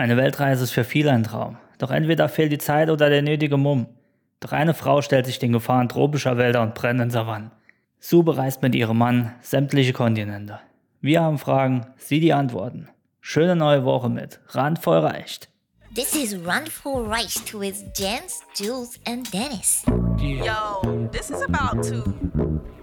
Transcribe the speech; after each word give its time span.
Eine 0.00 0.16
Weltreise 0.16 0.64
ist 0.64 0.70
für 0.70 0.84
viele 0.84 1.12
ein 1.12 1.24
Traum. 1.24 1.58
Doch 1.76 1.90
entweder 1.90 2.30
fehlt 2.30 2.50
die 2.52 2.56
Zeit 2.56 2.88
oder 2.88 3.10
der 3.10 3.20
nötige 3.20 3.58
Mumm. 3.58 3.86
Doch 4.40 4.52
eine 4.52 4.72
Frau 4.72 5.02
stellt 5.02 5.26
sich 5.26 5.38
den 5.38 5.52
Gefahren 5.52 5.90
tropischer 5.90 6.38
Wälder 6.38 6.62
und 6.62 6.74
brennenden 6.74 7.10
Savannen. 7.10 7.50
Sue 7.98 8.24
bereist 8.24 8.62
mit 8.62 8.74
ihrem 8.74 8.96
Mann 8.96 9.34
sämtliche 9.42 9.92
Kontinente. 9.92 10.58
Wir 11.02 11.20
haben 11.20 11.36
Fragen, 11.36 11.84
sie 11.98 12.18
die 12.18 12.32
Antworten. 12.32 12.88
Schöne 13.20 13.56
neue 13.56 13.84
Woche 13.84 14.08
mit 14.08 14.40
Randvoll 14.48 15.00
reicht. 15.00 15.50
This 15.94 16.14
is 16.14 16.34
Run 16.34 16.66
for 16.66 17.04
Rice 17.06 17.52
with 17.52 17.84
Jens, 17.94 18.40
Jules, 18.54 18.98
and 19.06 19.30
Dennis. 19.34 19.84
Yo, 20.16 21.08
this 21.12 21.28
is 21.28 21.42
about 21.42 21.82
to 21.82 22.02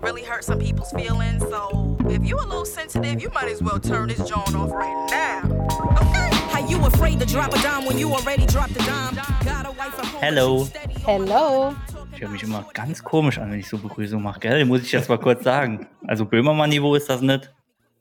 really 0.04 0.24
hurt 0.24 0.44
some 0.44 0.60
people's 0.60 0.92
feelings. 0.92 1.42
So 1.50 1.98
if 2.12 2.24
you 2.24 2.38
a 2.38 2.46
little 2.46 2.64
sensitive, 2.64 3.20
you 3.20 3.32
might 3.34 3.52
as 3.52 3.64
well 3.64 3.80
turn 3.80 4.10
this 4.10 4.20
joint 4.20 4.56
off 4.56 4.72
right 4.72 5.08
now. 5.10 5.97
Hello. 10.20 10.68
Hello. 11.06 11.74
Ich 12.14 12.22
höre 12.22 12.30
mich 12.30 12.44
immer 12.44 12.66
ganz 12.74 13.04
komisch 13.04 13.38
an, 13.38 13.52
wenn 13.52 13.60
ich 13.60 13.70
so 13.70 13.78
Begrüßung 13.78 14.22
mache, 14.22 14.40
gell? 14.40 14.66
Muss 14.66 14.82
ich 14.84 14.92
jetzt 14.92 15.08
mal 15.08 15.18
kurz 15.20 15.44
sagen. 15.44 15.88
Also 16.06 16.26
Böhmermann-Niveau 16.26 16.96
ist 16.96 17.10
das 17.10 17.22
nicht. 17.22 17.54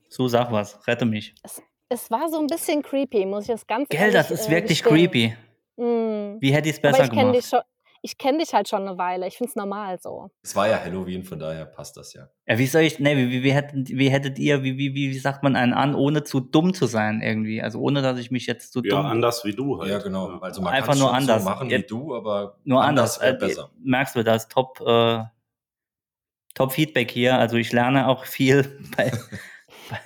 So, 0.09 0.27
sag 0.29 0.51
was, 0.51 0.79
rette 0.87 1.05
mich. 1.05 1.35
Es, 1.43 1.63
es 1.89 2.11
war 2.11 2.29
so 2.29 2.39
ein 2.41 2.47
bisschen 2.47 2.83
creepy, 2.83 3.27
muss 3.27 3.45
ich 3.45 3.51
das 3.51 3.67
ganz 3.67 3.89
Gell, 3.89 4.01
ehrlich, 4.01 4.15
das 4.15 4.31
ist 4.31 4.49
äh, 4.49 4.53
wirklich 4.53 4.83
gestehen. 4.83 5.11
creepy. 5.11 5.37
Mm. 5.77 6.41
Wie 6.41 6.53
hätte 6.53 6.69
ich 6.69 6.77
es 6.77 6.79
Aber 6.83 6.91
besser 6.93 7.05
ich 7.05 7.11
kenne 7.11 7.21
gemacht? 7.23 7.37
dich, 7.37 7.47
schon- 7.49 7.61
ich 8.07 8.19
kenn 8.19 8.39
dich 8.39 8.55
halt 8.55 8.69
schon 8.69 8.83
eine 8.87 8.97
Weile. 8.99 9.27
Ich 9.27 9.37
finde 9.37 9.51
es 9.51 9.57
normal 9.57 9.99
so. 10.01 10.31
Es 10.43 10.55
war 10.55 10.69
ja 10.69 10.79
Halloween, 10.83 11.25
von 11.25 11.39
daher 11.41 11.67
passt 11.67 11.97
das 11.97 12.15
ja. 12.15 12.29
Ja, 12.47 12.57
wie 12.59 12.67
soll 12.67 12.83
ich, 12.83 13.01
ne, 13.01 13.17
wie, 13.17 13.31
wie, 13.31 13.43
wie, 13.43 13.53
hättet, 13.53 13.89
wie 13.89 14.09
hättet 14.09 14.39
ihr, 14.39 14.63
wie, 14.63 14.79
wie, 14.79 14.95
wie, 14.95 15.11
wie 15.11 15.19
sagt 15.19 15.43
man 15.43 15.57
einen 15.57 15.73
an, 15.75 15.95
ohne 15.97 16.23
zu 16.23 16.39
dumm 16.41 16.73
zu 16.73 16.87
sein 16.87 17.21
irgendwie? 17.21 17.61
Also 17.61 17.81
ohne, 17.81 18.03
dass 18.03 18.19
ich 18.19 18.31
mich 18.31 18.47
jetzt 18.47 18.73
zu 18.73 18.81
Ja, 18.85 18.97
dumm, 18.97 19.07
anders 19.07 19.45
wie 19.45 19.53
du 19.53 19.81
halt. 19.81 19.91
Ja, 19.91 19.99
genau. 19.99 20.39
Also 20.39 20.63
man 20.63 20.73
Einfach 20.73 20.95
nur 20.95 21.09
schon 21.09 21.17
anders. 21.17 21.43
so 21.43 21.49
machen 21.51 21.69
Ja, 21.69 21.79
wie 21.79 21.83
du, 21.83 22.15
aber 22.15 22.59
nur 22.65 22.83
anders. 22.83 23.21
wäre 23.21 23.35
Äh, 23.35 23.39
besser. 23.39 23.71
merkst 23.83 24.15
du 24.15 24.23
das? 24.23 24.47
Top, 24.49 24.81
äh, 24.87 25.25
Top 26.55 26.73
Feedback 26.73 27.11
hier. 27.11 27.37
Also 27.39 27.57
ich 27.57 27.73
lerne 27.73 28.09
auch 28.09 28.25
viel 28.25 28.79
bei, 28.97 29.13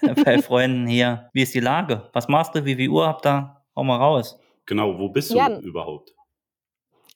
bei, 0.03 0.15
bei 0.15 0.39
Freunden 0.43 0.87
hier. 0.87 1.29
Wie 1.33 1.43
ist 1.43 1.55
die 1.55 1.61
Lage? 1.61 2.09
Was 2.13 2.29
machst 2.29 2.55
du? 2.55 2.65
Wie 2.65 2.75
viel 2.77 2.89
Uhr 2.89 3.07
habt 3.07 3.27
ihr? 3.27 3.57
Hau 3.77 3.85
mal 3.85 3.97
raus. 3.97 4.39
Genau, 4.67 4.99
wo 4.99 5.09
bist 5.09 5.31
du 5.31 5.37
Ja. 5.37 5.59
überhaupt? 5.59 6.15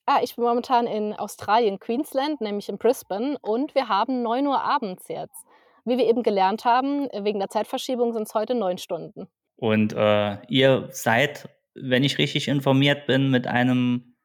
Ah, 0.06 0.20
ich 0.22 0.36
bin 0.36 0.44
momentan 0.44 0.86
in 0.86 1.14
Australien, 1.14 1.78
Queensland, 1.78 2.41
nämlich 2.41 2.69
in 2.69 2.78
Brisbane. 2.78 3.38
Und 3.41 3.74
wir 3.74 3.88
haben 3.88 4.22
9 4.22 4.47
Uhr 4.47 4.62
abends 4.62 5.08
jetzt. 5.08 5.44
Wie 5.84 5.98
wir 5.98 6.06
eben 6.06 6.22
gelernt 6.22 6.64
haben, 6.64 7.08
äh, 7.10 7.24
wegen 7.24 7.38
der 7.38 7.48
Zeitverschiebung 7.48 8.12
sind 8.12 8.25
es 8.28 8.34
heute 8.34 8.55
neun 8.55 8.78
Stunden. 8.78 9.28
Und 9.56 9.92
äh, 9.92 10.38
ihr 10.48 10.88
seid, 10.91 11.48
wenn 11.75 12.05
ich 12.05 12.19
richtig 12.19 12.48
informiert 12.48 13.06
bin, 13.06 13.30
mit 13.30 13.47
einem 13.47 14.16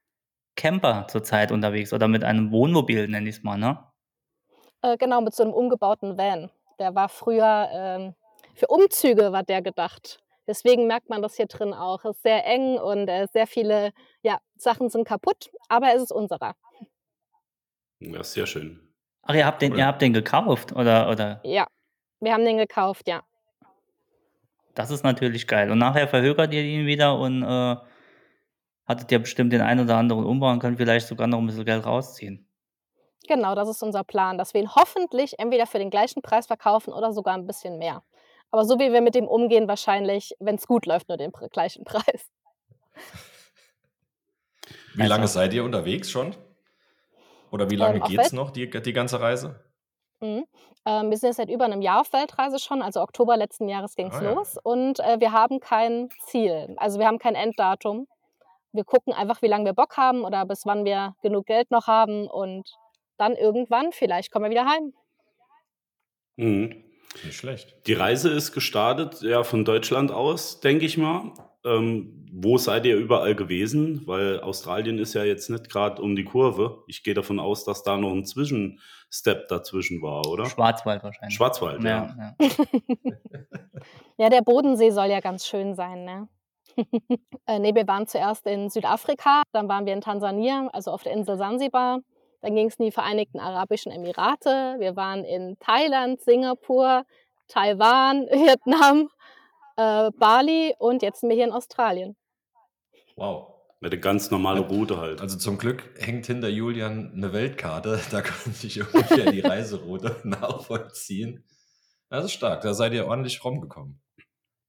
Camper 0.56 1.08
zurzeit 1.08 1.52
unterwegs 1.52 1.94
oder 1.94 2.08
mit 2.08 2.24
einem 2.24 2.52
Wohnmobil, 2.52 3.08
nenne 3.08 3.30
ich 3.30 3.38
es 3.38 3.44
mal, 3.44 3.58
ne? 3.58 3.80
Äh, 4.82 4.98
genau, 4.98 5.22
mit 5.22 5.34
so 5.34 5.44
einem 5.44 5.54
umgebauten 5.54 6.18
Van. 6.18 6.50
Der 6.80 6.96
war 6.96 7.10
früher 7.10 7.70
ähm, 7.72 8.16
für 8.60 8.68
Umzüge 8.68 9.32
war 9.32 9.44
der 9.44 9.62
gedacht. 9.62 10.20
Deswegen 10.46 10.88
merkt 10.88 11.10
man 11.10 11.22
das 11.22 11.36
hier 11.36 11.46
drin 11.46 11.74
auch. 11.74 12.04
Es 12.04 12.18
ist 12.18 12.24
sehr 12.24 12.46
eng 12.46 12.78
und 12.78 13.08
äh, 13.08 13.28
sehr 13.32 13.48
viele 13.48 13.92
ja, 14.22 14.40
Sachen 14.62 14.90
sind 14.90 15.08
kaputt, 15.08 15.50
aber 15.68 15.94
es 15.96 16.04
ist 16.04 16.12
unserer. 16.12 16.56
Ja, 18.00 18.24
sehr 18.24 18.46
schön. 18.46 18.80
Ach, 19.24 19.34
ihr 19.36 19.46
habt 19.46 19.62
den, 19.62 19.76
ihr 19.76 19.86
habt 19.86 20.02
den 20.02 20.14
gekauft, 20.14 20.72
oder, 20.74 21.10
oder? 21.10 21.42
Ja, 21.44 21.68
wir 22.20 22.34
haben 22.34 22.46
den 22.46 22.58
gekauft, 22.58 23.08
ja. 23.08 23.24
Das 24.76 24.92
ist 24.92 25.04
natürlich 25.04 25.48
geil. 25.48 25.72
Und 25.72 25.78
nachher 25.80 26.08
verhökert 26.08 26.54
ihr 26.54 26.64
ihn 26.64 26.86
wieder 26.86 27.18
und 27.20 27.44
äh, 27.44 27.76
hattet 28.86 29.12
ihr 29.12 29.20
bestimmt 29.20 29.52
den 29.52 29.62
einen 29.62 29.82
oder 29.82 29.98
anderen 29.98 30.26
Umbau 30.26 30.50
und 30.52 30.60
könnt 30.60 30.78
vielleicht 30.78 31.08
sogar 31.08 31.28
noch 31.28 31.40
ein 31.40 31.46
bisschen 31.48 31.66
Geld 31.66 31.86
rausziehen. 31.86 32.46
Genau, 33.28 33.54
das 33.56 33.68
ist 33.70 33.84
unser 33.84 34.04
Plan, 34.04 34.38
dass 34.38 34.54
wir 34.54 34.62
ihn 34.62 34.74
hoffentlich 34.74 35.38
entweder 35.38 35.68
für 35.68 35.78
den 35.80 35.90
gleichen 35.90 36.22
Preis 36.22 36.48
verkaufen 36.48 36.94
oder 36.94 37.12
sogar 37.12 37.36
ein 37.36 37.46
bisschen 37.46 37.78
mehr. 37.78 38.04
Aber 38.52 38.64
so 38.66 38.80
wie 38.80 38.92
wir 38.92 39.02
mit 39.02 39.14
dem 39.14 39.28
umgehen, 39.28 39.68
wahrscheinlich, 39.68 40.34
wenn 40.40 40.56
es 40.56 40.66
gut 40.66 40.86
läuft, 40.86 41.10
nur 41.10 41.18
den 41.18 41.32
pr- 41.32 41.50
gleichen 41.50 41.84
Preis. 41.86 42.32
Wie 44.96 45.02
Also- 45.02 45.14
lange 45.14 45.28
seid 45.28 45.54
ihr 45.54 45.64
unterwegs 45.64 46.10
schon? 46.12 46.36
Oder 47.52 47.70
wie 47.70 47.76
lange 47.76 47.98
Ähm, 47.98 48.04
geht's 48.04 48.26
Welt- 48.26 48.34
noch, 48.34 48.52
die, 48.52 48.70
die 48.70 48.94
ganze 48.94 49.20
Reise? 49.22 49.60
Mhm. 50.22 50.46
Ähm, 50.86 51.10
wir 51.10 51.18
sind 51.18 51.30
jetzt 51.30 51.38
seit 51.38 51.50
über 51.50 51.66
einem 51.66 51.82
Jahr 51.82 52.02
auf 52.02 52.14
Weltreise 52.14 52.60
schon, 52.60 52.82
also 52.82 53.02
Oktober 53.02 53.38
letzten 53.38 53.68
Jahres 53.70 53.96
ging 53.96 54.08
es 54.08 54.16
Ah, 54.16 54.24
ja. 54.24 54.34
los. 54.34 54.58
Und 54.64 55.00
äh, 55.00 55.20
wir 55.20 55.32
haben 55.32 55.60
kein 55.60 56.10
Ziel, 56.26 56.74
also 56.78 57.00
wir 57.00 57.08
haben 57.08 57.20
kein 57.20 57.36
Enddatum. 57.36 58.08
Wir 58.72 58.84
gucken 58.84 59.14
einfach, 59.14 59.42
wie 59.42 59.48
lange 59.48 59.66
wir 59.66 59.74
Bock 59.74 59.98
haben 59.98 60.24
oder 60.24 60.46
bis 60.46 60.66
wann 60.66 60.86
wir 60.86 61.16
genug 61.24 61.48
Geld 61.48 61.72
noch 61.72 61.88
haben 61.88 62.28
und 62.28 62.70
dann 63.18 63.36
irgendwann, 63.36 63.92
vielleicht 63.92 64.32
kommen 64.32 64.46
wir 64.46 64.52
wieder 64.52 64.66
heim. 64.66 64.94
Mhm. 66.36 66.84
Nicht 67.24 67.38
schlecht. 67.38 67.76
Die 67.88 67.94
Reise 67.94 68.30
ist 68.30 68.52
gestartet, 68.52 69.22
ja, 69.22 69.44
von 69.44 69.66
Deutschland 69.66 70.12
aus, 70.12 70.60
denke 70.60 70.86
ich 70.86 70.98
mal. 70.98 71.34
Ähm, 71.66 72.28
wo 72.32 72.58
seid 72.58 72.86
ihr 72.86 72.96
überall 72.96 73.36
gewesen? 73.36 74.04
Weil 74.06 74.40
Australien 74.40 75.00
ist 75.00 75.14
ja 75.14 75.24
jetzt 75.24 75.50
nicht 75.50 75.70
gerade 75.70 76.02
um 76.02 76.16
die 76.16 76.24
Kurve. 76.24 76.84
Ich 76.88 77.04
gehe 77.04 77.14
davon 77.14 77.40
aus, 77.40 77.66
dass 77.66 77.84
da 77.84 77.98
noch 77.98 78.12
ein 78.12 78.26
Zwischenstep 78.26 79.48
dazwischen 79.48 80.02
war, 80.02 80.28
oder? 80.28 80.46
Schwarzwald 80.46 81.04
wahrscheinlich. 81.04 81.36
Schwarzwald, 81.36 81.84
ja. 81.84 82.16
ja. 82.18 82.36
ja. 82.40 82.50
Ja, 84.20 84.28
der 84.28 84.42
Bodensee 84.42 84.92
soll 84.92 85.06
ja 85.06 85.22
ganz 85.22 85.48
schön 85.48 85.76
sein, 85.76 86.04
ne? 86.04 86.28
äh, 87.48 87.58
nee, 87.58 87.74
wir 87.74 87.88
waren 87.88 88.06
zuerst 88.06 88.46
in 88.48 88.70
Südafrika, 88.70 89.44
dann 89.54 89.70
waren 89.70 89.86
wir 89.86 89.94
in 89.94 90.02
Tansania, 90.02 90.68
also 90.74 90.92
auf 90.92 91.04
der 91.04 91.14
Insel 91.14 91.38
Sansibar. 91.38 92.02
Dann 92.42 92.56
ging 92.56 92.68
es 92.68 92.76
in 92.76 92.86
die 92.86 92.92
Vereinigten 92.92 93.40
Arabischen 93.40 93.92
Emirate. 93.92 94.76
Wir 94.80 94.96
waren 94.96 95.26
in 95.26 95.58
Thailand, 95.60 96.22
Singapur, 96.22 97.04
Taiwan, 97.48 98.28
Vietnam, 98.32 99.10
äh, 99.76 100.12
Bali 100.18 100.74
und 100.80 101.02
jetzt 101.02 101.22
sind 101.22 101.30
wir 101.30 101.36
hier 101.36 101.46
in 101.46 101.52
Australien. 101.52 102.16
Wow. 103.16 103.56
Eine 103.82 103.98
ganz 103.98 104.30
normale 104.30 104.60
Route 104.60 104.98
halt. 104.98 105.22
Also 105.22 105.38
zum 105.38 105.58
Glück 105.58 105.90
hängt 105.98 106.26
hinter 106.28 106.50
Julian 106.50 107.14
eine 107.14 107.32
Weltkarte. 107.32 108.02
Da 108.12 108.22
kann 108.22 108.54
ich 108.62 108.82
ungefähr 108.82 109.32
die 109.32 109.40
Reiseroute 109.40 110.18
nachvollziehen. 110.24 111.46
Das 112.10 112.26
ist 112.26 112.34
stark. 112.34 112.62
Da 112.62 112.74
seid 112.74 112.94
ihr 112.94 113.08
ordentlich 113.08 113.44
rumgekommen. 113.44 114.02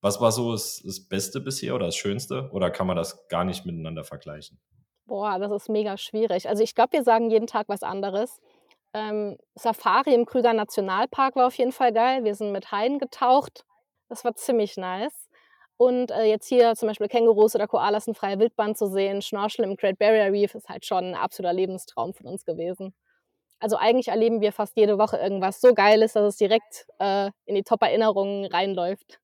Was 0.00 0.20
war 0.20 0.30
so 0.30 0.52
das, 0.52 0.82
das 0.84 1.08
Beste 1.08 1.40
bisher 1.40 1.74
oder 1.74 1.86
das 1.86 1.96
Schönste? 1.96 2.50
Oder 2.52 2.70
kann 2.70 2.86
man 2.86 2.96
das 2.96 3.26
gar 3.28 3.44
nicht 3.44 3.66
miteinander 3.66 4.04
vergleichen? 4.04 4.60
Boah, 5.10 5.40
das 5.40 5.50
ist 5.50 5.68
mega 5.68 5.96
schwierig. 5.96 6.48
Also 6.48 6.62
ich 6.62 6.76
glaube, 6.76 6.92
wir 6.92 7.02
sagen 7.02 7.30
jeden 7.30 7.48
Tag 7.48 7.68
was 7.68 7.82
anderes. 7.82 8.40
Ähm, 8.94 9.36
Safari 9.56 10.14
im 10.14 10.24
Krüger 10.24 10.52
Nationalpark 10.52 11.34
war 11.34 11.48
auf 11.48 11.54
jeden 11.54 11.72
Fall 11.72 11.92
geil. 11.92 12.22
Wir 12.22 12.36
sind 12.36 12.52
mit 12.52 12.70
Haien 12.70 13.00
getaucht. 13.00 13.64
Das 14.08 14.24
war 14.24 14.36
ziemlich 14.36 14.76
nice. 14.76 15.28
Und 15.76 16.12
äh, 16.12 16.26
jetzt 16.26 16.46
hier 16.46 16.76
zum 16.76 16.86
Beispiel 16.86 17.08
Kängurus 17.08 17.56
oder 17.56 17.66
Koalas 17.66 18.06
in 18.06 18.14
freier 18.14 18.38
Wildbahn 18.38 18.76
zu 18.76 18.86
sehen, 18.86 19.20
Schnorcheln 19.20 19.68
im 19.68 19.76
Great 19.76 19.98
Barrier 19.98 20.32
Reef 20.32 20.54
ist 20.54 20.68
halt 20.68 20.86
schon 20.86 21.06
ein 21.06 21.14
absoluter 21.16 21.54
Lebenstraum 21.54 22.14
von 22.14 22.28
uns 22.28 22.44
gewesen. 22.44 22.94
Also 23.58 23.76
eigentlich 23.78 24.08
erleben 24.08 24.40
wir 24.40 24.52
fast 24.52 24.76
jede 24.76 24.96
Woche 24.96 25.16
irgendwas 25.16 25.60
so 25.60 25.74
Geiles, 25.74 26.12
dass 26.12 26.22
es 26.22 26.36
direkt 26.36 26.86
äh, 27.00 27.32
in 27.46 27.56
die 27.56 27.64
Top-Erinnerungen 27.64 28.44
reinläuft. 28.44 29.18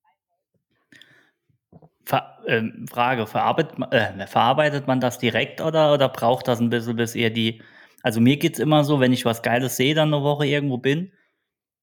Ver 2.07 2.39
ähm, 2.47 2.87
Frage, 2.89 3.27
verarbeitet, 3.27 3.79
ma- 3.79 3.91
äh, 3.91 4.27
verarbeitet 4.29 4.87
man 4.87 5.01
das 5.01 5.19
direkt 5.19 5.61
oder, 5.61 5.93
oder 5.93 6.09
braucht 6.09 6.47
das 6.49 6.61
ein 6.61 6.71
bisschen, 6.71 6.97
bis 6.97 7.15
ihr 7.17 7.31
die. 7.31 7.61
Also 8.03 8.21
mir 8.21 8.37
geht 8.37 8.55
es 8.55 8.61
immer 8.61 8.85
so, 8.85 9.01
wenn 9.01 9.13
ich 9.13 9.25
was 9.25 9.43
Geiles 9.43 9.77
sehe, 9.77 9.95
dann 9.95 10.15
eine 10.15 10.23
Woche 10.23 10.47
irgendwo 10.47 10.79
bin 10.79 11.13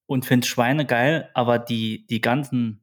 und 0.06 0.26
finde 0.26 0.48
Schweine 0.48 0.86
geil, 0.86 1.30
aber 1.34 1.60
die, 1.60 2.06
die 2.08 2.22
ganzen 2.22 2.82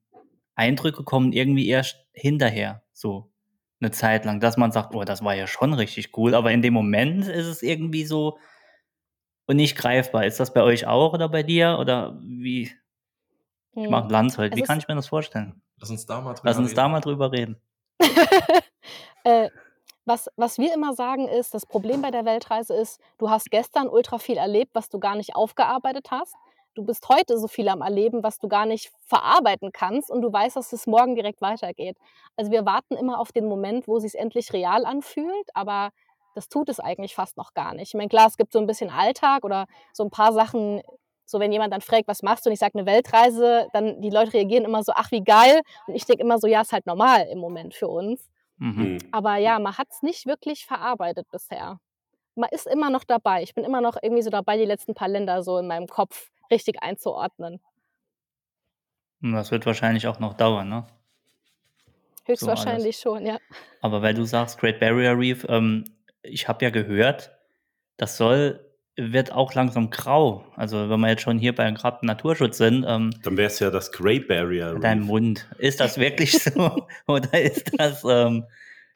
Eindrücke 0.54 1.02
kommen 1.04 1.32
irgendwie 1.32 1.66
erst 1.68 1.96
hinterher, 2.12 2.82
so 2.92 3.32
eine 3.80 3.90
Zeit 3.92 4.26
lang, 4.26 4.40
dass 4.40 4.58
man 4.58 4.72
sagt, 4.72 4.94
oh, 4.94 5.04
das 5.04 5.24
war 5.24 5.34
ja 5.34 5.46
schon 5.46 5.72
richtig 5.72 6.14
cool, 6.18 6.34
aber 6.34 6.52
in 6.52 6.60
dem 6.60 6.74
Moment 6.74 7.26
ist 7.26 7.46
es 7.46 7.62
irgendwie 7.62 8.04
so 8.04 8.38
und 9.46 9.56
nicht 9.56 9.76
greifbar. 9.78 10.26
Ist 10.26 10.38
das 10.38 10.52
bei 10.52 10.62
euch 10.62 10.86
auch 10.86 11.14
oder 11.14 11.30
bei 11.30 11.42
dir? 11.42 11.78
Oder 11.80 12.18
wie? 12.20 12.70
Ich 13.74 13.88
mache 13.88 14.12
Landshold. 14.12 14.52
Es 14.52 14.56
Wie 14.58 14.60
ist- 14.62 14.66
kann 14.68 14.78
ich 14.78 14.86
mir 14.88 14.94
das 14.94 15.08
vorstellen? 15.08 15.62
Lass 15.80 15.90
uns 15.90 16.06
da 16.06 16.20
mal 16.20 16.34
drüber 16.34 16.48
Lass 16.48 16.58
uns 16.58 16.68
reden. 16.68 16.76
da 16.76 16.88
mal 16.88 17.00
drüber 17.00 17.32
reden. 17.32 17.56
äh, 19.24 19.50
was, 20.04 20.28
was 20.36 20.58
wir 20.58 20.74
immer 20.74 20.94
sagen 20.94 21.28
ist, 21.28 21.54
das 21.54 21.66
Problem 21.66 22.02
bei 22.02 22.10
der 22.10 22.24
Weltreise 22.24 22.74
ist, 22.74 23.00
du 23.18 23.30
hast 23.30 23.50
gestern 23.50 23.88
ultra 23.88 24.18
viel 24.18 24.36
erlebt, 24.36 24.70
was 24.74 24.88
du 24.88 24.98
gar 24.98 25.14
nicht 25.14 25.36
aufgearbeitet 25.36 26.10
hast. 26.10 26.34
Du 26.74 26.84
bist 26.84 27.08
heute 27.08 27.36
so 27.38 27.48
viel 27.48 27.68
am 27.68 27.82
Erleben, 27.82 28.22
was 28.22 28.38
du 28.38 28.48
gar 28.48 28.64
nicht 28.64 28.92
verarbeiten 29.06 29.72
kannst 29.72 30.10
und 30.10 30.22
du 30.22 30.32
weißt, 30.32 30.56
dass 30.56 30.72
es 30.72 30.86
morgen 30.86 31.14
direkt 31.14 31.40
weitergeht. 31.42 31.96
Also 32.36 32.50
wir 32.52 32.64
warten 32.64 32.96
immer 32.96 33.18
auf 33.18 33.32
den 33.32 33.46
Moment, 33.46 33.88
wo 33.88 33.96
es 33.96 34.04
sich 34.04 34.14
endlich 34.16 34.52
real 34.52 34.84
anfühlt, 34.84 35.48
aber 35.54 35.90
das 36.34 36.48
tut 36.48 36.68
es 36.68 36.78
eigentlich 36.78 37.14
fast 37.14 37.36
noch 37.36 37.54
gar 37.54 37.74
nicht. 37.74 37.88
Ich 37.88 37.94
meine, 37.94 38.08
klar, 38.08 38.26
es 38.28 38.36
gibt 38.36 38.52
so 38.52 38.60
ein 38.60 38.66
bisschen 38.66 38.90
Alltag 38.90 39.44
oder 39.44 39.66
so 39.92 40.04
ein 40.04 40.10
paar 40.10 40.32
Sachen, 40.32 40.80
so 41.30 41.40
wenn 41.40 41.52
jemand 41.52 41.72
dann 41.72 41.80
fragt, 41.80 42.08
was 42.08 42.22
machst 42.22 42.44
du 42.44 42.50
und 42.50 42.54
ich 42.54 42.58
sage 42.58 42.78
eine 42.78 42.86
Weltreise, 42.86 43.68
dann 43.72 44.00
die 44.00 44.10
Leute 44.10 44.34
reagieren 44.34 44.64
immer 44.64 44.82
so, 44.82 44.92
ach 44.94 45.10
wie 45.10 45.22
geil 45.22 45.60
und 45.86 45.94
ich 45.94 46.04
denke 46.04 46.22
immer 46.22 46.38
so, 46.38 46.46
ja, 46.46 46.60
ist 46.60 46.72
halt 46.72 46.86
normal 46.86 47.26
im 47.30 47.38
Moment 47.38 47.74
für 47.74 47.88
uns. 47.88 48.28
Mhm. 48.58 48.82
Mhm. 48.82 48.98
Aber 49.12 49.36
ja, 49.36 49.58
man 49.58 49.78
hat 49.78 49.88
es 49.90 50.02
nicht 50.02 50.26
wirklich 50.26 50.66
verarbeitet 50.66 51.26
bisher. 51.30 51.78
Man 52.34 52.50
ist 52.50 52.66
immer 52.66 52.90
noch 52.90 53.04
dabei. 53.04 53.42
Ich 53.42 53.54
bin 53.54 53.64
immer 53.64 53.80
noch 53.80 53.96
irgendwie 54.00 54.22
so 54.22 54.30
dabei, 54.30 54.56
die 54.56 54.64
letzten 54.64 54.94
paar 54.94 55.08
Länder 55.08 55.42
so 55.42 55.58
in 55.58 55.66
meinem 55.66 55.86
Kopf 55.86 56.30
richtig 56.50 56.82
einzuordnen. 56.82 57.60
Und 59.22 59.32
das 59.32 59.50
wird 59.50 59.66
wahrscheinlich 59.66 60.06
auch 60.06 60.18
noch 60.18 60.34
dauern, 60.34 60.68
ne? 60.68 60.86
So. 62.24 62.32
Höchstwahrscheinlich 62.32 62.98
schon, 62.98 63.26
ja. 63.26 63.38
Aber 63.80 64.02
weil 64.02 64.14
du 64.14 64.24
sagst 64.24 64.58
Great 64.58 64.78
Barrier 64.78 65.18
Reef, 65.18 65.44
ähm, 65.48 65.84
ich 66.22 66.46
habe 66.46 66.64
ja 66.64 66.70
gehört, 66.70 67.32
das 67.96 68.16
soll 68.16 68.69
wird 69.12 69.32
auch 69.32 69.54
langsam 69.54 69.90
grau. 69.90 70.44
Also, 70.56 70.88
wenn 70.90 71.00
wir 71.00 71.08
jetzt 71.08 71.22
schon 71.22 71.38
hier 71.38 71.54
beim 71.54 71.74
gerade 71.74 72.04
Naturschutz 72.06 72.58
sind, 72.58 72.84
ähm, 72.86 73.10
Dann 73.22 73.36
wäre 73.36 73.46
es 73.48 73.58
ja 73.58 73.70
das 73.70 73.92
Great 73.92 74.28
Barrier 74.28 74.78
dein 74.80 74.98
Reef. 74.98 75.06
Mund. 75.06 75.48
Ist 75.58 75.80
das 75.80 75.98
wirklich 75.98 76.32
so? 76.32 76.86
Oder 77.06 77.40
ist 77.40 77.72
das, 77.78 78.04
ähm, 78.04 78.44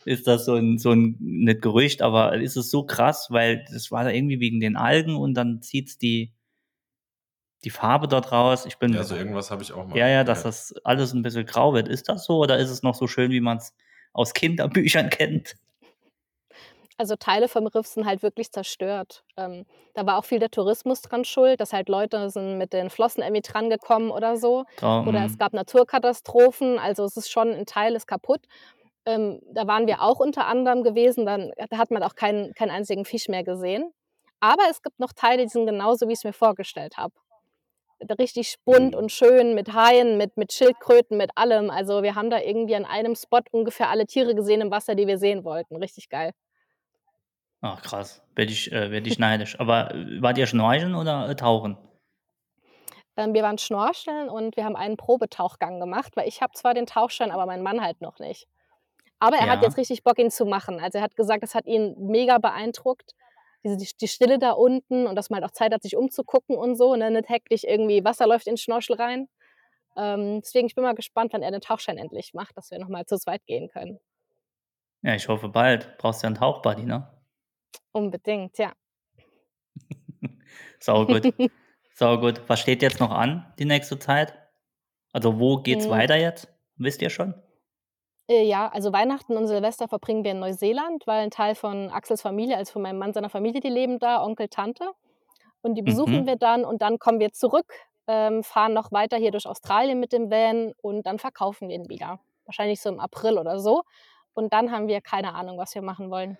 ist 0.05 0.27
das 0.27 0.45
so 0.45 0.55
ein, 0.56 0.79
so 0.79 0.93
ein, 0.93 1.17
nicht 1.21 1.62
Gerücht, 1.62 2.03
aber 2.03 2.35
ist 2.35 2.56
es 2.56 2.71
so 2.71 2.85
krass, 2.85 3.29
weil 3.31 3.65
das 3.73 3.91
war 3.91 4.05
da 4.05 4.11
irgendwie 4.11 4.41
wegen 4.41 4.61
den 4.61 4.77
Algen 4.77 5.17
und 5.17 5.35
dann 5.35 5.62
zieht's 5.62 5.97
die, 5.99 6.33
die 7.65 7.71
Farbe 7.71 8.09
dort 8.09 8.31
raus. 8.31 8.67
Ich 8.67 8.77
bin, 8.77 8.93
Ja, 8.93 9.05
so 9.05 9.17
irgendwas 9.17 9.50
habe 9.50 9.62
ich 9.62 9.73
auch 9.73 9.87
mal 9.87 9.97
ja, 9.97 10.09
ja, 10.09 10.23
dass 10.25 10.41
gehört. 10.41 10.55
das 10.55 10.75
alles 10.85 11.15
ein 11.15 11.23
bisschen 11.23 11.47
grau 11.47 11.73
wird. 11.73 11.89
Ist 11.89 12.09
das 12.09 12.27
so 12.27 12.39
oder 12.39 12.59
ist 12.59 12.71
es 12.71 12.83
noch 12.83 12.95
so 12.95 13.07
schön, 13.07 13.31
wie 13.31 13.41
man 13.41 13.57
es 13.57 13.73
aus 14.12 14.35
Kinderbüchern 14.35 15.09
kennt? 15.11 15.57
Also 16.96 17.17
Teile 17.17 17.49
vom 17.49 17.67
Riff 17.67 17.87
sind 17.87 18.06
halt 18.06 18.23
wirklich 18.23 18.52
zerstört. 18.52 19.25
Ähm, 19.37 19.67
da 19.94 20.06
war 20.06 20.19
auch 20.19 20.25
viel 20.25 20.38
der 20.38 20.50
Tourismus 20.50 21.02
dran 21.02 21.25
schuld, 21.25 21.61
dass 21.61 21.73
halt 21.73 21.88
Leute 21.88 22.31
sind 22.31 22.56
mit 22.58 22.73
den 22.73 22.88
Flossen 22.91 23.23
irgendwie 23.23 23.43
dran 23.43 23.69
gekommen 23.69 24.11
oder 24.12 24.37
so. 24.37 24.64
Da, 24.76 25.02
Oder 25.05 25.25
es 25.25 25.37
mm, 25.37 25.38
gab 25.38 25.52
Naturkatastrophen, 25.55 26.79
also 26.79 27.05
es 27.05 27.17
ist 27.17 27.31
schon 27.31 27.52
ein 27.52 27.67
Teil 27.67 27.96
ist 27.96 28.06
kaputt. 28.06 28.43
Ähm, 29.06 29.41
da 29.52 29.67
waren 29.67 29.87
wir 29.87 30.02
auch 30.02 30.20
unter 30.20 30.46
anderem 30.46 30.82
gewesen, 30.85 31.26
dann 31.26 31.52
da 31.70 31.79
hat 31.79 31.91
man 31.91 32.02
auch 32.02 32.14
keinen, 32.14 32.55
keinen 32.55 32.70
einzigen 32.70 33.05
Fisch 33.05 33.29
mehr 33.29 33.44
gesehen. 33.44 33.93
Aber 34.40 34.62
es 34.70 34.82
gibt 34.82 35.00
noch 35.00 35.12
Teile, 35.12 35.43
die 35.44 35.49
sind 35.49 35.67
genauso, 35.67 36.08
wie 36.08 36.12
ich 36.12 36.19
es 36.20 36.25
mir 36.25 36.32
vorgestellt 36.32 36.97
habe. 36.99 37.14
Richtig 38.19 38.56
bunt 38.64 38.94
Mhm. 38.94 38.99
und 38.99 39.12
schön 39.12 39.55
mit 39.55 39.73
Haien, 39.73 40.19
mit, 40.19 40.37
mit 40.37 40.52
Schildkröten, 40.52 41.17
mit 41.17 41.31
allem. 41.37 41.70
Also 41.70 42.02
wir 42.02 42.14
haben 42.17 42.29
da 42.31 42.38
irgendwie 42.40 42.75
an 42.76 42.85
einem 42.85 43.14
Spot 43.14 43.40
ungefähr 43.52 43.88
alle 43.88 44.06
Tiere 44.06 44.35
gesehen 44.35 44.61
im 44.61 44.70
Wasser, 44.70 44.94
die 44.94 45.06
wir 45.06 45.19
sehen 45.19 45.44
wollten. 45.44 45.76
Richtig 45.76 46.08
geil. 46.11 46.32
Ach 47.66 47.81
krass, 47.81 48.22
werde 48.34 48.52
ich, 48.52 48.70
äh, 48.72 48.90
werd 48.90 49.06
ich 49.06 49.19
neidisch. 49.19 49.58
Aber 49.58 49.94
äh, 49.94 50.20
wart 50.20 50.37
ihr 50.37 50.46
schnorcheln 50.46 50.94
oder 50.94 51.31
äh, 51.31 51.34
tauchen? 51.34 51.78
Ähm, 53.16 53.32
wir 53.32 53.43
waren 53.43 53.56
schnorcheln 53.56 54.28
und 54.28 54.58
wir 54.58 54.66
haben 54.66 54.76
einen 54.76 54.99
Probetauchgang 54.99 55.81
gemacht, 55.81 56.14
weil 56.14 56.28
ich 56.28 56.43
habe 56.43 56.52
zwar 56.52 56.75
den 56.75 56.84
Tauchschein, 56.84 57.31
aber 57.31 57.46
mein 57.46 57.62
Mann 57.62 57.81
halt 57.81 58.02
noch 58.02 58.19
nicht. 58.19 58.46
Aber 59.19 59.38
er 59.38 59.49
hat 59.49 59.62
jetzt 59.62 59.76
Ja. 59.76 59.81
richtig 59.81 60.05
Bock, 60.05 60.19
ihn 60.19 60.31
zu 60.31 60.44
machen. 60.44 60.78
Also 60.78 60.99
er 60.99 61.05
hat 61.05 61.16
gesagt, 61.16 61.43
das 61.43 61.55
hat 61.55 61.64
ihn 61.64 61.94
mega 61.99 62.37
beeindruckt. 62.37 63.14
Diese, 63.64 63.78
die, 63.78 63.88
die 63.99 64.08
Stille 64.08 64.38
da 64.38 64.50
unten 64.50 65.06
und 65.06 65.16
dass 65.16 65.31
man 65.31 65.40
halt 65.40 65.50
auch 65.50 65.55
Zeit 65.55 65.72
hat, 65.72 65.82
sich 65.82 65.96
umzugucken 65.96 66.58
und 66.58 66.76
so. 66.76 66.94
Ne? 66.96 67.11
Nicht 67.11 67.31
hektisch 67.31 67.64
irgendwie 67.64 68.05
Wasser 68.05 68.26
läuft 68.26 68.46
in 68.46 68.56
den 68.56 68.58
Schnorchel 68.58 68.96
rein. 68.96 69.26
Ähm, 69.96 70.43
deswegen, 70.43 70.66
ich 70.66 70.75
bin 70.75 70.84
mal 70.84 70.94
gespannt, 70.94 71.32
wann 71.32 71.43
er 71.43 71.50
den 71.50 71.62
Tauchschein 71.62 71.96
endlich 71.96 72.34
macht, 72.34 72.58
dass 72.58 72.70
wir 72.70 72.78
nochmal 72.78 73.06
zu 73.06 73.16
zweit 73.16 73.46
gehen 73.46 73.69
können. 73.69 74.00
Ja, 75.00 75.14
ich 75.14 75.28
hoffe 75.28 75.49
bald. 75.49 75.96
Brauchst 75.96 76.22
ja 76.22 76.26
einen 76.26 76.37
Tauchbuddy, 76.37 76.82
ne? 76.84 77.08
Unbedingt, 77.94 78.58
ja. 78.58 78.75
Sau 80.81 81.06
gut. 81.06 81.29
Sau 81.94 82.19
gut. 82.19 82.43
Was 82.49 82.61
steht 82.61 82.82
jetzt 82.82 83.00
noch 83.00 83.11
an, 83.11 83.52
die 83.58 83.64
nächste 83.64 83.99
Zeit? 83.99 84.35
Also, 85.12 85.41
wo 85.41 85.58
geht's 85.58 85.88
Mm, 85.88 85.91
weiter 85.91 86.17
jetzt? 86.17 86.49
Wisst 86.76 87.02
ihr 87.02 87.11
schon? 87.11 87.35
Äh, 88.29 88.44
ja, 88.44 88.69
also 88.69 88.93
Weihnachten 88.93 89.37
und 89.37 89.46
Silvester 89.46 89.88
verbringen 89.88 90.25
wir 90.25 90.32
in 90.32 90.38
Neuseeland, 90.41 91.06
weil 91.06 91.20
ein 91.23 91.31
Teil 91.31 91.55
von 91.55 91.91
Axels 91.91 92.23
Familie, 92.23 92.56
also 92.56 92.73
von 92.73 92.82
meinem 92.82 92.99
Mann, 92.99 93.12
seiner 93.12 93.29
Familie, 93.31 93.61
die 93.61 93.69
leben 93.69 93.99
da, 93.99 94.23
Onkel, 94.23 94.49
Tante. 94.49 94.90
Und 95.62 95.76
die 95.76 95.82
besuchen 95.82 96.26
Mhm. 96.26 96.26
wir 96.26 96.37
dann 96.37 96.64
und 96.64 96.82
dann 96.82 96.99
kommen 96.99 97.20
wir 97.20 97.32
zurück, 97.32 97.67
ähm, 98.08 98.43
fahren 98.44 98.75
noch 98.75 98.93
weiter 98.93 99.17
hier 99.19 99.32
durch 99.32 99.47
Australien 99.49 100.00
mit 100.00 100.12
dem 100.12 100.31
Van 100.31 100.75
und 100.82 101.06
dann 101.06 101.19
verkaufen 101.19 101.69
wir 101.69 101.76
ihn 101.76 101.88
wieder. 101.88 102.20
Wahrscheinlich 102.47 102.81
so 102.81 102.90
im 102.90 103.00
April 103.00 103.38
oder 103.38 103.58
so. 103.61 103.82
Und 104.35 104.52
dann 104.52 104.73
haben 104.73 104.88
wir 104.88 105.00
keine 105.02 105.35
Ahnung, 105.35 105.58
was 105.58 105.75
wir 105.75 105.82
machen 105.82 106.11
wollen. 106.11 106.38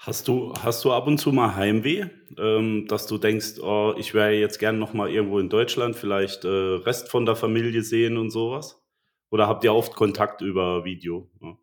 Hast 0.00 0.28
du, 0.28 0.54
hast 0.62 0.84
du 0.84 0.92
ab 0.92 1.06
und 1.08 1.18
zu 1.18 1.32
mal 1.32 1.54
Heimweh, 1.56 2.06
ähm, 2.38 2.86
dass 2.88 3.06
du 3.06 3.18
denkst, 3.18 3.58
oh, 3.60 3.94
ich 3.96 4.14
wäre 4.14 4.32
jetzt 4.32 4.58
gern 4.58 4.78
noch 4.78 4.92
mal 4.94 5.10
irgendwo 5.10 5.38
in 5.40 5.48
Deutschland, 5.48 5.96
vielleicht 5.96 6.44
äh, 6.44 6.48
Rest 6.48 7.08
von 7.08 7.26
der 7.26 7.34
Familie 7.36 7.82
sehen 7.82 8.16
und 8.16 8.30
sowas? 8.30 8.80
Oder 9.30 9.48
habt 9.48 9.64
ihr 9.64 9.74
oft 9.74 9.94
Kontakt 9.94 10.40
über 10.40 10.84
Video? 10.84 11.28
Ja. 11.42 11.56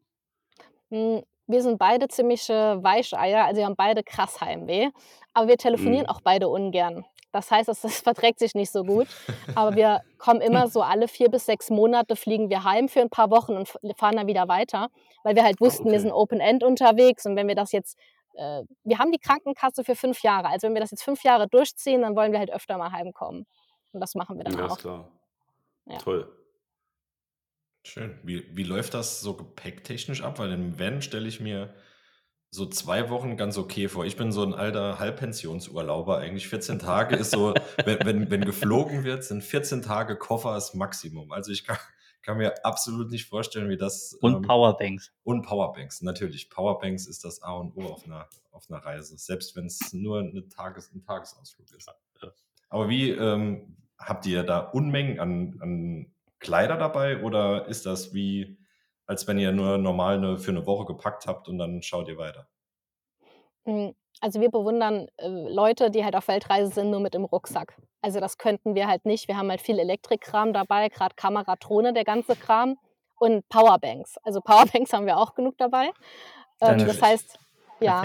Hm, 0.91 1.23
wir 1.47 1.61
sind 1.61 1.77
beide 1.77 2.07
ziemliche 2.07 2.79
Weicheier, 2.81 3.45
also 3.45 3.59
wir 3.59 3.65
haben 3.65 3.75
beide 3.75 4.03
krass 4.03 4.41
Heimweh, 4.41 4.89
aber 5.33 5.47
wir 5.47 5.57
telefonieren 5.57 6.05
Mhm. 6.05 6.09
auch 6.09 6.21
beide 6.21 6.47
ungern. 6.47 7.05
Das 7.31 7.51
heißt, 7.51 7.67
das, 7.67 7.81
das 7.81 7.99
verträgt 8.01 8.39
sich 8.39 8.55
nicht 8.55 8.71
so 8.71 8.83
gut. 8.85 9.07
Aber 9.53 9.75
wir 9.75 10.01
kommen 10.17 10.41
immer 10.41 10.67
so 10.69 10.81
alle 10.81 11.07
vier 11.07 11.29
bis 11.29 11.45
sechs 11.45 11.69
Monate 11.69 12.15
fliegen 12.15 12.49
wir 12.49 12.63
heim 12.63 12.87
für 12.89 13.01
ein 13.01 13.09
paar 13.09 13.29
Wochen 13.29 13.53
und 13.57 13.67
fahren 13.97 14.15
dann 14.15 14.27
wieder 14.27 14.47
weiter, 14.47 14.89
weil 15.23 15.35
wir 15.35 15.43
halt 15.43 15.59
Ah, 15.61 15.61
wussten, 15.61 15.91
wir 15.91 15.99
okay. 15.99 15.99
sind 15.99 16.11
Open 16.11 16.39
End 16.39 16.63
unterwegs 16.63 17.25
und 17.25 17.35
wenn 17.35 17.47
wir 17.47 17.55
das 17.55 17.71
jetzt, 17.71 17.97
äh, 18.37 18.63
wir 18.83 18.99
haben 18.99 19.11
die 19.11 19.19
Krankenkasse 19.19 19.83
für 19.83 19.95
fünf 19.95 20.21
Jahre. 20.21 20.47
Also 20.49 20.67
wenn 20.67 20.73
wir 20.73 20.81
das 20.81 20.91
jetzt 20.91 21.03
fünf 21.03 21.23
Jahre 21.23 21.47
durchziehen, 21.47 22.01
dann 22.01 22.15
wollen 22.15 22.31
wir 22.31 22.39
halt 22.39 22.51
öfter 22.51 22.77
mal 22.77 22.91
heimkommen. 22.91 23.45
Und 23.91 23.99
das 24.01 24.15
machen 24.15 24.37
wir 24.37 24.43
dann 24.43 24.57
Ja, 24.57 24.65
ist 24.65 24.71
auch. 24.73 24.77
klar. 24.77 25.11
Ja. 25.85 25.97
Toll. 25.99 26.31
Schön. 27.83 28.19
Wie, 28.23 28.45
wie 28.55 28.63
läuft 28.63 28.93
das 28.93 29.21
so 29.21 29.35
gepäcktechnisch 29.35 30.23
ab? 30.23 30.39
Weil 30.39 30.51
im 30.51 30.79
Van 30.79 31.01
stelle 31.01 31.27
ich 31.27 31.39
mir 31.39 31.73
so 32.49 32.65
zwei 32.65 33.09
Wochen 33.09 33.37
ganz 33.37 33.57
okay 33.57 33.87
vor. 33.89 34.05
Ich 34.05 34.15
bin 34.15 34.31
so 34.31 34.43
ein 34.43 34.53
alter 34.53 34.97
Halbpensionsurlauber. 34.97 36.17
Eigentlich 36.17 36.47
14 36.47 36.79
Tage 36.79 37.15
ist 37.15 37.31
so, 37.31 37.53
wenn, 37.85 37.99
wenn, 38.05 38.31
wenn 38.31 38.45
geflogen 38.45 39.03
wird, 39.03 39.23
sind 39.23 39.43
14 39.43 39.81
Tage 39.81 40.17
Koffer 40.17 40.53
das 40.53 40.73
Maximum. 40.73 41.31
Also 41.31 41.51
ich 41.51 41.65
kann, 41.65 41.77
kann 42.25 42.37
mir 42.37 42.65
absolut 42.65 43.11
nicht 43.11 43.25
vorstellen, 43.25 43.69
wie 43.69 43.77
das. 43.77 44.13
Und 44.19 44.35
ähm, 44.35 44.41
Powerbanks. 44.41 45.13
und 45.23 45.43
Powerbanks, 45.43 46.01
natürlich. 46.01 46.49
Powerbanks 46.49 47.05
ist 47.05 47.23
das 47.23 47.41
A 47.43 47.53
und 47.53 47.77
O 47.77 47.83
auf 47.83 48.05
einer, 48.05 48.27
auf 48.51 48.69
einer 48.69 48.83
Reise, 48.83 49.17
selbst 49.17 49.55
wenn 49.55 49.67
es 49.67 49.93
nur 49.93 50.19
eine 50.19 50.47
Tages-, 50.49 50.91
ein 50.93 51.03
Tagesausflug 51.03 51.71
ist. 51.71 51.87
Ja. 52.21 52.31
Aber 52.69 52.89
wie 52.89 53.11
ähm, 53.11 53.77
habt 53.99 54.25
ihr 54.25 54.43
da 54.43 54.59
Unmengen 54.59 55.19
an, 55.19 55.59
an 55.61 56.11
Kleider 56.39 56.77
dabei 56.77 57.21
oder 57.21 57.67
ist 57.67 57.85
das 57.85 58.13
wie, 58.13 58.57
als 59.05 59.27
wenn 59.27 59.37
ihr 59.37 59.51
nur 59.51 59.77
normal 59.77 60.17
eine, 60.17 60.39
für 60.39 60.51
eine 60.51 60.65
Woche 60.65 60.85
gepackt 60.85 61.27
habt 61.27 61.47
und 61.47 61.59
dann 61.59 61.83
schaut 61.83 62.07
ihr 62.07 62.17
weiter? 62.17 62.47
Hm, 63.65 63.95
also 64.21 64.39
wir 64.39 64.49
bewundern, 64.49 65.07
äh, 65.17 65.27
Leute, 65.27 65.91
die 65.91 66.03
halt 66.03 66.15
auf 66.15 66.27
Weltreise 66.27 66.71
sind, 66.71 66.89
nur 66.89 66.99
mit 66.99 67.13
dem 67.13 67.25
Rucksack. 67.25 67.77
Also 68.01 68.19
das 68.19 68.37
könnten 68.37 68.75
wir 68.75 68.87
halt 68.87 69.05
nicht. 69.05 69.27
Wir 69.27 69.37
haben 69.37 69.49
halt 69.49 69.61
viel 69.61 69.79
Elektrikkram 69.79 70.53
dabei, 70.53 70.89
gerade 70.89 71.15
Kamera, 71.15 71.55
Drohne, 71.55 71.93
der 71.93 72.03
ganze 72.03 72.35
Kram 72.35 72.77
und 73.19 73.47
Powerbanks. 73.49 74.17
Also 74.23 74.41
Powerbanks 74.41 74.93
haben 74.93 75.05
wir 75.05 75.17
auch 75.17 75.35
genug 75.35 75.57
dabei. 75.57 75.91
Ähm, 76.61 76.85
das 76.85 77.01
heißt, 77.01 77.39
ja, 77.79 78.03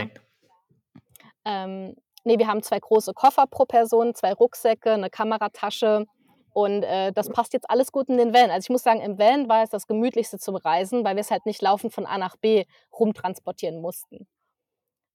ähm, 1.45 1.95
nee, 2.25 2.39
wir 2.39 2.49
haben 2.49 2.63
zwei 2.63 2.81
große 2.81 3.13
Koffer 3.15 3.47
pro 3.47 3.65
Person, 3.65 4.15
zwei 4.15 4.33
Rucksäcke, 4.33 4.93
eine 4.93 5.11
Kameratasche 5.11 6.07
und 6.53 6.83
äh, 6.83 7.13
das 7.13 7.29
passt 7.29 7.53
jetzt 7.53 7.71
alles 7.71 7.93
gut 7.93 8.09
in 8.09 8.19
den 8.19 8.35
Van. 8.35 8.51
Also 8.51 8.67
ich 8.67 8.71
muss 8.71 8.83
sagen, 8.83 9.01
im 9.01 9.19
Van 9.19 9.49
war 9.49 9.63
es 9.63 9.71
das 9.71 9.87
gemütlichste 9.87 10.39
zum 10.39 10.57
Reisen, 10.57 11.05
weil 11.05 11.15
wir 11.15 11.21
es 11.21 11.31
halt 11.31 11.47
nicht 11.47 11.63
laufend 11.63 11.93
von 11.95 12.07
A 12.07 12.19
nach 12.19 12.37
B 12.37 12.65
rumtransportieren 12.99 13.81
mussten. 13.81 14.27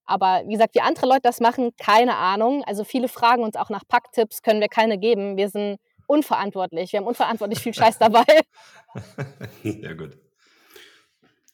Aber 0.05 0.43
wie 0.45 0.53
gesagt, 0.53 0.75
wie 0.75 0.81
andere 0.81 1.07
Leute 1.07 1.21
das 1.23 1.39
machen, 1.39 1.71
keine 1.77 2.15
Ahnung. 2.15 2.63
Also 2.65 2.83
viele 2.83 3.07
fragen 3.07 3.43
uns 3.43 3.55
auch 3.55 3.69
nach 3.69 3.87
Packtipps, 3.87 4.41
können 4.41 4.61
wir 4.61 4.67
keine 4.67 4.97
geben. 4.97 5.37
Wir 5.37 5.49
sind 5.49 5.77
unverantwortlich. 6.07 6.91
Wir 6.91 6.99
haben 6.99 7.07
unverantwortlich 7.07 7.59
viel 7.59 7.73
Scheiß 7.73 7.97
dabei. 7.97 8.25
Sehr 9.63 9.95
gut. 9.95 10.17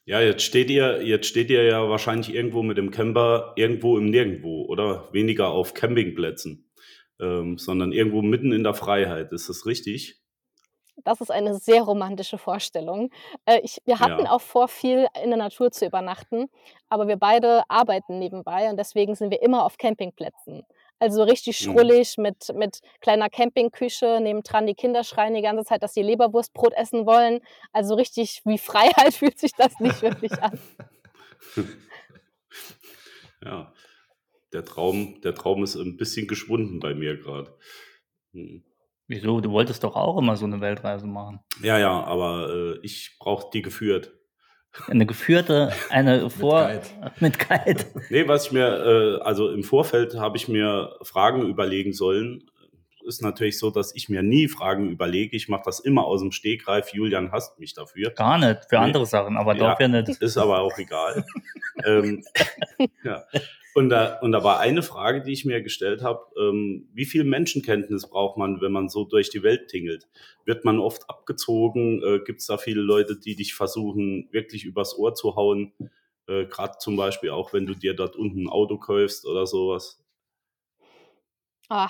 Ja, 0.06 0.20
jetzt 0.20 0.44
steht 0.44 0.70
ihr, 0.70 1.04
jetzt 1.04 1.28
steht 1.28 1.50
ihr 1.50 1.64
ja 1.64 1.88
wahrscheinlich 1.88 2.34
irgendwo 2.34 2.64
mit 2.64 2.78
dem 2.78 2.92
Camper 2.92 3.54
irgendwo 3.56 3.98
im 3.98 4.10
Nirgendwo 4.10 4.66
oder 4.66 5.08
weniger 5.14 5.50
auf 5.50 5.74
Campingplätzen, 5.74 6.70
ähm, 7.20 7.58
sondern 7.58 7.92
irgendwo 7.92 8.22
mitten 8.22 8.52
in 8.52 8.64
der 8.64 8.74
Freiheit. 8.74 9.32
Ist 9.32 9.48
das 9.48 9.66
richtig? 9.66 10.21
Das 11.04 11.22
ist 11.22 11.32
eine 11.32 11.56
sehr 11.56 11.82
romantische 11.84 12.38
Vorstellung. 12.38 13.10
Äh, 13.46 13.60
ich, 13.64 13.80
wir 13.86 14.00
hatten 14.00 14.24
Ja. 14.26 14.32
auch 14.32 14.42
vor, 14.42 14.68
viel 14.68 15.08
in 15.24 15.30
der 15.30 15.38
Natur 15.38 15.72
zu 15.72 15.86
übernachten, 15.86 16.50
aber 16.90 17.08
wir 17.08 17.18
beide 17.18 17.64
arbeiten 17.70 18.20
nebenbei 18.20 18.70
und 18.70 18.78
deswegen 18.78 19.16
sind 19.16 19.32
wir 19.32 19.42
immer 19.42 19.66
auf 19.66 19.78
Campingplätzen. 19.78 20.64
Also 21.00 21.24
richtig 21.24 21.60
Mhm. 21.60 21.72
schrullig 21.74 22.18
mit, 22.18 22.54
mit 22.54 22.80
kleiner 23.00 23.30
Campingküche, 23.30 24.20
nebendran 24.22 24.68
die 24.68 24.76
Kinder 24.76 25.04
schreien 25.04 25.34
die 25.34 25.42
ganze 25.42 25.66
Zeit, 25.66 25.82
dass 25.82 25.94
sie 25.96 26.04
Leberwurstbrot 26.04 26.74
essen 26.74 27.08
wollen. 27.08 27.40
Also 27.72 27.96
richtig 27.96 28.42
wie 28.46 28.60
Freiheit 28.60 29.14
fühlt 29.16 29.40
sich 29.40 29.54
das 29.54 29.80
nicht 29.80 30.02
wirklich 30.02 30.42
an. 30.44 30.60
Ja, 33.44 33.74
der 34.54 34.66
Traum, 34.66 35.20
der 35.22 35.34
Traum 35.34 35.64
ist 35.64 35.76
ein 35.76 35.98
bisschen 35.98 36.28
geschwunden 36.28 36.80
bei 36.80 36.94
mir 36.94 37.18
gerade. 37.18 37.58
Hm. 38.34 38.64
Wieso? 39.12 39.42
Du 39.42 39.52
wolltest 39.52 39.84
doch 39.84 39.96
auch 39.98 40.18
immer 40.18 40.38
so 40.38 40.46
eine 40.46 40.62
Weltreise 40.62 41.06
machen. 41.06 41.42
Ja, 41.62 41.78
ja, 41.78 42.02
aber 42.06 42.50
äh, 42.50 42.80
ich 42.82 43.18
brauche 43.20 43.48
die 43.54 43.62
geführt. 43.62 44.14
Eine 44.88 45.06
geführte, 45.06 45.74
eine 45.90 46.30
vor 46.30 46.70
mit 47.20 47.38
Guide. 47.38 47.84
Nee, 48.10 48.26
was 48.30 48.46
ich 48.46 48.52
mir, 48.54 48.68
äh, 48.68 49.22
also 49.22 49.52
im 49.52 49.64
Vorfeld 49.64 50.16
habe 50.18 50.38
ich 50.38 50.48
mir 50.48 50.96
Fragen 51.02 51.42
überlegen 51.42 51.92
sollen. 51.92 52.44
Ist 53.06 53.22
natürlich 53.22 53.60
so, 53.60 53.70
dass 53.70 53.94
ich 53.96 54.08
mir 54.08 54.24
nie 54.24 54.48
Fragen 54.48 54.90
überlege. 54.90 55.36
Ich 55.36 55.50
mache 55.50 55.64
das 55.66 55.80
immer 55.82 56.06
aus 56.06 56.22
dem 56.22 56.32
Stegreif. 56.32 56.94
Julian 56.94 57.32
hasst 57.34 57.60
mich 57.60 57.74
dafür. 57.74 58.12
Gar 58.12 58.38
nicht, 58.38 58.66
für 58.70 58.76
Nee. 58.78 58.82
andere 58.86 59.06
Sachen, 59.08 59.36
aber 59.38 59.56
Ja. 59.58 59.72
dafür 59.72 59.88
nicht. 59.90 60.08
Ist 60.22 60.38
aber 60.38 60.60
auch 60.60 60.78
egal. 60.78 61.26
ähm, 61.84 62.24
ja. 63.04 63.24
Und, 63.74 63.90
da, 63.90 64.20
und 64.20 64.32
da 64.32 64.44
war 64.44 64.60
eine 64.60 64.84
Frage, 64.84 65.22
die 65.22 65.32
ich 65.32 65.46
mir 65.46 65.62
gestellt 65.62 66.04
habe. 66.04 66.26
Ähm, 66.38 66.90
wie 66.94 67.06
viel 67.06 67.24
Menschenkenntnis 67.24 68.10
braucht 68.10 68.38
man, 68.38 68.62
wenn 68.62 68.72
man 68.72 68.90
so 68.90 69.06
durch 69.06 69.30
die 69.30 69.44
Welt 69.44 69.70
tingelt? 69.70 70.08
Wird 70.46 70.66
man 70.66 70.80
oft 70.80 71.10
abgezogen? 71.10 72.02
Äh, 72.04 72.20
Gibt 72.26 72.42
es 72.42 72.48
da 72.48 72.58
viele 72.58 72.82
Leute, 72.82 73.18
die 73.18 73.36
dich 73.36 73.54
versuchen, 73.54 74.28
wirklich 74.32 74.66
übers 74.66 74.98
Ohr 74.98 75.16
zu 75.16 75.36
hauen? 75.36 75.74
Äh, 76.28 76.46
Gerade 76.46 76.78
zum 76.80 76.98
Beispiel 76.98 77.30
auch, 77.30 77.54
wenn 77.54 77.66
du 77.66 77.74
dir 77.74 77.94
dort 77.94 78.16
unten 78.16 78.44
ein 78.44 78.50
Auto 78.50 78.78
kaufst 78.78 79.26
oder 79.26 79.48
sowas. 79.48 80.04
Ah, 81.70 81.90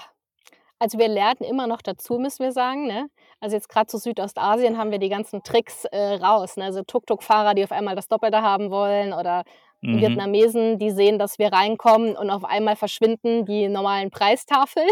also 0.82 0.98
wir 0.98 1.08
lernen 1.08 1.44
immer 1.44 1.68
noch 1.68 1.84
dazu, 1.84 2.18
müssen 2.18 2.44
wir 2.44 2.52
sagen. 2.52 2.88
Ne? 2.88 3.08
Also 3.40 3.56
jetzt 3.56 3.70
gerade 3.70 3.86
zu 3.86 4.00
Südostasien 4.00 4.80
haben 4.80 4.90
wir 4.90 4.98
die 4.98 5.10
ganzen 5.10 5.44
Tricks 5.44 5.86
äh, 5.86 6.16
raus. 6.16 6.58
Ne? 6.58 6.66
Also 6.66 6.82
Tuk-Tuk-Fahrer, 6.82 7.54
die 7.54 7.64
auf 7.64 7.72
einmal 7.72 7.96
das 7.96 8.08
Doppelte 8.08 8.42
haben 8.42 8.72
wollen 8.72 9.14
oder 9.14 9.44
Mhm. 9.82 10.00
Vietnamesen, 10.00 10.80
die 10.80 10.92
sehen, 10.92 11.20
dass 11.20 11.40
wir 11.40 11.52
reinkommen 11.54 12.16
und 12.16 12.30
auf 12.30 12.44
einmal 12.46 12.76
verschwinden 12.76 13.46
die 13.46 13.68
normalen 13.68 14.12
Preistafeln. 14.12 14.90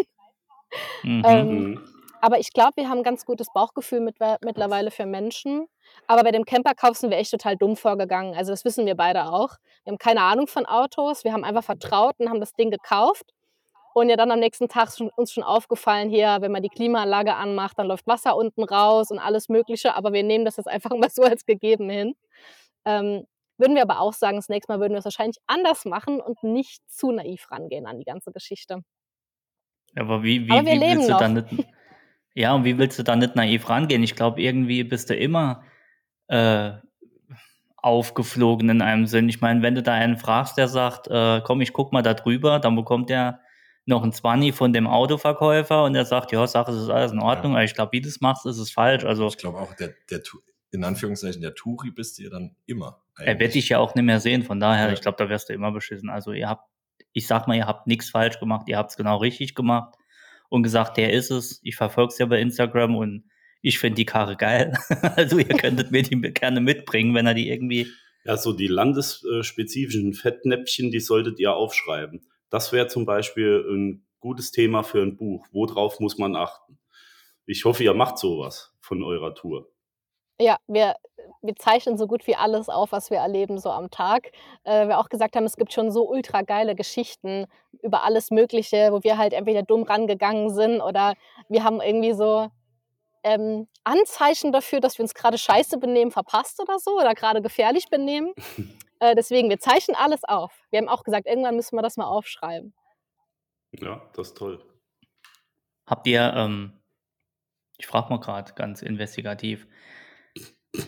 Mhm. 1.03 1.21
Ähm, 1.25 1.47
Mhm. 1.71 1.79
aber 2.21 2.39
ich 2.39 2.51
glaube, 2.53 2.73
wir 2.77 2.89
haben 2.89 2.99
ein 2.99 3.03
ganz 3.03 3.25
gutes 3.25 3.47
Bauchgefühl 3.53 4.01
mit, 4.01 4.17
mittlerweile 4.43 4.91
für 4.91 5.05
Menschen. 5.05 5.67
Aber 6.07 6.23
bei 6.23 6.31
dem 6.31 6.45
Camperkauf 6.45 6.97
sind 6.97 7.09
wir 7.09 7.17
echt 7.17 7.31
total 7.31 7.55
dumm 7.57 7.75
vorgegangen. 7.75 8.35
Also 8.35 8.51
das 8.51 8.65
wissen 8.65 8.85
wir 8.85 8.95
beide 8.95 9.25
auch. 9.31 9.55
Wir 9.83 9.91
haben 9.91 9.97
keine 9.97 10.21
Ahnung 10.21 10.47
von 10.47 10.65
Autos. 10.65 11.23
Wir 11.23 11.33
haben 11.33 11.43
einfach 11.43 11.63
vertraut 11.63 12.15
und 12.19 12.29
haben 12.29 12.39
das 12.39 12.53
Ding 12.53 12.71
gekauft. 12.71 13.23
Und 13.93 14.09
ja 14.09 14.15
dann 14.17 14.31
am 14.31 14.39
nächsten 14.39 14.69
Tag 14.69 14.89
ist 14.89 15.01
uns 15.01 15.31
schon 15.33 15.43
aufgefallen, 15.43 16.09
hier, 16.09 16.37
wenn 16.41 16.51
man 16.51 16.61
die 16.63 16.69
Klimaanlage 16.69 17.35
anmacht, 17.35 17.79
dann 17.79 17.87
läuft 17.87 18.07
Wasser 18.07 18.35
unten 18.37 18.63
raus 18.63 19.11
und 19.11 19.19
alles 19.19 19.49
Mögliche. 19.49 19.95
Aber 19.95 20.13
wir 20.13 20.23
nehmen 20.23 20.45
das 20.45 20.57
jetzt 20.57 20.67
einfach 20.67 20.91
mal 20.97 21.09
so 21.09 21.23
als 21.23 21.45
gegeben 21.45 21.89
hin. 21.89 22.15
Ähm, 22.85 23.25
würden 23.59 23.75
wir 23.75 23.81
aber 23.81 23.99
auch 23.99 24.13
sagen, 24.13 24.37
das 24.37 24.49
nächste 24.49 24.71
Mal 24.71 24.79
würden 24.79 24.93
wir 24.93 24.99
es 24.99 25.05
wahrscheinlich 25.05 25.37
anders 25.47 25.85
machen 25.85 26.19
und 26.21 26.43
nicht 26.43 26.81
zu 26.89 27.11
naiv 27.11 27.51
rangehen 27.51 27.85
an 27.85 27.97
die 27.97 28.05
ganze 28.05 28.31
Geschichte. 28.31 28.83
Aber 29.95 30.23
wie, 30.23 30.47
wie, 30.47 30.51
Aber 30.51 30.65
wir 30.65 30.73
wie 30.73 30.77
leben 30.77 30.97
willst 30.97 31.09
du 31.09 31.13
noch. 31.13 31.19
dann 31.19 31.33
nicht. 31.33 31.67
Ja, 32.35 32.53
und 32.53 32.63
wie 32.63 32.77
willst 32.77 32.97
du 32.99 33.03
dann 33.03 33.19
nicht 33.19 33.35
naiv 33.35 33.69
rangehen? 33.69 34.03
Ich 34.03 34.15
glaube, 34.15 34.41
irgendwie 34.41 34.83
bist 34.83 35.09
du 35.09 35.15
immer 35.15 35.63
äh, 36.27 36.71
aufgeflogen 37.77 38.69
in 38.69 38.81
einem 38.81 39.07
Sinn. 39.07 39.29
Ich 39.29 39.41
meine, 39.41 39.61
wenn 39.61 39.75
du 39.75 39.83
da 39.83 39.93
einen 39.93 40.17
fragst, 40.17 40.57
der 40.57 40.67
sagt, 40.67 41.07
äh, 41.07 41.41
komm, 41.43 41.61
ich 41.61 41.73
guck 41.73 41.91
mal 41.91 42.01
da 42.03 42.13
drüber, 42.13 42.59
dann 42.59 42.75
bekommt 42.75 43.09
der 43.09 43.41
noch 43.85 44.03
ein 44.03 44.13
20 44.13 44.53
von 44.53 44.71
dem 44.71 44.87
Autoverkäufer 44.87 45.83
und 45.83 45.93
der 45.93 46.05
sagt, 46.05 46.31
ja, 46.31 46.45
Sache, 46.45 46.71
es 46.71 46.83
ist 46.83 46.89
alles 46.89 47.11
in 47.11 47.19
Ordnung, 47.19 47.53
aber 47.53 47.63
ich 47.63 47.73
glaube, 47.73 47.93
wie 47.93 48.01
du 48.01 48.07
es 48.07 48.21
machst, 48.21 48.45
ist 48.45 48.59
es 48.59 48.71
falsch. 48.71 49.03
Also 49.03 49.27
Ich 49.27 49.37
glaube 49.37 49.57
auch, 49.57 49.73
der, 49.73 49.95
der, 50.09 50.21
in 50.71 50.83
Anführungszeichen, 50.83 51.41
der 51.41 51.55
Turi 51.55 51.89
bist 51.89 52.19
du 52.19 52.23
ja 52.23 52.29
dann 52.29 52.55
immer. 52.67 53.01
Er 53.19 53.39
wird 53.39 53.53
dich 53.55 53.69
ja 53.69 53.79
auch 53.79 53.95
nicht 53.95 54.05
mehr 54.05 54.19
sehen, 54.19 54.43
von 54.43 54.59
daher, 54.59 54.87
Ja. 54.87 54.93
ich 54.93 55.01
glaube, 55.01 55.17
da 55.17 55.29
wirst 55.29 55.49
du 55.49 55.53
immer 55.53 55.71
beschissen. 55.71 56.09
Also 56.09 56.31
ihr 56.31 56.47
habt, 56.49 56.65
ich 57.13 57.27
sag 57.27 57.47
mal, 57.47 57.55
ihr 57.57 57.67
habt 57.67 57.87
nichts 57.87 58.09
falsch 58.09 58.39
gemacht, 58.39 58.67
ihr 58.67 58.77
habt 58.77 58.91
es 58.91 58.97
genau 58.97 59.17
richtig 59.17 59.55
gemacht 59.55 59.95
und 60.49 60.63
gesagt, 60.63 60.97
der 60.97 61.13
ist 61.13 61.31
es. 61.31 61.59
Ich 61.63 61.75
verfolge 61.75 62.11
es 62.13 62.17
ja 62.19 62.25
bei 62.25 62.39
Instagram 62.39 62.95
und 62.95 63.25
ich 63.61 63.79
finde 63.79 63.95
die 63.95 64.05
Karre 64.05 64.35
geil. 64.37 64.73
also 65.15 65.37
ihr 65.37 65.45
könntet 65.57 65.91
mir 65.91 66.03
die 66.03 66.19
gerne 66.21 66.61
mitbringen, 66.61 67.13
wenn 67.15 67.25
er 67.25 67.33
die 67.33 67.49
irgendwie. 67.49 67.87
Ja, 68.25 68.37
so 68.37 68.53
die 68.53 68.67
landesspezifischen 68.67 70.13
Fettnäpfchen, 70.13 70.91
die 70.91 70.99
solltet 70.99 71.39
ihr 71.39 71.53
aufschreiben. 71.53 72.21
Das 72.49 72.71
wäre 72.71 72.87
zum 72.87 73.05
Beispiel 73.05 73.63
ein 73.69 74.05
gutes 74.19 74.51
Thema 74.51 74.83
für 74.83 75.01
ein 75.01 75.15
Buch. 75.17 75.45
Worauf 75.51 75.99
muss 75.99 76.17
man 76.17 76.35
achten? 76.35 76.79
Ich 77.45 77.65
hoffe, 77.65 77.83
ihr 77.83 77.93
macht 77.93 78.17
sowas 78.17 78.75
von 78.81 79.03
eurer 79.03 79.33
Tour. 79.35 79.71
Ja, 80.39 80.57
wir, 80.67 80.95
wir 81.41 81.55
zeichnen 81.55 81.97
so 81.97 82.07
gut 82.07 82.25
wie 82.25 82.35
alles 82.35 82.69
auf, 82.69 82.91
was 82.91 83.11
wir 83.11 83.17
erleben, 83.17 83.59
so 83.59 83.69
am 83.71 83.91
Tag. 83.91 84.31
Äh, 84.63 84.87
wir 84.87 84.99
auch 84.99 85.09
gesagt 85.09 85.35
haben, 85.35 85.45
es 85.45 85.57
gibt 85.57 85.73
schon 85.73 85.91
so 85.91 86.07
ultra 86.07 86.43
geile 86.43 86.75
Geschichten 86.75 87.45
über 87.81 88.03
alles 88.03 88.31
Mögliche, 88.31 88.91
wo 88.91 89.03
wir 89.03 89.17
halt 89.17 89.33
entweder 89.33 89.63
dumm 89.63 89.83
rangegangen 89.83 90.49
sind 90.49 90.81
oder 90.81 91.15
wir 91.49 91.63
haben 91.63 91.81
irgendwie 91.81 92.13
so 92.13 92.49
ähm, 93.23 93.67
Anzeichen 93.83 94.51
dafür, 94.51 94.79
dass 94.79 94.97
wir 94.97 95.03
uns 95.03 95.13
gerade 95.13 95.37
scheiße 95.37 95.77
benehmen, 95.77 96.11
verpasst 96.11 96.59
oder 96.61 96.79
so 96.79 96.97
oder 96.97 97.13
gerade 97.15 97.41
gefährlich 97.41 97.89
benehmen. 97.89 98.33
äh, 98.99 99.15
deswegen, 99.15 99.49
wir 99.49 99.59
zeichnen 99.59 99.97
alles 99.97 100.23
auf. 100.23 100.53
Wir 100.71 100.79
haben 100.79 100.89
auch 100.89 101.03
gesagt, 101.03 101.27
irgendwann 101.27 101.55
müssen 101.55 101.75
wir 101.75 101.81
das 101.81 101.97
mal 101.97 102.07
aufschreiben. 102.07 102.73
Ja, 103.71 104.01
das 104.13 104.29
ist 104.29 104.37
toll. 104.37 104.63
Habt 105.85 106.07
ihr, 106.07 106.33
ähm, 106.35 106.79
ich 107.77 107.87
frage 107.87 108.09
mal 108.09 108.19
gerade 108.19 108.53
ganz 108.53 108.81
investigativ, 108.81 109.67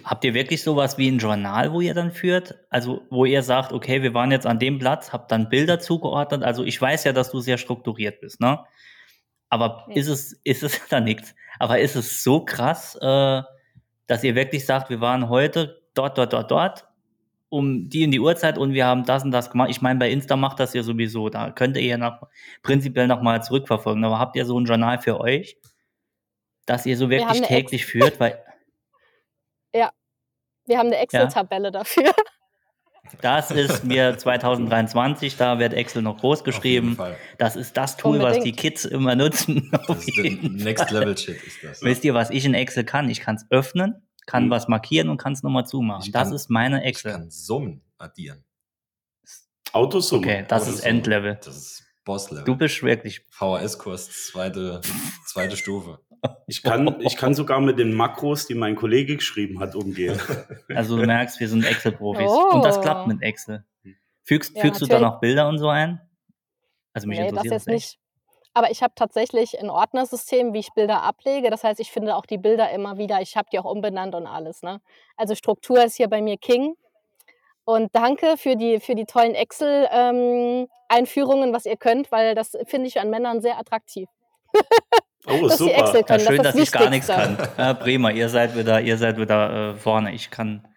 habt 0.03 0.23
ihr 0.23 0.33
wirklich 0.33 0.63
sowas 0.63 0.97
wie 0.97 1.09
ein 1.09 1.17
Journal, 1.17 1.73
wo 1.73 1.81
ihr 1.81 1.93
dann 1.93 2.11
führt? 2.11 2.55
Also, 2.69 3.01
wo 3.09 3.25
ihr 3.25 3.43
sagt, 3.43 3.73
okay, 3.73 4.01
wir 4.03 4.13
waren 4.13 4.31
jetzt 4.31 4.45
an 4.45 4.59
dem 4.59 4.79
Platz, 4.79 5.11
habt 5.11 5.31
dann 5.31 5.49
Bilder 5.49 5.79
zugeordnet. 5.79 6.43
Also, 6.43 6.63
ich 6.63 6.79
weiß 6.79 7.03
ja, 7.03 7.13
dass 7.13 7.31
du 7.31 7.39
sehr 7.39 7.57
strukturiert 7.57 8.21
bist, 8.21 8.39
ne? 8.39 8.59
Aber 9.49 9.85
Ja. 9.89 9.95
ist 9.95 10.07
es, 10.07 10.33
ist 10.43 10.63
es 10.63 10.79
da 10.89 10.99
nichts? 10.99 11.35
Aber 11.59 11.79
ist 11.79 11.95
es 11.95 12.23
so 12.23 12.45
krass, 12.45 12.95
äh, 13.01 13.41
dass 14.07 14.23
ihr 14.23 14.35
wirklich 14.35 14.65
sagt, 14.65 14.89
wir 14.89 15.01
waren 15.01 15.29
heute 15.29 15.81
dort, 15.93 16.17
dort, 16.17 16.33
dort, 16.33 16.51
dort, 16.51 16.87
um 17.49 17.89
die 17.89 18.03
in 18.03 18.11
die 18.11 18.19
Uhrzeit 18.19 18.57
und 18.57 18.73
wir 18.73 18.85
haben 18.85 19.03
das 19.03 19.23
und 19.23 19.31
das 19.31 19.51
gemacht. 19.51 19.69
Ich 19.69 19.81
meine, 19.81 19.99
bei 19.99 20.09
Insta 20.09 20.37
macht 20.37 20.59
das 20.59 20.73
ja 20.73 20.83
sowieso. 20.83 21.29
Da 21.29 21.51
könnt 21.51 21.75
ihr 21.75 21.83
ja 21.83 21.97
noch, 21.97 22.27
prinzipiell 22.63 23.07
nochmal 23.07 23.43
zurückverfolgen. 23.43 24.03
Aber 24.05 24.19
habt 24.19 24.37
ihr 24.37 24.45
so 24.45 24.57
ein 24.57 24.65
Journal 24.65 24.99
für 24.99 25.19
euch, 25.19 25.57
das 26.65 26.85
ihr 26.85 26.95
so 26.95 27.09
Wir 27.09 27.19
wirklich 27.19 27.37
eine 27.39 27.47
täglich 27.47 27.85
führt? 27.85 28.19
Weil 28.21 28.41
Wir 30.71 30.77
haben 30.77 30.87
eine 30.87 30.99
Excel-Tabelle 30.99 31.69
dafür. 31.69 32.13
das 33.21 33.51
ist 33.51 33.83
mir 33.83 34.17
2023, 34.17 35.35
da 35.35 35.59
wird 35.59 35.73
Excel 35.73 36.01
noch 36.01 36.17
groß 36.19 36.45
geschrieben. 36.45 36.97
Das 37.37 37.57
ist 37.57 37.75
das 37.75 37.97
Tool, 37.97 38.19
was 38.19 38.35
die 38.35 38.37
Unbedingt. 38.39 38.57
Kids 38.57 38.85
immer 38.85 39.15
nutzen. 39.15 39.69
Das 39.87 40.07
ist 40.07 40.17
Next. 40.43 40.91
Level 40.91 41.17
Shit 41.17 41.43
ist 41.43 41.57
das. 41.61 41.81
Wisst 41.81 42.05
ihr, 42.05 42.13
was 42.13 42.29
ich 42.29 42.45
in 42.45 42.53
Excel 42.53 42.85
kann? 42.85 43.09
Ich 43.09 43.19
kann 43.19 43.35
es 43.35 43.45
öffnen, 43.49 44.07
kann 44.27 44.45
Mhm. 44.45 44.49
was 44.51 44.69
markieren 44.69 45.09
und 45.09 45.17
kann 45.17 45.33
es 45.33 45.43
nochmal 45.43 45.65
zumachen. 45.65 46.03
Ich 46.05 46.13
das 46.13 46.29
kann- 46.29 46.35
ist 46.35 46.49
meine 46.49 46.79
Ich 46.83 46.87
Excel. 46.87 47.11
kann 47.11 47.29
Summen 47.29 47.83
addieren. 47.97 48.45
Autosumme. 49.73 50.21
Okay, 50.25 50.45
das 50.47 50.63
ist 50.63 50.67
Autosummen. 50.75 50.95
Endlevel. 50.97 51.39
Das 51.43 51.57
ist 51.57 51.83
Boss-Level. 52.05 52.45
Du 52.45 52.55
bist 52.55 52.81
wirklich 52.81 53.25
VHS-Kurs, 53.29 54.09
zweite, 54.31 54.79
zweite 55.25 55.57
Stufe. 55.57 55.99
Ich 56.47 56.63
kann, 56.63 56.95
ich 57.01 57.17
kann 57.17 57.33
sogar 57.33 57.59
mit 57.61 57.79
den 57.79 57.93
Makros, 57.93 58.45
die 58.47 58.55
mein 58.55 58.75
Kollege 58.75 59.15
geschrieben 59.17 59.59
hat, 59.59 59.75
umgehen. 59.75 60.19
Also 60.75 60.97
du 60.97 61.05
merkst, 61.05 61.39
wir 61.39 61.47
sind 61.49 61.65
Excel-Profis. 61.65 62.29
Oh. 62.29 62.55
Und 62.55 62.63
das 62.63 62.79
klappt 62.81 63.07
mit 63.07 63.21
Excel. 63.21 63.65
Fügst, 64.23 64.55
Ja, 64.55 64.61
fügst 64.61 64.81
du 64.81 64.85
da 64.85 64.93
natürlich. 64.93 65.11
noch 65.13 65.19
Bilder 65.19 65.47
und 65.49 65.57
so 65.57 65.67
ein? 65.69 65.99
Also 66.93 67.07
mich 67.07 67.17
Nee, 67.17 67.23
das 67.25 67.31
interessiert 67.31 67.53
jetzt 67.53 67.67
das 67.67 67.73
echt. 67.73 67.75
nicht. 67.75 67.97
Aber 68.53 68.69
ich 68.69 68.83
habe 68.83 68.93
tatsächlich 68.95 69.59
ein 69.59 69.69
Ordnersystem, 69.69 70.53
wie 70.53 70.59
ich 70.59 70.73
Bilder 70.73 71.03
ablege. 71.03 71.49
Das 71.49 71.63
heißt, 71.63 71.79
ich 71.79 71.89
finde 71.91 72.15
auch 72.15 72.25
die 72.25 72.37
Bilder 72.37 72.69
immer 72.71 72.97
wieder. 72.97 73.21
Ich 73.21 73.37
habe 73.37 73.47
die 73.51 73.59
auch 73.59 73.65
umbenannt 73.65 74.13
und 74.13 74.27
alles. 74.27 74.61
Ne? 74.61 74.81
Also 75.15 75.35
Struktur 75.35 75.81
ist 75.83 75.95
hier 75.95 76.09
bei 76.09 76.21
mir 76.21 76.37
King. 76.37 76.75
Und 77.63 77.95
danke 77.95 78.35
für 78.37 78.55
die, 78.57 78.79
für 78.79 78.95
die 78.95 79.05
tollen 79.05 79.35
Excel-Einführungen, 79.35 81.53
was 81.53 81.65
ihr 81.65 81.77
könnt, 81.77 82.11
weil 82.11 82.35
das 82.35 82.57
finde 82.65 82.87
ich 82.87 82.99
an 82.99 83.09
Männern 83.09 83.41
sehr 83.41 83.57
attraktiv. 83.57 84.09
Oh, 85.27 85.47
Dass 85.47 85.57
sie 85.57 85.65
super. 85.65 85.77
Excel 85.77 85.95
Ja, 85.99 86.03
können, 86.03 86.19
schön, 86.27 86.37
das 86.37 86.53
dass 86.53 86.63
ich 86.63 86.71
gar 86.71 86.89
nichts 86.89 87.07
kann. 87.07 87.37
Ja, 87.57 87.73
prima, 87.75 88.09
ihr 88.11 88.29
seid 88.29 88.55
wieder, 88.57 88.81
ihr 88.81 88.97
seid 88.97 89.17
wieder 89.17 89.73
äh, 89.73 89.75
vorne. 89.75 90.13
Ich 90.13 90.31
kann, 90.31 90.67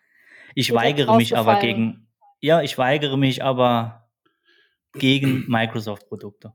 ich 0.54 0.68
seid 0.68 0.76
weigere 0.76 1.16
mich 1.16 1.36
aber 1.36 1.60
gegen, 1.60 2.08
ja, 2.40 2.60
ich 2.60 2.76
weigere 2.76 3.16
mich 3.16 3.42
aber 3.42 4.08
gegen 4.92 5.44
Microsoft-Produkte. 5.48 6.52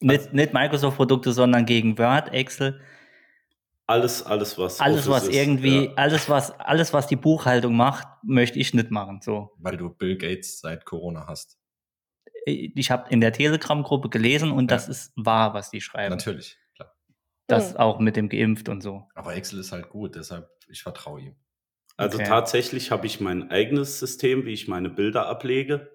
Nicht, 0.00 0.32
nicht 0.32 0.52
Microsoft-Produkte, 0.52 1.32
sondern 1.32 1.64
gegen 1.66 1.96
Word, 1.98 2.32
Excel, 2.32 2.80
Alles, 3.86 4.24
alles, 4.24 4.58
was. 4.58 4.80
alles, 4.80 5.08
was 5.08 5.28
ist, 5.28 5.34
irgendwie, 5.34 5.86
ja. 5.86 5.92
alles, 5.94 6.28
was, 6.28 6.50
alles, 6.58 6.92
was 6.92 7.06
die 7.06 7.16
Buchhaltung 7.16 7.76
macht, 7.76 8.08
möchte 8.24 8.58
ich 8.58 8.74
nicht 8.74 8.90
machen. 8.90 9.20
So. 9.22 9.52
Weil 9.58 9.76
du 9.76 9.88
Bill 9.90 10.18
Gates 10.18 10.60
seit 10.60 10.84
Corona 10.84 11.26
hast. 11.28 11.58
Ich 12.48 12.90
habe 12.92 13.10
in 13.10 13.20
der 13.20 13.32
Telegram-Gruppe 13.32 14.08
gelesen 14.08 14.52
und 14.52 14.70
Ja. 14.70 14.76
das 14.76 14.88
ist 14.88 15.12
wahr, 15.16 15.52
was 15.52 15.70
die 15.70 15.80
schreiben. 15.80 16.14
Natürlich, 16.14 16.56
klar. 16.76 16.94
Das 17.48 17.70
Hm. 17.72 17.76
auch 17.78 17.98
mit 17.98 18.14
dem 18.14 18.28
Geimpft 18.28 18.68
und 18.68 18.82
so. 18.82 19.08
Aber 19.14 19.34
Excel 19.34 19.58
ist 19.58 19.72
halt 19.72 19.88
gut, 19.88 20.14
deshalb 20.14 20.48
ich 20.68 20.82
vertraue 20.82 21.20
ihm. 21.20 21.36
Also 21.96 22.18
Okay. 22.18 22.26
tatsächlich 22.28 22.90
habe 22.92 23.06
ich 23.06 23.20
mein 23.20 23.50
eigenes 23.50 23.98
System, 23.98 24.44
wie 24.46 24.52
ich 24.52 24.68
meine 24.68 24.90
Bilder 24.90 25.26
ablege. 25.26 25.90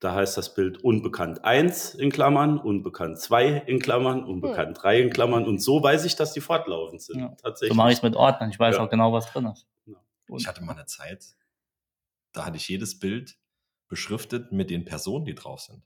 Da 0.00 0.14
heißt 0.14 0.36
das 0.36 0.54
Bild 0.54 0.78
unbekannt 0.82 1.44
1 1.44 1.94
in 1.94 2.10
Klammern, 2.10 2.58
unbekannt 2.58 3.18
2 3.20 3.46
in 3.66 3.78
Klammern, 3.78 4.24
unbekannt 4.24 4.78
3 4.80 5.00
in 5.02 5.10
Klammern. 5.10 5.44
Und 5.46 5.58
so 5.60 5.82
weiß 5.82 6.04
ich, 6.06 6.16
dass 6.16 6.32
die 6.32 6.40
fortlaufend 6.40 7.02
sind. 7.02 7.20
Ja. 7.20 7.28
So 7.30 7.34
Tatsächlich. 7.42 7.76
mache 7.76 7.90
ich 7.90 7.96
es 7.98 8.02
mit 8.02 8.16
Ordnern. 8.16 8.50
Ich 8.50 8.58
weiß 8.58 8.76
Ja. 8.76 8.82
auch 8.84 8.90
genau, 8.90 9.12
was 9.12 9.26
drin 9.32 9.46
ist. 9.46 9.66
Ich 10.36 10.46
hatte 10.48 10.62
mal 10.62 10.72
eine 10.74 10.86
Zeit, 10.86 11.24
da 12.32 12.46
hatte 12.46 12.56
ich 12.56 12.68
jedes 12.68 12.98
Bild 12.98 13.36
beschriftet 13.88 14.52
mit 14.52 14.70
den 14.70 14.84
Personen, 14.84 15.24
die 15.24 15.34
drauf 15.34 15.60
sind. 15.60 15.82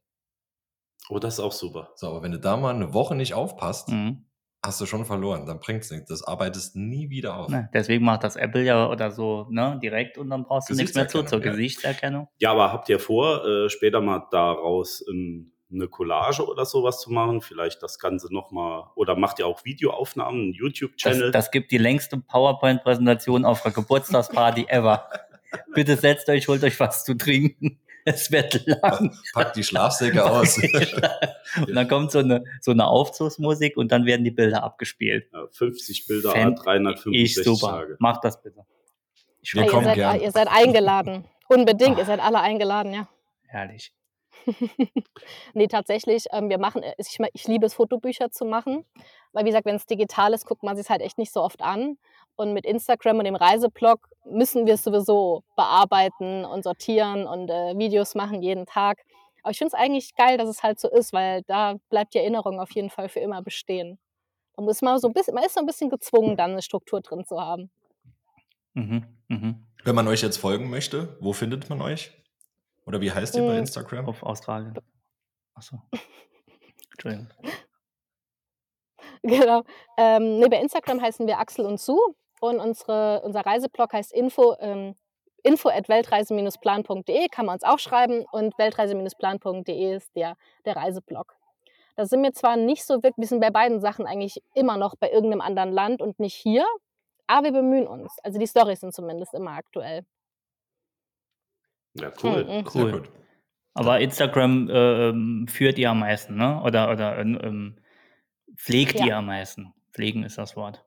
Oh, 1.09 1.19
das 1.19 1.35
ist 1.35 1.41
auch 1.41 1.53
super. 1.53 1.91
So, 1.97 2.09
aber 2.09 2.23
wenn 2.23 2.33
du 2.33 2.39
da 2.39 2.57
mal 2.57 2.75
eine 2.75 2.95
Woche 2.95 3.15
nicht 3.15 3.35
aufpasst, 3.35 3.89
Mhm. 3.89 4.25
hast 4.65 4.81
du 4.81 4.87
schon 4.87 5.05
verloren. 5.05 5.45
Dann 5.47 5.59
bringt's 5.59 5.91
nichts. 5.91 6.09
Das 6.09 6.23
arbeitest 6.23 6.77
nie 6.77 7.11
wieder 7.11 7.37
auf. 7.37 7.49
Ne, 7.49 7.69
deswegen 7.75 8.05
macht 8.05 8.23
das 8.23 8.37
Apple 8.37 8.63
ja 8.63 8.89
oder 8.89 9.11
so 9.11 9.47
ne, 9.51 9.79
direkt 9.83 10.19
und 10.19 10.31
dann 10.31 10.45
brauchst 10.45 10.71
du 10.71 10.75
nichts 10.75 10.95
mehr 10.95 11.09
zu 11.09 11.25
zur 11.25 11.41
Gesichtserkennung, 11.41 11.43
ja. 11.43 11.57
Gesichtserkennung. 11.57 12.29
Ja, 12.39 12.51
aber 12.53 12.73
habt 12.73 12.89
ihr 12.89 13.01
vor, 13.01 13.45
äh, 13.45 13.69
später 13.69 14.01
mal 14.01 14.27
daraus 14.31 15.05
ein, 15.09 15.53
eine 15.73 15.89
Collage 15.89 16.47
oder 16.47 16.65
sowas 16.65 17.01
zu 17.01 17.11
machen? 17.11 17.41
Vielleicht 17.41 17.83
das 17.83 17.99
Ganze 17.99 18.33
nochmal, 18.33 18.85
oder 18.95 19.17
macht 19.17 19.41
ihr 19.41 19.47
auch 19.49 19.65
Videoaufnahmen, 19.65 20.41
einen 20.41 20.53
Das, 20.53 20.59
YouTube-Channel? 20.61 21.31
das 21.33 21.51
gibt 21.51 21.73
die 21.73 21.79
längste 21.79 22.19
PowerPoint-Präsentation 22.19 23.45
auf 23.45 23.65
einer 23.65 23.75
Geburtstagsparty 23.75 24.67
ever. 24.69 25.09
Bitte 25.75 25.97
setzt 25.97 26.29
euch, 26.29 26.47
holt 26.49 26.63
euch 26.63 26.79
was 26.79 27.05
zu 27.05 27.15
trinken. 27.17 27.81
Es 28.05 28.33
wird 28.33 28.67
lang. 28.67 29.17
Pack 29.33 29.53
die 29.53 29.63
Schlafsäcke 29.63 30.25
aus. 30.31 30.59
und 31.57 31.75
dann 31.75 31.87
kommt 31.89 32.11
so 32.11 32.19
eine, 32.19 32.45
so 32.61 32.73
eine 32.73 32.87
Aufzugsmusik 32.87 33.77
und 33.77 33.93
dann 33.93 34.07
werden 34.07 34.25
die 34.25 34.31
Bilder 34.31 34.65
abgespielt. 34.65 35.29
Ja, 35.33 35.47
50 35.51 36.07
Bilder, 36.07 36.35
Ich 36.35 36.55
365 36.63 37.45
super. 37.45 37.69
Tage. 37.79 37.97
Macht 38.01 38.25
das 38.25 38.43
bitte. 38.43 38.65
Ich 39.41 39.53
fand 39.53 39.67
ihr, 39.73 39.83
seid, 39.83 39.95
gern. 39.95 40.21
ihr 40.21 40.31
seid 40.33 40.49
eingeladen. 40.49 41.25
Unbedingt, 41.49 41.97
Ah. 41.97 42.01
ihr 42.01 42.07
seid 42.07 42.21
alle 42.21 42.41
eingeladen, 42.41 42.93
ja. 42.93 43.09
herrlich. 43.47 43.93
nee, 45.55 45.67
tatsächlich, 45.69 46.27
ähm, 46.33 46.49
wir 46.49 46.59
machen, 46.59 46.83
äh, 46.83 46.95
ich, 46.99 47.19
ich 47.33 47.47
liebe 47.47 47.67
es, 47.67 47.75
Fotobücher 47.75 48.31
zu 48.31 48.45
machen, 48.45 48.85
weil 49.33 49.45
wie 49.45 49.49
gesagt, 49.49 49.67
wenn 49.67 49.77
es 49.77 49.87
digital 49.87 50.33
ist, 50.35 50.47
guckt 50.47 50.63
man 50.63 50.77
sich 50.77 50.89
halt 50.89 51.01
echt 51.01 51.19
nicht 51.19 51.33
so 51.33 51.43
oft 51.43 51.63
an. 51.63 51.99
Und 52.37 52.53
mit 52.55 52.65
Instagram 52.65 53.19
und 53.19 53.25
dem 53.25 53.35
Reiseblog 53.35 54.09
müssen 54.25 54.67
wir 54.67 54.75
es 54.75 54.85
sowieso 54.85 55.43
bearbeiten 55.57 56.45
und 56.45 56.65
sortieren 56.65 57.27
und 57.27 57.51
äh, 57.51 57.77
Videos 57.77 58.15
machen 58.15 58.43
jeden 58.43 58.67
Tag. 58.67 59.05
Aber 59.43 59.51
ich 59.51 59.59
finde 59.59 59.75
es 59.75 59.81
eigentlich 59.81 60.15
geil, 60.15 60.39
dass 60.39 60.49
es 60.49 60.63
halt 60.63 60.79
so 60.79 60.89
ist, 60.89 61.13
weil 61.13 61.43
da 61.43 61.75
bleibt 61.91 62.15
die 62.15 62.19
Erinnerung 62.19 62.61
auf 62.61 62.71
jeden 62.75 62.91
Fall 62.91 63.09
für 63.09 63.21
immer 63.21 63.43
bestehen. 63.43 63.99
Da 64.57 64.63
muss 64.63 64.83
man 64.83 64.99
so 64.99 65.09
ein 65.09 65.15
bisschen, 65.15 65.35
man 65.35 65.45
ist 65.45 65.55
so 65.55 65.61
ein 65.61 65.67
bisschen 65.67 65.91
gezwungen, 65.91 66.37
dann 66.37 66.53
eine 66.53 66.63
Struktur 66.63 67.01
drin 67.01 67.25
zu 67.25 67.41
haben. 67.41 67.71
Mhm, 68.75 69.05
mhm. 69.29 69.67
Wenn 69.85 69.95
man 69.95 70.09
euch 70.09 70.23
jetzt 70.23 70.37
folgen 70.39 70.71
möchte, 70.71 71.17
wo 71.21 71.33
findet 71.33 71.69
man 71.69 71.83
euch? 71.83 72.13
Oder 72.87 73.01
wie 73.01 73.13
heißt 73.13 73.35
ihr 73.37 73.43
bei 73.43 73.57
Mm, 73.57 73.61
Instagram? 73.61 74.09
Auf 74.09 74.23
Australien. 74.23 74.75
Achso. 75.55 75.83
Entschuldigung. 76.93 77.29
Genau. 79.41 79.63
Ähm, 79.97 80.41
nee, 80.41 80.49
bei 80.49 80.61
Instagram 80.61 81.01
heißen 81.01 81.27
wir 81.29 81.39
Axel 81.39 81.65
und 81.65 81.79
Sue 81.81 82.01
und 82.41 82.59
unsere, 82.59 83.21
unser 83.23 83.47
Reiseblog 83.47 83.93
heißt 83.93 84.13
info, 84.13 84.57
ähm, 84.59 84.97
info 85.45 85.69
at 85.69 85.89
weltreise-plan.de, 85.89 87.29
kann 87.29 87.47
man 87.47 87.55
uns 87.55 87.63
auch 87.63 87.79
schreiben 87.79 88.25
und 88.33 88.59
weltreise-plan.de 88.59 89.95
ist 89.97 90.15
der, 90.17 90.37
der 90.65 90.77
Reiseblog. 90.77 91.37
Da 91.95 92.07
sind 92.07 92.23
wir 92.23 92.33
zwar 92.33 92.57
nicht 92.57 92.85
so 92.85 92.95
wirklich, 92.97 93.19
wir 93.19 93.27
sind 93.29 93.41
bei 93.41 93.51
beiden 93.51 93.81
Sachen 93.81 94.07
eigentlich 94.07 94.43
immer 94.55 94.77
noch 94.77 94.97
bei 94.97 95.11
irgendeinem 95.11 95.41
anderen 95.43 95.71
Land 95.73 96.01
und 96.03 96.19
nicht 96.19 96.35
hier, 96.35 96.65
aber 97.29 97.45
wir 97.45 97.53
bemühen 97.53 97.87
uns. 97.87 98.17
Also 98.25 98.39
die 98.39 98.47
Storys 98.47 98.81
sind 98.81 98.93
zumindest 98.95 99.35
immer 99.35 99.53
aktuell. 99.53 100.05
Ja, 101.95 102.11
cool. 102.23 102.45
Mhm. 102.45 102.49
Sehr 102.49 102.83
Cool. 102.83 102.93
gut. 102.93 103.11
Aber 103.75 104.01
Instagram 104.01 104.69
äh, 104.69 105.09
ähm, 105.09 105.47
führt 105.49 105.79
ihr 105.79 105.91
am 105.91 106.01
meisten, 106.01 106.37
ne? 106.37 106.61
Oder, 106.63 106.91
oder 106.91 107.19
ähm, 107.19 107.39
ähm, 107.43 107.77
pflegt 108.63 108.99
Ja. 109.01 109.07
ihr 109.07 109.17
am 109.17 109.27
meisten? 109.27 109.73
Pflegen 109.93 110.23
ist 110.25 110.39
das 110.39 110.57
Wort. 110.57 110.85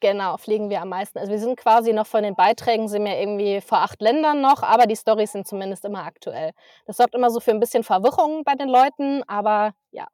Genau, 0.00 0.36
fliegen 0.36 0.70
wir 0.70 0.80
am 0.80 0.90
meisten. 0.90 1.18
Also 1.18 1.32
wir 1.32 1.38
sind 1.38 1.56
quasi 1.56 1.92
noch 1.92 2.06
von 2.06 2.22
den 2.22 2.36
Beiträgen, 2.36 2.88
sind 2.88 3.04
wir 3.04 3.18
irgendwie 3.18 3.60
vor 3.60 3.78
acht 3.78 4.00
Ländern 4.00 4.40
noch, 4.40 4.62
aber 4.62 4.86
die 4.86 4.94
Storys 4.94 5.32
sind 5.32 5.46
zumindest 5.46 5.84
immer 5.84 6.04
aktuell. 6.04 6.52
Das 6.86 6.96
sorgt 6.96 7.14
immer 7.14 7.30
so 7.30 7.40
für 7.40 7.50
ein 7.50 7.60
bisschen 7.60 7.82
Verwirrung 7.82 8.44
bei 8.44 8.54
den 8.54 8.68
Leuten, 8.68 9.22
aber 9.26 9.74
ja, 9.90 10.06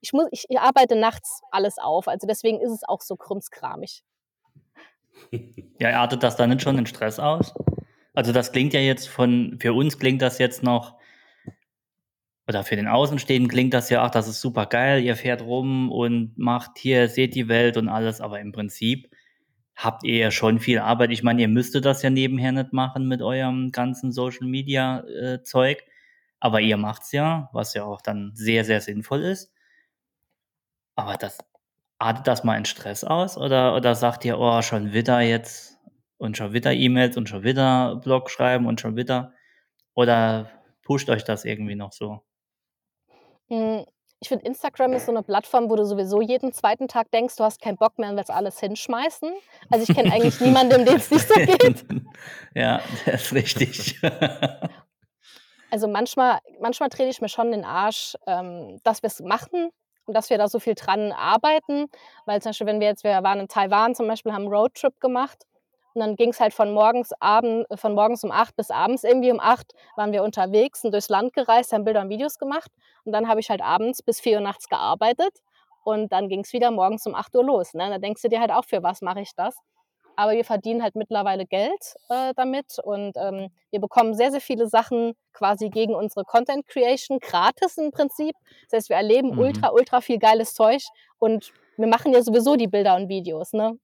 ich, 0.00 0.12
muss, 0.12 0.26
ich 0.32 0.58
arbeite 0.58 0.96
nachts 0.96 1.40
alles 1.50 1.78
auf, 1.78 2.08
also 2.08 2.26
deswegen 2.26 2.60
ist 2.60 2.72
es 2.72 2.82
auch 2.86 3.00
so 3.00 3.16
krummskramig. 3.16 4.02
Ja, 5.78 6.00
artet 6.00 6.22
das 6.22 6.36
dann 6.36 6.50
nicht 6.50 6.62
schon 6.62 6.76
in 6.78 6.86
Stress 6.86 7.18
aus? 7.18 7.54
Also 8.14 8.32
das 8.32 8.52
klingt 8.52 8.74
ja 8.74 8.80
jetzt 8.80 9.08
von, 9.08 9.56
für 9.60 9.72
uns 9.72 9.98
klingt 9.98 10.20
das 10.20 10.38
jetzt 10.38 10.62
noch, 10.62 10.96
oder 12.48 12.64
für 12.64 12.76
den 12.76 12.88
Außenstehenden 12.88 13.48
klingt 13.50 13.74
das 13.74 13.90
ja, 13.90 14.02
ach, 14.02 14.10
das 14.10 14.28
ist 14.28 14.40
super 14.40 14.66
geil, 14.66 15.02
ihr 15.02 15.16
fährt 15.16 15.42
rum 15.42 15.90
und 15.90 16.36
macht 16.36 16.78
hier, 16.78 17.08
seht 17.08 17.34
die 17.34 17.48
Welt 17.48 17.76
und 17.76 17.88
alles, 17.88 18.20
aber 18.20 18.40
im 18.40 18.52
Prinzip 18.52 19.10
habt 19.76 20.04
ihr 20.04 20.16
ja 20.16 20.30
schon 20.30 20.58
viel 20.58 20.78
Arbeit. 20.78 21.10
Ich 21.12 21.22
meine, 21.22 21.42
ihr 21.42 21.48
müsstet 21.48 21.84
das 21.84 22.02
ja 22.02 22.10
nebenher 22.10 22.52
nicht 22.52 22.72
machen 22.72 23.08
mit 23.08 23.22
eurem 23.22 23.70
ganzen 23.72 24.12
Social 24.12 24.46
Media 24.46 25.00
äh, 25.06 25.42
Zeug, 25.42 25.84
aber 26.40 26.60
ihr 26.60 26.76
macht's 26.76 27.12
ja, 27.12 27.48
was 27.52 27.74
ja 27.74 27.84
auch 27.84 28.02
dann 28.02 28.32
sehr, 28.34 28.64
sehr 28.64 28.80
sinnvoll 28.80 29.22
ist. 29.22 29.52
Aber 30.96 31.16
das 31.16 31.38
artet 31.98 32.26
das 32.26 32.44
mal 32.44 32.56
in 32.56 32.64
Stress 32.64 33.04
aus 33.04 33.38
oder, 33.38 33.74
oder 33.76 33.94
sagt 33.94 34.24
ihr, 34.24 34.38
oh, 34.38 34.60
schon 34.62 34.92
wieder 34.92 35.20
jetzt 35.20 35.78
und 36.18 36.36
schon 36.36 36.52
wieder 36.52 36.72
E-Mails 36.72 37.16
und 37.16 37.28
schon 37.28 37.44
wieder 37.44 37.96
Blog 37.96 38.30
schreiben 38.30 38.66
und 38.66 38.80
schon 38.80 38.96
wieder 38.96 39.32
oder 39.94 40.50
pusht 40.82 41.10
euch 41.10 41.24
das 41.24 41.44
irgendwie 41.44 41.76
noch 41.76 41.92
so? 41.92 42.22
Hm, 43.48 43.84
Ich 44.20 44.28
finde, 44.28 44.46
Instagram 44.46 44.92
ist 44.92 45.06
so 45.06 45.12
eine 45.12 45.22
Plattform, 45.24 45.68
wo 45.68 45.74
du 45.74 45.84
sowieso 45.84 46.20
jeden 46.20 46.52
zweiten 46.52 46.86
Tag 46.86 47.10
denkst, 47.10 47.34
du 47.36 47.42
hast 47.44 47.60
keinen 47.60 47.76
Bock 47.76 47.98
mehr 47.98 48.10
und 48.10 48.16
willst 48.16 48.30
alles 48.30 48.60
hinschmeißen. 48.60 49.32
Also 49.70 49.86
ich 49.90 49.96
kenne 49.96 50.12
eigentlich 50.14 50.40
niemanden, 50.40 50.84
dem 50.84 50.96
es 50.96 51.10
nicht 51.10 51.26
so 51.26 51.34
geht. 51.34 51.84
ja, 52.54 52.80
das 53.04 53.22
ist 53.22 53.32
richtig. 53.34 54.00
Also 55.70 55.88
manchmal, 55.88 56.38
manchmal 56.60 56.90
trete 56.90 57.08
ich 57.08 57.22
mir 57.22 57.30
schon 57.30 57.50
den 57.50 57.64
Arsch, 57.64 58.14
ähm, 58.26 58.78
dass 58.82 59.02
wir 59.02 59.06
es 59.06 59.20
machen 59.20 59.70
und 60.04 60.14
dass 60.14 60.28
wir 60.28 60.36
da 60.36 60.46
so 60.46 60.58
viel 60.58 60.74
dran 60.74 61.12
arbeiten. 61.12 61.86
Weil 62.26 62.42
zum 62.42 62.50
Beispiel, 62.50 62.66
wenn 62.66 62.78
wir 62.78 62.88
jetzt, 62.88 63.04
wir 63.04 63.22
waren 63.22 63.40
in 63.40 63.48
Taiwan 63.48 63.94
zum 63.94 64.06
Beispiel, 64.06 64.32
haben 64.34 64.42
einen 64.42 64.52
Roadtrip 64.52 65.00
gemacht 65.00 65.46
und 65.94 66.00
dann 66.00 66.16
ging 66.16 66.30
es 66.30 66.40
halt 66.40 66.54
von 66.54 66.72
morgens, 66.72 67.12
Abend, 67.20 67.66
äh, 67.70 67.76
von 67.76 67.94
morgens 67.94 68.24
um 68.24 68.30
acht 68.30 68.56
bis 68.56 68.70
abends 68.70 69.04
irgendwie 69.04 69.30
um 69.32 69.40
acht 69.40 69.72
waren 69.96 70.12
wir 70.12 70.22
unterwegs 70.22 70.84
und 70.84 70.92
durchs 70.92 71.08
Land 71.08 71.32
gereist, 71.34 71.72
haben 71.72 71.84
Bilder 71.84 72.00
und 72.02 72.08
Videos 72.10 72.38
gemacht 72.38 72.70
und 73.04 73.12
dann 73.12 73.28
habe 73.28 73.40
ich 73.40 73.50
halt 73.50 73.62
abends 73.62 74.02
bis 74.02 74.20
vier 74.20 74.36
Uhr 74.38 74.42
nachts 74.42 74.68
gearbeitet 74.68 75.32
und 75.84 76.12
dann 76.12 76.28
ging 76.28 76.40
es 76.40 76.52
wieder 76.52 76.70
morgens 76.70 77.06
um 77.06 77.14
8 77.14 77.34
Uhr 77.36 77.44
los. 77.44 77.74
Ne? 77.74 77.88
Da 77.90 77.98
denkst 77.98 78.22
du 78.22 78.28
dir 78.28 78.40
halt 78.40 78.52
auch, 78.52 78.64
für 78.64 78.82
was 78.82 79.00
mache 79.02 79.20
ich 79.20 79.34
das? 79.34 79.56
Aber 80.14 80.32
wir 80.32 80.44
verdienen 80.44 80.82
halt 80.82 80.94
mittlerweile 80.94 81.46
Geld 81.46 81.94
äh, 82.10 82.34
damit 82.36 82.78
und 82.84 83.16
ähm, 83.16 83.48
wir 83.70 83.80
bekommen 83.80 84.14
sehr, 84.14 84.30
sehr 84.30 84.42
viele 84.42 84.68
Sachen 84.68 85.14
quasi 85.32 85.70
gegen 85.70 85.94
unsere 85.94 86.24
Content 86.24 86.66
Creation 86.68 87.18
gratis 87.18 87.78
im 87.78 87.90
Prinzip. 87.90 88.34
Das 88.70 88.78
heißt, 88.78 88.88
wir 88.90 88.96
erleben 88.96 89.30
Mhm. 89.30 89.38
ultra, 89.38 89.70
ultra 89.72 90.00
viel 90.02 90.18
geiles 90.18 90.52
Zeug 90.54 90.82
und 91.18 91.52
wir 91.78 91.88
machen 91.88 92.12
ja 92.12 92.22
sowieso 92.22 92.56
die 92.56 92.68
Bilder 92.68 92.94
und 92.96 93.08
Videos. 93.08 93.54
Ne? 93.54 93.78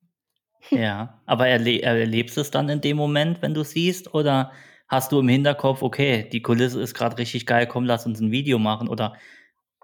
Ja, 0.71 1.21
aber 1.27 1.49
erle 1.49 1.81
erlebst 1.83 2.37
du 2.37 2.41
es 2.41 2.51
dann 2.51 2.69
in 2.69 2.81
dem 2.81 2.97
Moment, 2.97 3.43
wenn 3.43 3.55
du 3.55 3.65
siehst 3.65 4.15
oder 4.15 4.53
hast 4.89 5.13
du 5.13 5.21
im 5.21 5.29
Hinterkopf, 5.29 5.83
okay, 5.83 6.29
die 6.31 6.43
Kulisse 6.43 6.81
ist 6.81 6.95
gerade 6.95 7.19
richtig 7.19 7.47
geil, 7.47 7.67
komm, 7.67 7.85
lass 7.85 8.07
uns 8.07 8.21
ein 8.21 8.31
Video 8.31 8.59
machen 8.59 8.89
oder 8.89 9.17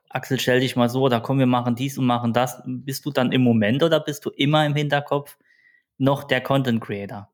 Axel, 0.09 0.39
stell 0.39 0.61
dich 0.61 0.77
mal 0.77 0.89
so, 0.89 1.03
oder 1.03 1.21
komm, 1.21 1.41
wir 1.41 1.47
machen 1.47 1.75
dies 1.75 1.99
und 1.99 2.07
machen 2.07 2.33
das. 2.33 2.63
Bist 2.65 3.05
du 3.05 3.11
dann 3.11 3.33
im 3.33 3.43
Moment 3.43 3.83
oder 3.83 3.99
bist 3.99 4.25
du 4.25 4.31
immer 4.31 4.65
im 4.65 4.77
Hinterkopf 4.77 5.37
noch 5.99 6.23
der 6.23 6.41
Content 6.41 6.81
Creator? 6.81 7.29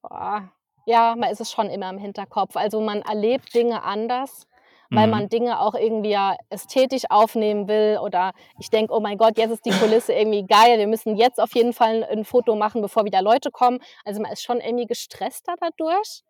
Boah. 0.00 0.50
Ja, 0.86 1.14
man 1.14 1.30
ist 1.30 1.42
es 1.42 1.52
schon 1.52 1.68
immer 1.68 1.90
im 1.90 1.98
Hinterkopf. 1.98 2.56
Also 2.56 2.80
man 2.80 3.02
erlebt 3.02 3.54
Dinge 3.54 3.82
anders, 3.82 4.48
weil 4.90 5.06
Mhm. 5.06 5.10
man 5.10 5.28
Dinge 5.28 5.60
auch 5.60 5.74
irgendwie 5.74 6.10
ja 6.10 6.36
ästhetisch 6.50 7.04
aufnehmen 7.10 7.68
will 7.68 7.98
oder 8.02 8.32
ich 8.58 8.70
denke, 8.70 8.94
oh 8.94 9.00
mein 9.00 9.18
Gott, 9.18 9.36
jetzt 9.38 9.50
ist 9.50 9.64
die 9.64 9.70
Kulisse 9.70 10.12
irgendwie 10.12 10.46
geil, 10.46 10.78
wir 10.78 10.86
müssen 10.86 11.16
jetzt 11.16 11.40
auf 11.40 11.54
jeden 11.54 11.72
Fall 11.72 12.04
ein 12.04 12.24
Foto 12.24 12.56
machen, 12.56 12.82
bevor 12.82 13.04
wieder 13.04 13.22
Leute 13.22 13.50
kommen. 13.50 13.80
Also 14.04 14.20
man 14.20 14.32
ist 14.32 14.42
schon 14.42 14.60
irgendwie 14.60 14.86
gestresster 14.86 15.54
dadurch. 15.60 16.22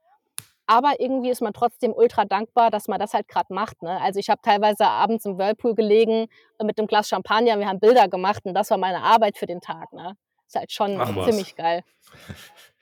Aber 0.71 1.01
irgendwie 1.01 1.31
ist 1.31 1.40
man 1.40 1.55
trotzdem 1.55 1.94
ultra 1.94 2.27
dankbar, 2.27 2.71
dass 2.71 2.88
man 2.88 3.01
das 3.01 3.14
halt 3.14 3.27
gerade 3.27 3.55
macht. 3.55 3.83
Ne? 3.83 3.99
Also 4.03 4.21
ich 4.21 4.29
habe 4.29 4.42
teilweise 4.42 4.87
abends 4.87 5.25
im 5.25 5.38
Whirlpool 5.38 5.75
gelegen 5.75 6.27
äh, 6.59 6.64
mit 6.64 6.79
einem 6.79 6.87
Glas 6.87 7.09
Champagner, 7.09 7.59
wir 7.59 7.66
haben 7.66 7.81
Bilder 7.81 8.07
gemacht 8.07 8.44
und 8.44 8.53
das 8.53 8.68
war 8.71 8.77
meine 8.77 9.03
Arbeit 9.03 9.38
für 9.38 9.47
den 9.47 9.62
Tag. 9.62 9.92
Ne? 9.94 10.14
Ist 10.47 10.57
halt 10.57 10.71
schon 10.71 11.01
Ach 11.01 11.25
ziemlich 11.25 11.57
geil. 11.57 11.83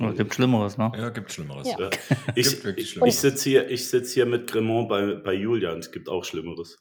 Oh, 0.00 0.10
gibt 0.10 0.34
Schlimmeres, 0.34 0.76
ne? 0.76 0.90
Ja, 0.96 1.10
gibt 1.10 1.32
Schlimmeres. 1.32 1.68
Ja. 1.70 1.78
Ja. 1.78 1.90
Ich, 2.34 2.50
Gibt 2.62 2.80
ich, 2.80 2.90
Schlimmeres. 2.90 3.14
ich 3.14 3.20
sitze 3.20 3.48
hier, 3.48 3.70
ich 3.70 3.88
sitz 3.88 4.12
hier 4.12 4.26
mit 4.26 4.50
Cremant 4.50 4.88
bei, 4.88 5.14
bei 5.14 5.34
Julian. 5.34 5.78
Es 5.78 5.92
gibt 5.92 6.08
auch 6.08 6.24
Schlimmeres. 6.24 6.78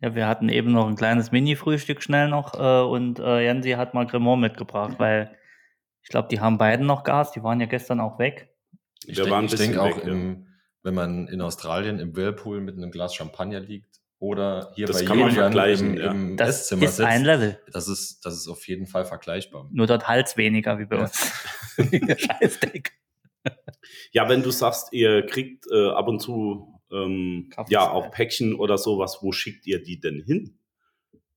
Ja, 0.00 0.14
wir 0.14 0.26
hatten 0.26 0.48
eben 0.48 0.72
noch 0.72 0.88
ein 0.88 0.96
kleines 0.96 1.30
Mini-Frühstück 1.32 2.02
schnell 2.02 2.28
noch 2.28 2.54
äh, 2.54 2.84
und 2.86 3.18
äh, 3.18 3.46
Jansi 3.46 3.72
hat 3.72 3.94
mal 3.94 4.06
Cremant 4.06 4.40
mitgebracht, 4.40 4.96
weil 4.98 5.36
ich 6.02 6.08
glaube, 6.08 6.28
die 6.28 6.40
haben 6.40 6.58
beiden 6.58 6.86
noch 6.86 7.04
Gas, 7.04 7.32
die 7.32 7.42
waren 7.42 7.60
ja 7.60 7.66
gestern 7.66 8.00
auch 8.00 8.18
weg. 8.18 8.54
Ich 9.04 9.16
Wir 9.16 9.24
denke 9.24 9.30
waren 9.30 9.44
ein 9.44 9.48
ich 9.48 9.54
denk 9.54 9.78
auch, 9.78 9.96
weg, 9.96 10.04
ja. 10.04 10.12
im, 10.12 10.46
wenn 10.82 10.94
man 10.94 11.28
in 11.28 11.40
Australien 11.40 11.98
im 11.98 12.14
Whirlpool 12.16 12.60
mit 12.60 12.76
einem 12.76 12.90
Glas 12.90 13.14
Champagner 13.14 13.60
liegt 13.60 13.95
oder 14.18 14.72
hier 14.74 14.86
Das 14.86 15.00
bei 15.00 15.04
kann 15.04 15.18
man 15.18 15.30
vergleichen, 15.32 15.96
im, 15.96 16.02
ja. 16.02 16.10
im 16.10 16.36
Das 16.36 16.48
Esszimmer 16.62 16.84
ist 16.84 16.96
sitzt, 16.96 17.08
ein 17.08 17.24
Level. 17.24 17.60
das 17.72 17.88
ist, 17.88 18.24
das 18.24 18.34
ist 18.34 18.48
auf 18.48 18.66
jeden 18.66 18.86
Fall 18.86 19.04
vergleichbar. 19.04 19.68
Nur 19.72 19.86
dort 19.86 20.08
Hals 20.08 20.36
weniger 20.36 20.78
wie 20.78 20.86
bei 20.86 20.96
Ja. 20.96 21.02
uns. 21.02 21.32
Scheiß 21.76 22.60
dick. 22.60 22.92
Ja, 24.12 24.28
wenn 24.28 24.42
du 24.42 24.50
sagst, 24.50 24.92
ihr 24.92 25.24
kriegt 25.26 25.66
äh, 25.70 25.90
ab 25.90 26.08
und 26.08 26.20
zu 26.20 26.80
ähm, 26.90 27.50
ja. 27.68 27.90
auch 27.90 28.10
Päckchen 28.10 28.54
oder 28.54 28.78
sowas, 28.78 29.18
wo 29.20 29.32
schickt 29.32 29.66
ihr 29.66 29.82
die 29.82 30.00
denn 30.00 30.22
hin, 30.26 30.58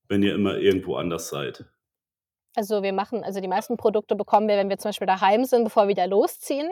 wenn 0.08 0.24
ihr 0.24 0.34
immer 0.34 0.58
irgendwo 0.58 0.96
anders 0.96 1.30
seid? 1.30 1.66
Also 2.56 2.82
wir 2.82 2.94
machen, 2.94 3.24
also 3.24 3.42
die 3.42 3.48
meisten 3.48 3.78
Produkte 3.78 4.16
bekommen 4.16 4.48
wir, 4.48 4.58
wenn 4.58 4.70
wir 4.70 4.78
zum 4.78 4.90
Beispiel 4.90 5.08
daheim 5.08 5.46
sind, 5.46 5.66
bevor 5.66 5.84
wir 5.84 5.90
wieder 5.90 6.08
losziehen. 6.08 6.70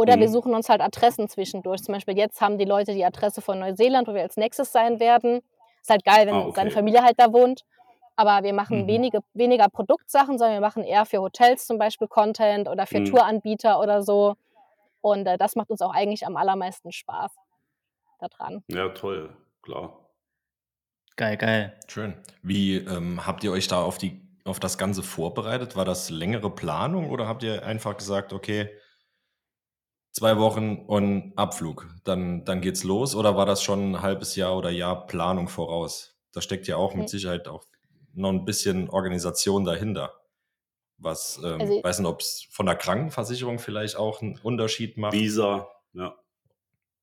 Oder 0.00 0.18
wir 0.18 0.28
Mhm. 0.28 0.32
suchen 0.32 0.54
uns 0.54 0.68
halt 0.68 0.80
Adressen 0.80 1.28
zwischendurch. 1.28 1.82
Zum 1.82 1.94
Beispiel 1.94 2.16
jetzt 2.16 2.40
haben 2.40 2.56
die 2.58 2.64
Leute 2.64 2.94
die 2.94 3.04
Adresse 3.04 3.42
von 3.42 3.58
Neuseeland, 3.58 4.08
wo 4.08 4.14
wir 4.14 4.22
als 4.22 4.36
nächstes 4.36 4.72
sein 4.72 4.98
werden. 4.98 5.42
Ist 5.82 5.90
halt 5.90 6.04
geil, 6.04 6.26
wenn 6.26 6.34
Ah, 6.34 6.46
seine 6.54 6.70
okay. 6.70 6.70
Familie 6.70 7.02
halt 7.02 7.18
da 7.18 7.32
wohnt. 7.32 7.62
Aber 8.16 8.42
wir 8.44 8.54
machen 8.54 8.82
Mhm. 8.82 8.88
wenige, 8.88 9.20
weniger 9.34 9.68
Produktsachen, 9.68 10.38
sondern 10.38 10.54
wir 10.56 10.60
machen 10.60 10.84
eher 10.84 11.04
für 11.06 11.18
Hotels 11.20 11.66
zum 11.66 11.78
Beispiel 11.78 12.08
Content 12.08 12.68
oder 12.68 12.86
für 12.86 13.00
Mhm. 13.00 13.06
Touranbieter 13.06 13.80
oder 13.80 14.02
so. 14.02 14.36
Und 15.02 15.26
äh, 15.26 15.38
das 15.38 15.56
macht 15.56 15.70
uns 15.70 15.82
auch 15.82 15.94
eigentlich 15.94 16.26
am 16.26 16.36
allermeisten 16.36 16.92
Spaß 16.92 17.32
daran. 18.20 18.64
Ja, 18.68 18.88
toll, 18.90 19.36
klar. 19.62 20.10
Geil, 21.16 21.36
geil. 21.36 21.78
Schön. 21.88 22.14
Wie 22.42 22.76
ähm, 22.76 23.26
habt 23.26 23.44
ihr 23.44 23.52
euch 23.52 23.68
da 23.68 23.82
auf, 23.82 23.98
die, 23.98 24.22
auf 24.44 24.60
das 24.60 24.78
Ganze 24.78 25.02
vorbereitet? 25.02 25.76
War 25.76 25.84
das 25.84 26.08
längere 26.10 26.50
Planung 26.50 27.10
oder 27.10 27.28
habt 27.28 27.42
ihr 27.42 27.64
einfach 27.66 27.96
gesagt, 27.96 28.32
okay, 28.32 28.70
zwei 30.12 30.38
Wochen 30.38 30.84
und 30.86 31.32
Abflug, 31.36 31.86
dann, 32.04 32.44
dann 32.44 32.60
geht's 32.60 32.84
los? 32.84 33.14
Oder 33.14 33.36
war 33.36 33.46
das 33.46 33.62
schon 33.62 33.92
ein 33.92 34.02
halbes 34.02 34.36
Jahr 34.36 34.56
oder 34.56 34.70
Jahr 34.70 35.06
Planung 35.06 35.48
voraus? 35.48 36.16
Da 36.32 36.40
steckt 36.40 36.66
ja 36.68 36.76
auch 36.76 36.94
mit. 36.94 37.08
Sicherheit 37.08 37.48
auch 37.48 37.64
noch 38.14 38.30
ein 38.30 38.44
bisschen 38.44 38.88
Organisation 38.90 39.64
dahinter. 39.64 40.14
Was, 40.98 41.40
ähm, 41.44 41.60
Also- 41.60 41.82
weiß 41.82 41.98
nicht, 42.00 42.08
ob 42.08 42.20
es 42.20 42.46
von 42.50 42.66
der 42.66 42.76
Krankenversicherung 42.76 43.58
vielleicht 43.58 43.96
auch 43.96 44.20
einen 44.20 44.38
Unterschied 44.42 44.96
macht. 44.98 45.12
Visa, 45.14 45.68
ja. 45.92 46.14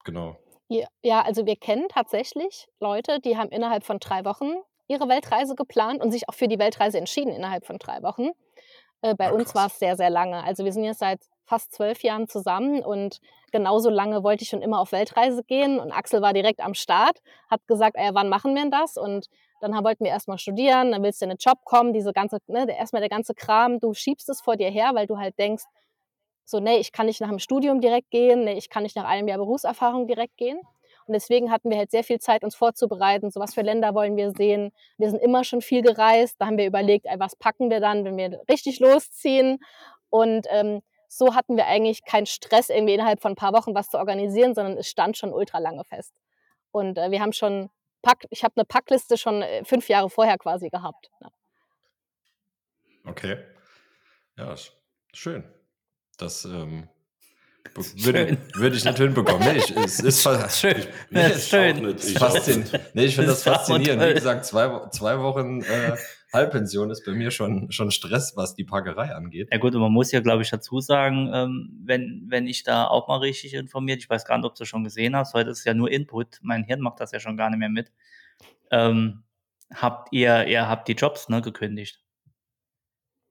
Genau. 0.03 0.37
Ja, 0.69 0.87
ja, 1.01 1.21
also 1.21 1.45
wir 1.45 1.55
kennen 1.55 1.87
tatsächlich 1.89 2.67
Leute, 2.79 3.19
die 3.21 3.37
haben 3.37 3.49
innerhalb 3.49 3.83
von 3.85 3.99
drei 3.99 4.23
Wochen 4.25 4.51
ihre 4.87 5.07
Weltreise 5.07 5.55
geplant 5.55 6.01
und 6.01 6.11
sich 6.11 6.27
auch 6.29 6.33
für 6.33 6.47
die 6.47 6.59
Weltreise 6.59 6.97
entschieden 6.97 7.31
innerhalb 7.33 7.65
von 7.65 7.77
drei 7.77 8.01
Wochen. 8.03 8.29
Äh, 9.01 9.15
bei 9.15 9.27
Ah, 9.29 9.31
uns 9.31 9.55
war 9.55 9.67
es 9.67 9.79
sehr, 9.79 9.95
sehr 9.97 10.09
lange. 10.09 10.43
Also 10.43 10.63
wir 10.65 10.71
sind 10.73 10.83
jetzt 10.83 10.99
seit 10.99 11.21
fast 11.47 11.73
zwölf 11.73 12.03
Jahren 12.03 12.27
zusammen 12.27 12.83
und 12.83 13.19
genauso 13.51 13.89
lange 13.89 14.23
wollte 14.23 14.43
ich 14.43 14.49
schon 14.49 14.61
immer 14.61 14.79
auf 14.79 14.91
Weltreise 14.91 15.43
gehen 15.43 15.79
und 15.79 15.91
Axel 15.91 16.21
war 16.21 16.33
direkt 16.33 16.59
am 16.59 16.73
Start, 16.73 17.19
hat 17.49 17.65
gesagt, 17.67 17.95
ey, 17.97 18.09
wann 18.13 18.29
machen 18.29 18.53
wir 18.53 18.61
denn 18.61 18.71
das? 18.71 18.97
Und 18.97 19.27
dann 19.61 19.73
wollten 19.83 20.03
wir 20.03 20.11
erstmal 20.11 20.37
studieren, 20.37 20.91
dann 20.91 21.01
willst 21.03 21.21
du 21.21 21.25
in 21.25 21.29
den 21.29 21.37
Job 21.39 21.59
kommen, 21.63 21.93
diese 21.93 22.13
ganze, 22.13 22.39
ne, 22.47 22.67
erstmal 22.77 23.01
der 23.01 23.09
ganze 23.09 23.33
Kram, 23.33 23.79
du 23.79 23.93
schiebst 23.93 24.29
es 24.29 24.41
vor 24.41 24.57
dir 24.57 24.69
her, 24.69 24.91
weil 24.93 25.07
du 25.07 25.17
halt 25.17 25.39
denkst, 25.39 25.63
so, 26.45 26.59
nee, 26.59 26.77
ich 26.77 26.91
kann 26.91 27.07
nicht 27.07 27.21
nach 27.21 27.29
dem 27.29 27.39
Studium 27.39 27.81
direkt 27.81 28.09
gehen, 28.11 28.45
nee, 28.45 28.53
ich 28.53 28.69
kann 28.69 28.83
nicht 28.83 28.95
nach 28.95 29.05
einem 29.05 29.27
Jahr 29.27 29.37
Berufserfahrung 29.37 30.07
direkt 30.07 30.37
gehen. 30.37 30.59
Und 31.05 31.13
deswegen 31.13 31.51
hatten 31.51 31.69
wir 31.69 31.77
halt 31.77 31.91
sehr 31.91 32.03
viel 32.03 32.19
Zeit, 32.19 32.43
uns 32.43 32.55
vorzubereiten, 32.55 33.31
so 33.31 33.39
was 33.39 33.53
für 33.53 33.61
Länder 33.61 33.95
wollen 33.95 34.17
wir 34.17 34.31
sehen. 34.31 34.71
Wir 34.97 35.09
sind 35.09 35.21
immer 35.21 35.45
schon 35.45 35.61
viel 35.61 35.81
gereist, 35.81 36.35
da 36.39 36.47
haben 36.47 36.57
wir 36.57 36.67
überlegt, 36.67 37.05
ey, 37.05 37.17
was 37.19 37.35
packen 37.37 37.69
wir 37.69 37.79
dann, 37.79 38.03
wenn 38.03 38.17
wir 38.17 38.41
richtig 38.49 38.79
losziehen. 38.79 39.59
Und 40.09 40.47
ähm, 40.49 40.81
so 41.07 41.35
hatten 41.35 41.55
wir 41.57 41.67
eigentlich 41.67 42.03
keinen 42.03 42.25
Stress, 42.25 42.69
irgendwie 42.69 42.93
innerhalb 42.93 43.21
von 43.21 43.31
ein 43.31 43.35
paar 43.35 43.53
Wochen 43.53 43.73
was 43.75 43.89
zu 43.89 43.97
organisieren, 43.97 44.53
sondern 44.53 44.77
es 44.77 44.87
stand 44.87 45.17
schon 45.17 45.33
ultra 45.33 45.59
lange 45.59 45.83
fest. 45.83 46.13
Und 46.71 46.97
äh, 46.97 47.11
wir 47.11 47.21
haben 47.21 47.33
schon, 47.33 47.69
Pack, 48.01 48.25
ich 48.29 48.43
habe 48.43 48.53
eine 48.57 48.65
Packliste 48.65 49.17
schon 49.17 49.41
äh, 49.41 49.63
fünf 49.63 49.87
Jahre 49.89 50.09
vorher 50.09 50.37
quasi 50.37 50.69
gehabt. 50.69 51.09
Ja. 51.21 51.29
Okay. 53.05 53.37
Ja, 54.37 54.51
sch- 54.53 54.71
schön. 55.13 55.43
Das 56.17 56.45
ähm, 56.45 56.89
würde, 57.75 58.37
würde 58.55 58.75
ich 58.75 58.83
nicht 58.85 58.97
hinbekommen. 58.97 59.47
Nee, 59.47 59.57
ich, 59.59 59.75
es 59.75 59.99
ist 59.99 60.23
Schön. 60.59 60.87
Nee, 61.09 61.27
ich 61.27 61.33
ist 61.35 61.49
schön. 61.49 61.77
nicht. 61.85 62.05
Ich 62.05 62.19
nee, 62.93 63.07
finde 63.09 63.31
das, 63.31 63.43
faszinierend. 63.43 64.03
Wie 64.03 64.13
gesagt, 64.13 64.45
zwei, 64.45 64.87
zwei 64.89 65.19
Wochen 65.19 65.61
äh, 65.61 65.95
Halbpension 66.33 66.91
ist 66.91 67.05
bei 67.05 67.13
mir 67.13 67.31
schon, 67.31 67.71
schon 67.71 67.89
Stress, 67.91 68.35
was 68.35 68.53
die 68.55 68.63
Packerei 68.65 69.13
angeht. 69.15 69.49
Ja 69.51 69.57
gut, 69.57 69.73
und 69.75 69.81
man 69.81 69.91
muss 69.91 70.11
ja, 70.11 70.19
glaube 70.19 70.41
ich, 70.43 70.49
dazu 70.49 70.79
sagen, 70.81 71.31
ähm, 71.33 71.79
wenn, 71.83 72.25
wenn 72.27 72.47
ich 72.47 72.63
da 72.63 72.85
auch 72.87 73.07
mal 73.07 73.17
richtig 73.19 73.53
informiert, 73.53 73.99
ich 73.99 74.09
weiß 74.09 74.25
gar 74.25 74.37
nicht, 74.37 74.45
ob 74.45 74.55
du 74.55 74.65
schon 74.65 74.83
gesehen 74.83 75.15
hast, 75.15 75.33
heute 75.33 75.49
ist 75.51 75.63
ja 75.65 75.73
nur 75.73 75.89
Input, 75.89 76.39
mein 76.41 76.63
Hirn 76.63 76.81
macht 76.81 76.99
das 76.99 77.11
ja 77.11 77.19
schon 77.19 77.37
gar 77.37 77.49
nicht 77.49 77.59
mehr 77.59 77.69
mit. 77.69 77.91
Ähm, 78.71 79.23
habt 79.73 80.11
ihr, 80.11 80.45
ihr 80.47 80.67
habt 80.67 80.87
die 80.87 80.93
Jobs 80.93 81.29
ne, 81.29 81.41
gekündigt? 81.41 82.03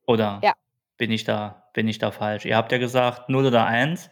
Oder 0.07 0.41
Ja. 0.43 0.55
bin 0.97 1.11
ich 1.11 1.25
da, 1.25 1.69
bin 1.75 1.89
ich 1.89 1.99
da 1.99 2.11
falsch? 2.11 2.45
Ihr 2.45 2.57
habt 2.57 2.73
ja 2.73 2.79
gesagt 2.79 3.29
0 3.29 3.47
oder 3.47 3.67
1 3.67 4.11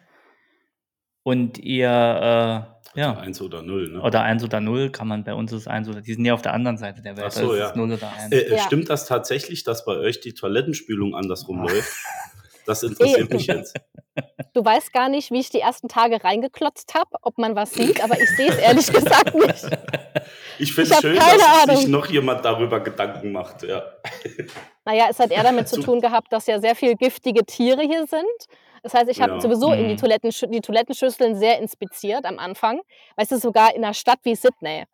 und 1.25 1.59
ihr, 1.59 1.89
äh, 1.89 3.01
Ja. 3.01 3.19
Eins 3.19 3.41
oder 3.43 3.61
null, 3.63 3.89
ne? 3.91 4.01
oder 4.01 4.23
1 4.23 4.45
oder 4.45 4.61
0 4.61 4.91
kann 4.91 5.09
man 5.09 5.25
bei 5.25 5.35
uns 5.35 5.51
ist 5.53 5.67
1 5.67 5.89
oder, 5.89 6.01
die 6.01 6.15
sind 6.15 6.25
ja 6.25 6.33
auf 6.35 6.43
der 6.43 6.53
anderen 6.55 6.77
Seite 6.79 7.03
der 7.03 7.17
Welt, 7.17 7.27
Ach 7.29 7.33
so, 7.33 7.53
da 7.53 7.59
ja. 7.71 7.73
0 7.75 7.93
oder 7.95 8.13
1. 8.17 8.31
Äh, 8.33 8.39
äh, 8.39 8.53
Ja. 8.53 8.59
Stimmt 8.61 8.89
das 8.89 9.07
tatsächlich, 9.07 9.65
dass 9.65 9.85
bei 9.85 9.97
euch 9.97 10.21
die 10.21 10.33
Toilettenspülung 10.35 11.17
andersrum 11.17 11.59
Ah. 11.61 11.65
läuft? 11.73 11.93
Das 12.67 12.83
interessiert 12.85 13.33
mich 13.33 13.47
jetzt. 13.49 13.75
Du 14.53 14.65
weißt 14.65 14.93
gar 14.93 15.09
nicht, 15.09 15.33
wie 15.33 15.41
ich 15.41 15.51
die 15.51 15.59
ersten 15.59 15.89
Tage 15.89 16.23
reingeklotzt 16.23 16.95
habe, 16.95 17.11
ob 17.23 17.37
man 17.37 17.57
was 17.57 17.73
sieht, 17.75 18.03
aber 18.05 18.21
ich 18.21 18.29
sehe 18.37 18.49
es 18.51 18.59
ehrlich 18.59 18.93
gesagt 18.93 19.35
nicht. 19.35 19.67
Ich 20.57 20.73
finde 20.73 20.93
es 20.95 21.01
schön, 21.01 21.17
dass 21.17 21.33
sich 21.33 21.79
Ahnung. 21.79 21.91
noch 21.91 22.07
jemand 22.07 22.45
darüber 22.45 22.79
Gedanken 22.79 23.33
macht. 23.33 23.65
Ja. 23.65 23.83
Naja, 24.85 25.07
es 25.11 25.19
hat 25.19 25.33
eher 25.33 25.43
damit 25.43 25.69
zu 25.69 25.81
tun 25.81 26.01
gehabt, 26.01 26.33
dass 26.33 26.47
ja 26.47 26.61
sehr 26.61 26.77
viel 26.77 26.95
giftige 26.95 27.45
Tiere 27.45 27.83
hier 27.83 28.07
sind. 28.07 28.25
Das 28.85 28.93
heißt, 28.95 29.09
ich 29.09 29.21
habe 29.21 29.33
Ja. 29.33 29.41
sowieso 29.41 29.73
in 29.73 29.89
die, 29.89 29.95
Mhm. 29.95 29.97
Toilettensch 29.97 30.45
die 30.49 30.61
Toilettenschüsseln 30.61 31.35
sehr 31.37 31.59
inspiziert 31.59 32.25
am 32.27 32.39
Anfang. 32.39 32.81
Weißt 33.17 33.33
du, 33.33 33.39
sogar 33.39 33.75
in 33.75 33.83
einer 33.83 33.95
Stadt 33.95 34.19
wie 34.25 34.37
Sydney. 34.37 34.85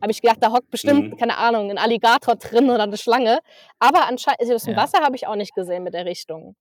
Habe 0.00 0.12
ich 0.12 0.22
gedacht, 0.22 0.38
da 0.40 0.50
hockt 0.52 0.70
bestimmt, 0.70 1.10
Mhm. 1.12 1.16
keine 1.18 1.36
Ahnung, 1.36 1.68
ein 1.68 1.76
Alligator 1.76 2.36
drin 2.36 2.70
oder 2.70 2.84
eine 2.84 2.96
Schlange. 2.96 3.40
Aber 3.80 4.06
anscheinend, 4.08 4.40
also 4.40 4.52
das 4.54 4.64
Ja. 4.66 4.76
Wasser 4.76 5.00
habe 5.00 5.16
ich 5.16 5.26
auch 5.26 5.34
nicht 5.36 5.54
gesehen 5.54 5.82
mit 5.82 5.92
der 5.94 6.06
Richtung. 6.06 6.54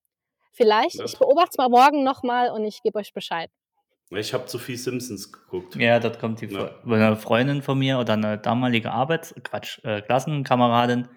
Vielleicht, 0.52 1.00
Das- 1.00 1.14
ich 1.14 1.20
beobachte 1.20 1.50
es 1.52 1.58
mal 1.58 1.70
morgen 1.70 2.04
nochmal 2.04 2.50
und 2.50 2.66
ich 2.66 2.82
gebe 2.84 2.98
euch 3.00 3.14
Bescheid. 3.14 3.50
Ich 4.10 4.34
habe 4.34 4.48
zu 4.48 4.58
viel 4.58 4.76
Simpsons 4.76 5.32
geguckt. 5.32 5.76
Ja, 5.76 6.00
das 6.00 6.18
kommt 6.20 6.42
die 6.42 6.48
Ja. 6.48 6.72
Eine 6.84 7.16
Freundin 7.16 7.62
von 7.62 7.78
mir 7.78 8.00
oder 8.00 8.14
eine 8.14 8.40
damalige 8.40 8.92
Arbeits-, 8.92 9.36
Quatsch, 9.44 9.80
äh, 9.86 10.02
Klassenkameradin 10.02 11.08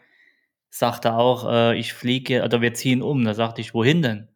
sagte 0.69 1.15
auch, 1.15 1.51
äh, 1.51 1.79
ich 1.79 1.95
fliege, 1.95 2.45
oder 2.45 2.61
wir 2.61 2.75
ziehen 2.75 3.01
um. 3.03 3.25
Da 3.25 3.33
sagte 3.35 3.63
ich, 3.63 3.73
wohin 3.73 4.03
denn? 4.03 4.29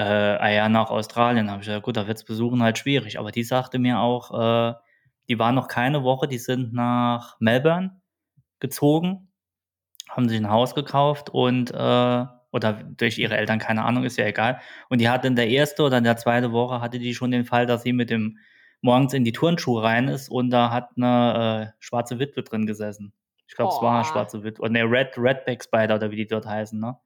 Äh, 0.00 0.38
ah 0.40 0.48
ja, 0.48 0.68
nach 0.68 0.90
Australien. 0.90 1.50
Habe 1.50 1.60
ich 1.60 1.66
gesagt, 1.66 1.84
gut, 1.84 1.96
da 1.96 2.06
wird's 2.06 2.24
besuchen 2.24 2.62
halt 2.62 2.78
schwierig. 2.78 3.18
Aber 3.18 3.30
die 3.32 3.44
sagte 3.44 3.78
mir 3.78 3.98
auch, 4.00 4.72
äh, 4.72 4.74
die 5.28 5.38
waren 5.38 5.54
noch 5.54 5.68
keine 5.68 6.02
Woche, 6.04 6.26
die 6.26 6.38
sind 6.38 6.72
nach 6.72 7.36
Melbourne 7.38 8.00
gezogen, 8.60 9.28
haben 10.08 10.28
sich 10.28 10.38
ein 10.38 10.50
Haus 10.50 10.74
gekauft 10.74 11.30
und 11.30 11.70
äh, 11.70 12.24
oder 12.52 12.72
durch 12.96 13.18
ihre 13.18 13.36
Eltern, 13.36 13.58
keine 13.58 13.84
Ahnung, 13.84 14.04
ist 14.04 14.16
ja 14.16 14.26
egal. 14.26 14.60
Und 14.88 15.00
die 15.00 15.08
hatte 15.08 15.28
in 15.28 15.36
der 15.36 15.50
ersten 15.50 15.82
oder 15.82 15.98
in 15.98 16.04
der 16.04 16.16
zweiten 16.16 16.50
Woche 16.52 16.80
hatte 16.80 16.98
die 16.98 17.14
schon 17.14 17.30
den 17.30 17.44
Fall, 17.44 17.66
dass 17.66 17.82
sie 17.82 17.92
mit 17.92 18.10
dem 18.10 18.38
morgens 18.80 19.12
in 19.12 19.24
die 19.24 19.32
Turnschuhe 19.32 19.82
rein 19.82 20.08
ist 20.08 20.30
und 20.30 20.50
da 20.50 20.70
hat 20.70 20.90
eine 20.96 21.72
äh, 21.74 21.76
schwarze 21.78 22.18
Witwe 22.18 22.42
drin 22.42 22.66
gesessen. 22.66 23.12
Ich 23.46 23.54
glaube, 23.54 23.74
es 23.74 23.82
war 23.82 23.96
eine 23.96 24.04
schwarze 24.04 24.42
Witwe. 24.42 24.62
Oder 24.62 24.72
ne, 24.72 24.84
Red, 24.84 25.18
Redback 25.18 25.62
Spider 25.62 25.96
oder 25.96 26.10
wie 26.10 26.16
die 26.16 26.26
dort 26.26 26.46
heißen, 26.46 26.80
ne? 26.80 26.96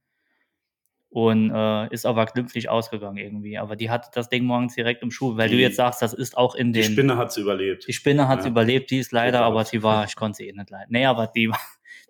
Und 1.14 1.52
äh, 1.54 1.86
ist 1.94 2.06
aber 2.06 2.26
glimpflich 2.26 2.68
ausgegangen 2.68 3.18
irgendwie. 3.18 3.56
Aber 3.56 3.76
die 3.76 3.88
hatte 3.88 4.08
das 4.12 4.28
Ding 4.28 4.42
morgens 4.44 4.74
direkt 4.74 5.00
im 5.04 5.12
Schuh, 5.12 5.36
weil 5.36 5.48
du 5.48 5.54
Die- 5.54 5.62
jetzt 5.62 5.76
sagst, 5.76 6.02
das 6.02 6.12
ist 6.12 6.36
auch 6.36 6.56
in 6.56 6.72
Die 6.72 6.80
den. 6.80 6.90
Spinne 6.90 7.16
hat 7.16 7.28
es 7.30 7.36
überlebt. 7.36 7.86
Die 7.86 7.92
Spinne 7.92 8.26
hat 8.26 8.40
Ja. 8.42 8.50
überlebt, 8.50 8.90
die 8.90 8.98
ist 8.98 9.12
leider, 9.12 9.42
aber 9.42 9.64
sie 9.64 9.84
war, 9.84 10.04
ich 10.06 10.16
konnte 10.16 10.38
sie 10.38 10.48
eh 10.48 10.52
nicht 10.52 10.70
leiden. 10.70 10.88
Nee, 10.90 11.06
aber 11.06 11.28
die 11.28 11.48
war, 11.50 11.60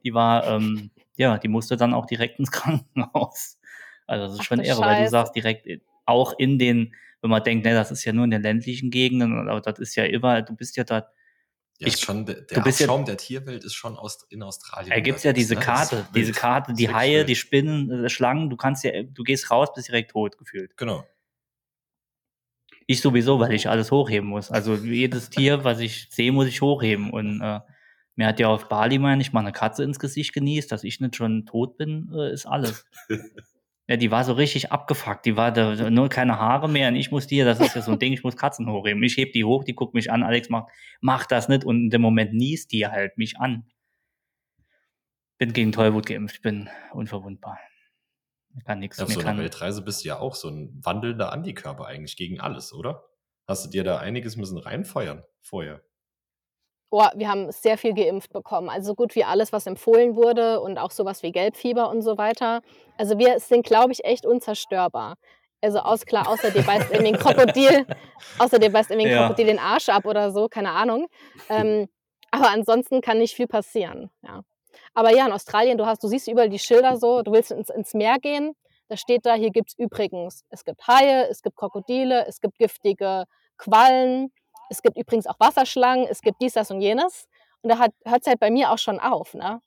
die 0.04 0.14
war, 0.14 0.46
ähm, 0.46 0.90
ja, 1.18 1.36
die 1.36 1.48
musste 1.48 1.76
dann 1.76 1.92
auch 1.92 2.06
direkt 2.06 2.38
ins 2.38 2.50
Krankenhaus. 2.94 3.58
Also 4.06 4.24
das 4.24 4.34
ist 4.34 4.40
Ach 4.40 4.44
schon 4.44 4.58
du 4.60 4.64
irre, 4.64 4.80
weil 4.80 5.02
du 5.04 5.08
sagst 5.10 5.34
direkt 5.36 5.66
in- 5.66 5.82
auch 6.06 6.38
in 6.38 6.58
den, 6.58 6.94
wenn 7.20 7.28
man 7.30 7.42
denkt, 7.42 7.66
ne, 7.66 7.74
das 7.74 7.90
ist 7.90 8.06
ja 8.06 8.12
nur 8.14 8.24
in 8.24 8.30
den 8.30 8.40
ländlichen 8.42 8.90
Gegenden, 8.90 9.50
aber 9.50 9.60
das 9.60 9.78
ist 9.80 9.96
ja 9.96 10.04
immer, 10.04 10.40
du 10.40 10.56
bist 10.56 10.78
ja 10.78 10.84
dort, 10.84 11.08
Ja, 11.78 11.88
Ich- 11.88 11.98
schon, 11.98 12.24
der, 12.24 12.42
der 12.42 12.60
bist 12.60 12.78
ja- 12.80 12.87
Abschaum 12.87 13.04
der 13.04 13.16
Tierwelt 13.16 13.64
ist 13.64 13.74
schon 13.74 13.96
aus, 13.96 14.26
in 14.30 14.42
Australien. 14.42 14.90
da 14.90 15.00
gibt's 15.00 15.24
ja 15.24 15.30
unterwegs, 15.30 15.48
diese 15.48 15.54
ne? 15.58 15.60
Karte, 15.60 16.08
diese. 16.14 16.32
Karte, 16.32 16.72
die 16.74 16.88
Haie, 16.94 17.18
wild. 17.18 17.28
die 17.30 17.34
Spinnen, 17.37 18.04
äh, 18.04 18.08
Schlangen, 18.08 18.48
du 18.48 18.56
kannst 18.56 18.84
ja, 18.84 19.02
du 19.02 19.22
gehst 19.24 19.50
raus, 19.50 19.72
bist 19.74 19.88
direkt 19.88 20.12
tot 20.12 20.38
gefühlt. 20.38 20.76
Genau. 20.76 21.04
Ich 22.87 23.00
sowieso, 23.00 23.40
weil 23.40 23.52
ich 23.54 23.68
alles 23.68 23.90
hochheben 23.90 24.28
muss. 24.28 24.50
Also 24.50 24.74
jedes 24.74 25.30
Tier, 25.30 25.64
was 25.64 25.80
ich 25.80 26.08
sehe, 26.10 26.32
muss 26.32 26.46
ich 26.48 26.60
hochheben. 26.60 27.10
Und 27.10 27.40
äh, 27.40 27.60
mir 28.14 28.26
hat 28.26 28.38
ja 28.38 28.48
auf 28.48 28.68
Bali, 28.68 28.98
meine 28.98 29.22
ich, 29.22 29.32
mal 29.32 29.40
eine 29.40 29.52
Katze 29.52 29.82
ins 29.84 29.98
Gesicht 29.98 30.32
genießt, 30.34 30.70
dass 30.70 30.84
ich 30.84 31.00
nicht 31.00 31.16
schon 31.16 31.46
tot 31.46 31.76
bin, 31.78 32.12
äh, 32.14 32.32
ist 32.32 32.46
alles. 32.46 32.84
ja, 33.86 33.96
die 33.96 34.10
war 34.10 34.24
so 34.24 34.32
richtig 34.32 34.72
abgefuckt. 34.72 35.26
Die 35.26 35.36
war 35.36 35.52
da 35.52 35.90
nur 35.90 36.08
keine 36.08 36.38
Haare 36.38 36.68
mehr 36.68 36.88
und 36.88 36.96
ich 36.96 37.10
muss 37.10 37.26
die, 37.26 37.40
das 37.40 37.60
ist 37.60 37.74
ja 37.74 37.82
so 37.82 37.92
ein 37.92 37.98
Ding, 37.98 38.12
ich 38.14 38.24
muss 38.24 38.36
Katzen 38.36 38.70
hochheben. 38.70 39.02
Ich 39.02 39.16
heb 39.18 39.32
die 39.32 39.44
hoch, 39.44 39.64
die 39.64 39.74
guckt 39.74 39.94
mich 39.94 40.10
an, 40.10 40.22
Alex 40.22 40.48
macht, 40.48 40.72
mach 41.00 41.26
das 41.26 41.48
nicht 41.48 41.64
und 41.64 41.76
in 41.84 41.90
dem 41.90 42.00
Moment 42.00 42.32
niest 42.32 42.72
die 42.72 42.86
halt 42.86 43.18
mich 43.18 43.38
an. 43.38 43.66
Bin 45.36 45.52
gegen 45.52 45.72
Tollwut 45.72 46.06
geimpft, 46.06 46.40
bin 46.40 46.70
unverwundbar. 46.92 47.58
Mir 48.54 48.62
kann 48.62 48.78
nichts. 48.78 49.00
Auf 49.00 49.12
so 49.12 49.20
einer 49.20 49.36
Weltreise 49.36 49.82
bist 49.82 50.04
du 50.04 50.08
ja 50.08 50.18
auch 50.18 50.34
so 50.34 50.48
ein 50.48 50.80
wandelnder 50.82 51.32
Antikörper 51.32 51.86
eigentlich 51.86 52.16
gegen 52.16 52.40
alles, 52.40 52.72
oder? 52.72 53.04
Hast 53.46 53.66
du 53.66 53.70
dir 53.70 53.84
da 53.84 53.98
einiges 53.98 54.36
müssen 54.36 54.56
reinfeuern 54.56 55.24
vorher? 55.42 55.82
Oh, 56.96 57.02
wir 57.16 57.28
haben 57.28 57.50
sehr 57.50 57.76
viel 57.76 57.92
geimpft 57.92 58.33
bekommen. 58.33 58.68
Also 58.68 58.92
so 58.92 58.94
gut 58.94 59.16
wie 59.16 59.24
alles, 59.24 59.52
was 59.52 59.66
empfohlen 59.66 60.14
wurde 60.14 60.61
und 60.61 60.78
auch 60.78 60.92
sowas 60.92 61.24
wie 61.24 61.33
Gelbfieber 61.33 61.88
und 61.88 62.02
so 62.02 62.18
weiter. 62.18 62.62
Also 62.96 63.18
wir 63.18 63.40
sind, 63.40 63.66
glaube 63.66 63.90
ich, 63.90 64.04
echt 64.04 64.24
unzerstörbar. 64.24 65.16
Also 65.61 65.80
aus, 65.80 66.07
klar, 66.07 66.28
außer 66.28 66.52
dir 66.52 66.62
beißt 66.62 66.92
irgendwie 66.92 67.14
ein 67.14 67.18
Krokodil, 67.18 67.85
außer 68.38 68.61
dir 68.61 68.70
beißt 68.70 68.92
irgendwie 68.92 69.09
ein 69.09 69.12
Ja. 69.12 69.22
Krokodil 69.26 69.46
den 69.46 69.59
Arsch 69.59 69.88
ab 69.88 70.04
oder 70.04 70.30
so, 70.30 70.46
keine 70.46 70.70
Ahnung. 70.70 71.09
Ähm, 71.48 71.88
aber 72.30 72.50
ansonsten 72.50 73.00
kann 73.00 73.18
nicht 73.18 73.35
viel 73.35 73.48
passieren. 73.48 74.11
Ja. 74.22 74.42
Aber 74.92 75.11
ja, 75.11 75.26
in 75.26 75.33
Australien, 75.33 75.76
du 75.76 75.87
hast, 75.87 76.00
du 76.04 76.07
siehst 76.07 76.28
überall 76.28 76.48
die 76.48 76.61
Schilder 76.61 76.96
so, 76.96 77.22
du 77.22 77.33
willst 77.33 77.50
ins, 77.50 77.70
ins 77.70 77.92
Meer 77.94 78.18
gehen, 78.20 78.54
da 78.87 78.96
steht 78.96 79.26
da, 79.26 79.35
hier 79.35 79.50
gibt 79.50 79.70
es 79.70 79.78
übrigens, 79.78 80.44
es 80.50 80.64
gibt 80.64 80.87
Haie, 80.87 81.28
es 81.28 81.42
gibt 81.42 81.57
Krokodile, 81.57 82.24
es 82.28 82.40
gibt 82.40 82.57
giftige 82.57 83.24
Quallen, 83.57 84.30
es 84.70 84.83
gibt 84.83 84.96
übrigens 84.98 85.27
auch 85.27 85.38
Wasserschlangen, 85.38 86.07
es 86.09 86.20
gibt 86.20 86.40
dies, 86.40 86.55
das 86.55 86.70
und 86.70 86.81
jenes. 86.81 87.27
Und 87.62 87.70
da 87.70 87.79
hört 87.79 87.92
es 88.22 88.27
halt 88.27 88.40
bei 88.40 88.50
mir 88.50 88.70
auch 88.70 88.79
schon 88.79 88.98
auf. 89.00 89.35
Ne? 89.35 89.61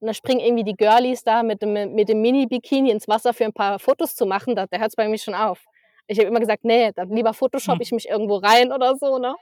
Und 0.00 0.06
da 0.08 0.14
springen 0.14 0.40
irgendwie 0.40 0.64
die 0.64 0.74
Girlies 0.76 1.22
da 1.24 1.42
mit 1.42 1.62
dem, 1.62 1.72
mit 1.72 2.08
dem 2.08 2.20
Mini-Bikini 2.20 2.90
ins 2.90 3.06
Wasser 3.08 3.32
für 3.32 3.44
ein 3.44 3.52
paar 3.52 3.78
Fotos 3.78 4.14
zu 4.16 4.26
machen. 4.26 4.54
Da, 4.56 4.66
da 4.66 4.78
hört 4.78 4.88
es 4.90 4.96
bei 4.96 5.08
mir 5.08 5.18
schon 5.18 5.34
auf. 5.34 5.60
Ich 6.06 6.18
habe 6.18 6.28
immer 6.28 6.40
gesagt, 6.40 6.64
nee, 6.64 6.90
dann 6.94 7.10
lieber 7.10 7.32
Photoshop 7.32 7.76
Hm. 7.76 7.80
ich 7.82 7.92
mich 7.92 8.08
irgendwo 8.08 8.36
rein 8.36 8.72
oder 8.72 8.96
so. 8.96 9.18
Ne? 9.18 9.34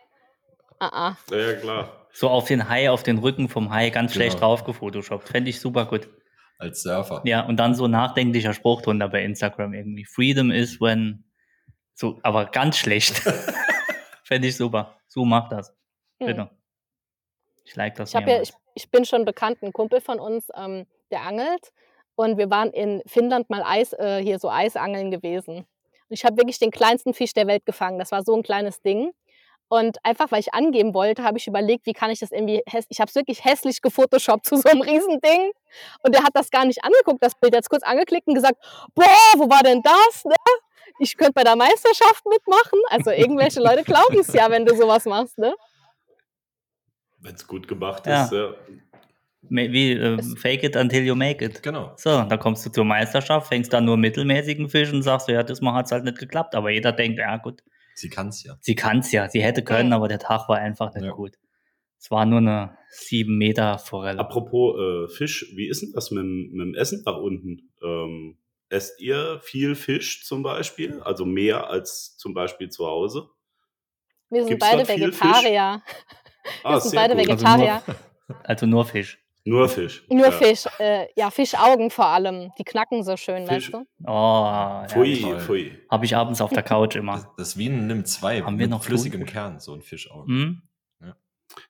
Ah, 0.78 1.08
ah. 1.08 1.16
Ja, 1.30 1.36
ja, 1.38 1.52
klar. 1.54 2.06
so 2.12 2.28
auf 2.28 2.46
den 2.46 2.68
Hai, 2.68 2.90
auf 2.90 3.02
den 3.02 3.18
Rücken 3.18 3.48
vom 3.48 3.72
Hai 3.72 3.90
ganz 3.90 4.12
schlecht 4.14 4.36
Genau. 4.36 4.48
drauf 4.48 4.64
gefotoshoppt. 4.64 5.28
Fände 5.28 5.50
ich 5.50 5.60
super 5.60 5.86
gut. 5.86 6.08
Als 6.58 6.82
Surfer. 6.82 7.22
Ja, 7.24 7.40
und 7.46 7.56
dann 7.56 7.74
so 7.74 7.88
nachdenklicher 7.88 8.52
Spruch 8.52 8.82
drunter 8.82 9.08
bei 9.08 9.24
Instagram 9.24 9.74
irgendwie. 9.74 10.04
Freedom 10.04 10.50
is 10.52 10.80
when. 10.80 11.24
So, 11.94 12.20
aber 12.22 12.44
ganz 12.46 12.76
schlecht. 12.76 13.16
Fände 14.24 14.46
ich 14.48 14.56
super. 14.56 14.96
So 15.12 15.26
mach 15.26 15.50
das. 15.50 15.74
Hm. 16.20 16.26
Bitte. 16.26 16.50
Ich 17.64 17.76
like 17.76 17.94
das 17.96 18.14
Ich, 18.14 18.18
ja, 18.18 18.40
ich, 18.40 18.50
ich 18.74 18.90
bin 18.90 19.04
schon 19.04 19.26
bekannt, 19.26 19.62
ein 19.62 19.70
Kumpel 19.70 20.00
von 20.00 20.18
uns, 20.18 20.48
ähm, 20.56 20.86
der 21.10 21.20
angelt. 21.20 21.70
Und 22.14 22.38
wir 22.38 22.48
waren 22.48 22.70
in 22.70 23.02
Finnland 23.06 23.50
mal 23.50 23.62
Eis, 23.62 23.92
äh, 23.92 24.22
hier 24.22 24.38
so 24.38 24.48
Eisangeln 24.48 25.10
gewesen. 25.10 25.56
Und 25.58 25.66
ich 26.08 26.24
habe 26.24 26.38
wirklich 26.38 26.58
den 26.58 26.70
kleinsten 26.70 27.12
Fisch 27.12 27.34
der 27.34 27.46
Welt 27.46 27.66
gefangen. 27.66 27.98
Das 27.98 28.10
war 28.10 28.22
so 28.22 28.34
ein 28.34 28.42
kleines 28.42 28.80
Ding. 28.80 29.12
Und 29.68 29.98
einfach, 30.02 30.30
weil 30.30 30.40
ich 30.40 30.54
angeben 30.54 30.94
wollte, 30.94 31.22
habe 31.24 31.36
ich 31.36 31.46
überlegt, 31.46 31.84
wie 31.84 31.92
kann 31.92 32.10
ich 32.10 32.20
das 32.20 32.32
irgendwie 32.32 32.62
Ich 32.88 32.98
habe 32.98 33.10
es 33.10 33.14
wirklich 33.14 33.44
hässlich 33.44 33.82
gefotoshoppt 33.82 34.46
zu 34.46 34.56
so 34.56 34.68
einem 34.70 34.80
Riesending. 34.88 35.52
Und 36.02 36.14
der 36.14 36.22
hat 36.22 36.32
das 36.32 36.50
gar 36.50 36.64
nicht 36.64 36.82
angeguckt, 36.82 37.22
das 37.22 37.34
Bild. 37.34 37.52
Er 37.52 37.58
hat 37.58 37.68
kurz 37.68 37.82
angeklickt 37.82 38.28
und 38.28 38.34
gesagt, 38.34 38.56
boah, 38.94 39.04
wo 39.36 39.50
war 39.50 39.62
denn 39.62 39.82
das? 39.82 40.24
Ne? 40.24 40.34
Ich 40.98 41.16
könnte 41.16 41.32
bei 41.34 41.44
der 41.44 41.56
Meisterschaft 41.56 42.24
mitmachen. 42.26 42.78
Also 42.88 43.10
irgendwelche 43.10 43.60
Leute 43.60 43.82
glauben 43.84 44.18
es 44.18 44.32
ja, 44.32 44.50
wenn 44.50 44.64
du 44.66 44.74
sowas 44.76 45.04
machst. 45.06 45.38
Ne? 45.38 45.54
Wenn 47.20 47.34
es 47.34 47.46
gut 47.46 47.68
gemacht 47.68 48.06
Ja. 48.06 48.24
ist. 48.24 48.32
Ja. 48.32 48.54
Wie 49.50 49.92
äh, 49.92 50.22
fake 50.36 50.62
it 50.64 50.76
until 50.76 51.02
you 51.04 51.14
make 51.14 51.44
it. 51.44 51.62
Genau. 51.62 51.92
So, 51.96 52.22
dann 52.22 52.38
kommst 52.38 52.64
du 52.64 52.70
zur 52.70 52.84
Meisterschaft, 52.84 53.48
fängst 53.48 53.72
dann 53.72 53.84
nur 53.84 53.96
mittelmäßigen 53.96 54.68
Fisch 54.68 54.92
und 54.92 55.02
sagst, 55.02 55.28
ja, 55.28 55.42
das 55.42 55.60
Mal 55.60 55.74
hat 55.74 55.86
es 55.86 55.92
halt 55.92 56.04
nicht 56.04 56.18
geklappt. 56.18 56.54
Aber 56.54 56.70
jeder 56.70 56.92
denkt, 56.92 57.18
ja 57.18 57.36
gut, 57.38 57.62
Sie 57.94 58.08
kann 58.08 58.28
es 58.28 58.42
ja. 58.44 58.56
sie 58.60 58.74
kann 58.74 59.00
es 59.00 59.12
ja, 59.12 59.28
sie 59.28 59.42
hätte 59.42 59.62
können, 59.62 59.92
aber 59.92 60.08
der 60.08 60.18
Tag 60.20 60.48
war 60.48 60.56
einfach 60.58 60.94
nicht 60.94 61.04
Ja. 61.04 61.12
gut. 61.12 61.36
Es 61.98 62.10
war 62.10 62.24
nur 62.24 62.38
eine 62.38 62.76
7 62.90 63.36
Meter 63.36 63.78
Forelle. 63.78 64.18
Apropos 64.18 64.76
äh, 64.78 65.08
Fisch, 65.14 65.52
wie 65.56 65.68
ist 65.68 65.82
denn 65.82 65.92
das 65.92 66.10
mit, 66.10 66.22
dem- 66.22 66.50
mit 66.52 66.66
dem 66.68 66.74
Essen 66.74 67.02
da 67.04 67.10
unten? 67.12 67.70
Ähm, 67.84 68.38
esst 68.72 69.00
ihr 69.00 69.40
viel 69.42 69.74
Fisch 69.74 70.24
zum 70.24 70.42
Beispiel? 70.42 71.00
Also 71.02 71.24
mehr 71.24 71.68
als 71.68 72.16
zum 72.16 72.34
Beispiel 72.34 72.68
zu 72.70 72.86
Hause? 72.86 73.28
Wir 74.30 74.42
sind 74.42 74.50
Gibt's 74.50 74.68
beide? 74.70 74.88
Vegetarier. 74.88 75.82
Ah, 76.64 76.80
sind 76.80 76.90
sehr 76.90 77.00
beide 77.00 77.14
gut. 77.14 77.30
Also 77.30 77.44
Vegetarier. 77.44 77.82
nur, 77.86 78.36
also 78.44 78.66
nur 78.66 78.84
Fisch. 78.84 79.18
Nur 79.44 79.68
Fisch. 79.68 80.04
Nur 80.08 80.26
ja. 80.26 80.32
Fisch. 80.32 80.64
Äh, 80.78 81.06
ja, 81.16 81.30
Fischaugen 81.30 81.90
vor 81.90 82.06
allem. 82.06 82.52
Die 82.58 82.64
knacken 82.64 83.02
so 83.04 83.16
schön, 83.16 83.46
Fisch. 83.46 83.72
weißt 83.72 83.74
du? 83.74 83.86
Oh, 84.06 84.44
ja, 84.44 84.86
Pfui, 84.88 85.78
habe 85.90 86.04
ich 86.04 86.16
abends 86.16 86.40
auf 86.40 86.50
der 86.52 86.62
Couch 86.62 86.94
Das, 86.94 87.00
immer. 87.00 87.34
das 87.36 87.48
ist 87.48 87.58
wie 87.58 87.68
ein 87.68 87.86
Nimm 87.88 88.04
2 88.04 88.42
Haben 88.42 88.58
wir 88.58 88.64
mit 88.66 88.70
noch 88.70 88.84
flüssigem? 88.84 89.26
Kern, 89.26 89.58
so 89.58 89.74
ein 89.74 89.82
Fischauge. 89.82 90.26
Hm? 90.28 90.62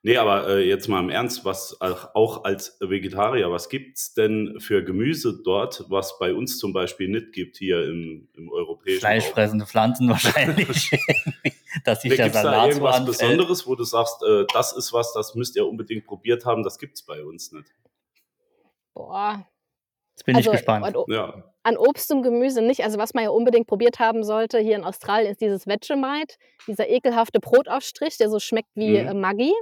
Nee, 0.03 0.17
aber 0.17 0.49
äh, 0.49 0.69
jetzt 0.69 0.89
mal 0.89 1.01
im 1.01 1.11
Ernst, 1.11 1.45
was 1.45 1.81
auch, 1.81 2.45
als 2.45 2.77
Vegetarier, 2.81 3.51
was 3.51 3.69
gibt's 3.69 4.15
denn 4.15 4.59
für 4.59 4.83
Gemüse 4.83 5.43
dort, 5.45 5.85
was 5.89 6.19
bei 6.19 6.35
uns 6.35 6.59
zum 6.59 6.73
Beispiel 6.73 7.09
nicht 7.09 7.33
gibt 7.33 7.57
hier 7.57 7.85
im, 7.85 8.29
im 8.35 8.51
europäischen 8.51 9.05
Raum? 9.05 9.13
Fleischfressende 9.13 9.67
Pflanzen 9.67 10.09
wahrscheinlich. 10.09 10.91
Dass 11.85 12.03
sich 12.03 12.11
Nee, 12.11 12.17
der 12.17 12.27
gibt's 12.27 12.43
da 12.43 12.51
Salat 12.51 12.69
irgendwas 12.69 12.97
anfällt. 12.97 13.19
Besonderes, 13.19 13.67
wo 13.67 13.75
du 13.75 13.85
sagst, 13.85 14.23
äh, 14.23 14.45
das 14.53 14.73
ist 14.73 14.93
was, 14.93 15.13
das 15.13 15.35
müsst 15.35 15.57
ihr 15.57 15.67
unbedingt 15.67 16.07
probiert 16.07 16.45
haben, 16.45 16.63
das 16.63 16.79
gibt's 16.79 17.03
bei 17.03 17.25
uns 17.25 17.53
nicht. 17.53 17.73
Boah. 18.95 19.47
Jetzt 20.15 20.27
bin 20.27 20.37
also 20.37 20.51
ich 20.51 20.57
gespannt. 20.59 20.85
An, 20.85 21.05
Ja, 21.09 21.53
an 21.63 21.77
Obst 21.77 22.11
und 22.13 22.23
Gemüse 22.23 22.61
nicht. 22.63 22.83
Also 22.85 22.99
was 22.99 23.15
man 23.15 23.25
ja 23.25 23.31
unbedingt 23.31 23.67
probiert 23.67 23.99
haben 23.99 24.25
sollte 24.25 24.59
hier 24.59 24.77
in 24.77 24.85
Australien 24.85 25.31
ist 25.31 25.41
dieses 25.41 25.67
Vegemite, 25.67 26.37
dieser 26.67 26.89
ekelhafte 26.89 27.41
Brotaufstrich, 27.41 28.19
der 28.19 28.29
so 28.29 28.39
schmeckt 28.39 28.71
wie 28.75 28.99
Mhm. 29.01 29.09
äh, 29.09 29.15
Maggi. 29.15 29.53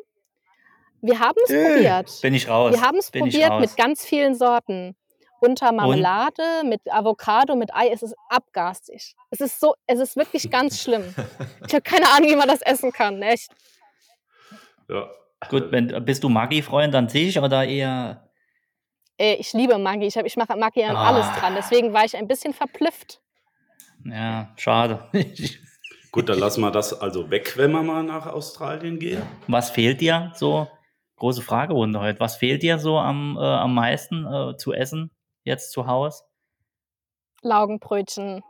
Wir 1.03 1.19
haben 1.19 1.37
es 1.45 1.51
Äh, 1.51 1.65
probiert. 1.75 2.19
Bin 2.23 2.35
ich 2.35 2.49
raus. 2.49 2.73
Wir 2.73 2.81
haben 2.83 2.99
es 2.99 3.11
probiert 3.11 3.61
mit 3.61 3.77
ganz 3.77 4.05
vielen 4.05 4.35
Sorten. 4.35 4.97
Unter 5.43 5.73
Marmelade, 5.73 6.43
mit 6.65 6.83
Avocado, 6.93 7.57
mit 7.57 7.75
Ei. 7.75 7.89
Es 7.89 8.03
ist 8.03 8.15
abgastig. 8.29 9.15
Es 9.31 9.41
ist 9.41 9.59
so, 9.59 9.75
es 9.87 9.99
ist 9.99 10.15
wirklich 10.17 10.51
ganz 10.51 10.83
schlimm. 10.83 11.15
Ich 11.67 11.73
habe 11.73 11.81
keine 11.83 12.07
Ahnung, 12.11 12.29
wie 12.31 12.37
man 12.37 12.47
das 12.49 12.61
essen 12.61 12.93
kann. 12.93 13.23
Echt. 13.23 13.51
ja. 14.89 15.09
Gut, 15.49 15.73
wenn, 15.73 16.05
bist 16.05 16.23
du 16.23 16.29
Maggi-Freund 16.29 16.95
an 16.95 17.09
sich 17.09 17.39
oder 17.39 17.65
eher. 17.65 18.29
Ey, 19.17 19.37
ich 19.37 19.55
liebe 19.55 19.79
Maggi. 19.79 20.07
Ich, 20.07 20.19
hab, 20.19 20.27
ich 20.27 20.37
mache 20.37 20.55
Maggi 20.55 20.85
an 20.85 20.95
Ah. 20.97 21.09
alles 21.09 21.27
dran. 21.39 21.55
Deswegen 21.57 21.95
war 21.95 22.05
ich 22.05 22.15
ein 22.15 22.29
bisschen 22.29 22.53
verblüfft. 22.53 23.23
Ja, 24.05 24.53
schade. 24.57 25.09
Gut, 26.13 26.29
dann 26.29 26.39
lassen 26.39 26.61
wir 26.61 26.71
das 26.71 26.93
also 27.01 27.31
weg, 27.31 27.57
wenn 27.57 27.71
wir 27.73 27.83
mal 27.83 28.03
nach 28.03 28.27
Australien 28.27 28.99
gehen. 28.99 29.23
Was 29.47 29.71
fehlt 29.71 30.03
dir 30.03 30.33
so? 30.35 30.69
Große 31.21 31.43
Fragerunde 31.43 32.01
heute. 32.01 32.19
Was 32.19 32.37
fehlt 32.37 32.63
dir 32.63 32.79
so 32.79 32.99
am, 32.99 33.37
äh, 33.39 33.41
am 33.45 33.75
meisten 33.75 34.27
äh, 34.27 34.57
zu 34.57 34.73
essen 34.73 35.11
jetzt 35.45 35.71
zu 35.71 35.87
Hause? 35.87 36.25
Laugenbrötchen. 37.43 38.43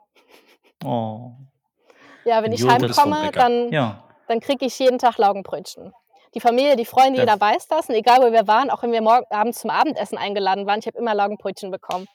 Oh, 0.84 1.32
Ja, 2.24 2.42
wenn 2.42 2.52
ich 2.52 2.66
heimkomme, 2.66 3.30
dann, 3.32 3.70
ja. 3.70 4.02
dann 4.28 4.40
kriege 4.40 4.64
ich 4.66 4.78
jeden 4.78 4.98
Tag 4.98 5.18
Laugenbrötchen. 5.18 5.92
Die 6.34 6.40
Familie, 6.40 6.76
die 6.76 6.84
Freunde, 6.86 7.20
Das- 7.20 7.26
jeder 7.34 7.40
weiß 7.40 7.68
das. 7.68 7.88
Und 7.88 7.96
egal, 7.96 8.20
wo 8.20 8.32
wir 8.32 8.46
waren, 8.46 8.70
auch 8.70 8.82
wenn 8.82 8.92
wir 8.92 9.02
morgen 9.02 9.26
abends 9.30 9.60
zum 9.60 9.70
Abendessen 9.70 10.16
eingeladen 10.16 10.66
waren, 10.66 10.78
ich 10.78 10.86
habe 10.86 10.96
immer 10.98 11.14
Laugenbrötchen 11.14 11.70
bekommen. 11.70 12.06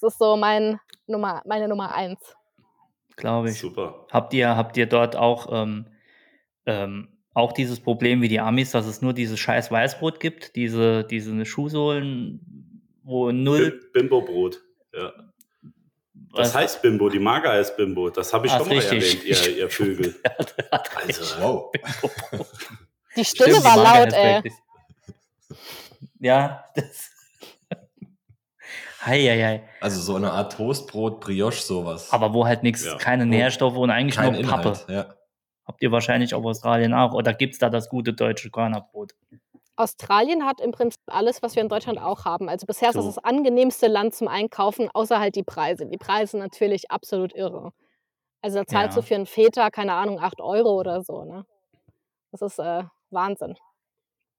Das 0.00 0.12
ist 0.12 0.18
so 0.18 0.36
mein 0.36 0.80
Nummer, 1.06 1.42
meine 1.46 1.66
Nummer 1.66 1.94
eins. 1.94 2.20
Glaube 3.16 3.50
ich. 3.50 3.58
Super. 3.58 4.06
Habt 4.12 4.34
ihr, 4.34 4.54
habt 4.56 4.76
ihr 4.76 4.86
dort 4.86 5.16
auch, 5.16 5.46
ähm, 5.50 5.86
ähm, 6.66 7.13
auch 7.34 7.52
dieses 7.52 7.80
Problem 7.80 8.22
wie 8.22 8.28
die 8.28 8.40
Amis, 8.40 8.70
dass 8.70 8.86
es 8.86 9.02
nur 9.02 9.12
dieses 9.12 9.38
scheiß 9.40 9.70
Weißbrot 9.70 10.20
gibt, 10.20 10.54
diese, 10.56 11.04
diese 11.04 11.44
Schuhsohlen, 11.44 12.40
wo 13.02 13.30
null. 13.32 13.70
Bim- 13.92 14.08
Bimbo-Brot. 14.08 14.62
Ja. 14.94 15.12
Das 16.36 16.48
was- 16.48 16.54
heißt 16.54 16.82
Bimbo, 16.82 17.08
die 17.08 17.18
Mager 17.18 17.58
ist 17.60 17.76
Bimbo. 17.76 18.10
Das 18.10 18.32
habe 18.32 18.46
ich 18.46 18.52
Ach, 18.52 18.58
schon 18.58 18.68
mal 18.68 18.74
richtig. 18.78 19.24
erwähnt, 19.24 19.46
ihr, 19.46 19.56
ihr 19.58 19.70
Vögel. 19.70 20.14
Also, 21.06 21.40
Wow. 21.40 21.72
Die 23.16 23.24
Stimme 23.24 23.50
Stimmt, 23.50 23.58
die 23.60 23.64
war 23.64 23.76
Marke 23.76 23.98
laut, 23.98 24.12
heißt 24.12 24.16
ey. 24.16 24.34
wirklich- 24.34 24.54
Ja, 26.20 26.64
das. 26.74 27.10
Heieiei. 29.06 29.62
Also 29.80 30.00
so 30.00 30.16
eine 30.16 30.32
Art 30.32 30.52
Toastbrot, 30.56 31.20
Brioche, 31.20 31.60
sowas. 31.62 32.10
Aber 32.12 32.32
wo 32.32 32.46
halt 32.46 32.62
nichts, 32.62 32.84
Ja. 32.84 32.96
keine 32.96 33.26
Nährstoffe 33.26 33.76
und 33.76 33.90
eigentlich 33.90 34.16
kein 34.16 34.32
nur 34.32 34.40
Inhalt. 34.40 34.62
Pappe. 34.64 34.92
Ja. 34.92 35.14
Habt 35.66 35.82
ihr 35.82 35.90
wahrscheinlich 35.92 36.34
auf 36.34 36.44
Australien 36.44 36.92
auch. 36.94 37.14
Oder 37.14 37.32
gibt 37.34 37.54
es 37.54 37.58
da 37.58 37.70
das 37.70 37.88
gute 37.88 38.12
deutsche 38.12 38.50
Körnerbrot? 38.50 39.12
Australien 39.76 40.44
hat 40.46 40.60
im 40.60 40.70
Prinzip 40.72 41.00
alles, 41.06 41.42
was 41.42 41.56
wir 41.56 41.62
in 41.62 41.68
Deutschland 41.68 41.98
auch 42.00 42.24
haben. 42.24 42.48
Also 42.48 42.66
bisher 42.66 42.90
ist 42.90 42.94
das 42.96 43.04
So. 43.04 43.10
das 43.10 43.24
angenehmste 43.24 43.88
Land 43.88 44.14
zum 44.14 44.28
Einkaufen, 44.28 44.88
außer 44.92 45.18
halt 45.18 45.34
die 45.36 45.42
Preise. 45.42 45.86
Die 45.86 45.96
Preise 45.98 46.32
sind 46.32 46.40
natürlich 46.40 46.90
absolut 46.90 47.34
irre. 47.34 47.72
Also 48.42 48.58
da 48.58 48.66
zahlst 48.66 48.96
Ja. 48.96 49.00
du 49.02 49.06
für 49.08 49.14
einen 49.16 49.26
Feta, 49.26 49.70
keine 49.70 49.94
Ahnung, 49.94 50.20
8 50.20 50.40
Euro 50.40 50.78
oder 50.78 51.02
so. 51.02 51.24
Ne? 51.24 51.44
Das 52.30 52.42
ist 52.42 52.58
äh, 52.60 52.84
Wahnsinn. 53.10 53.56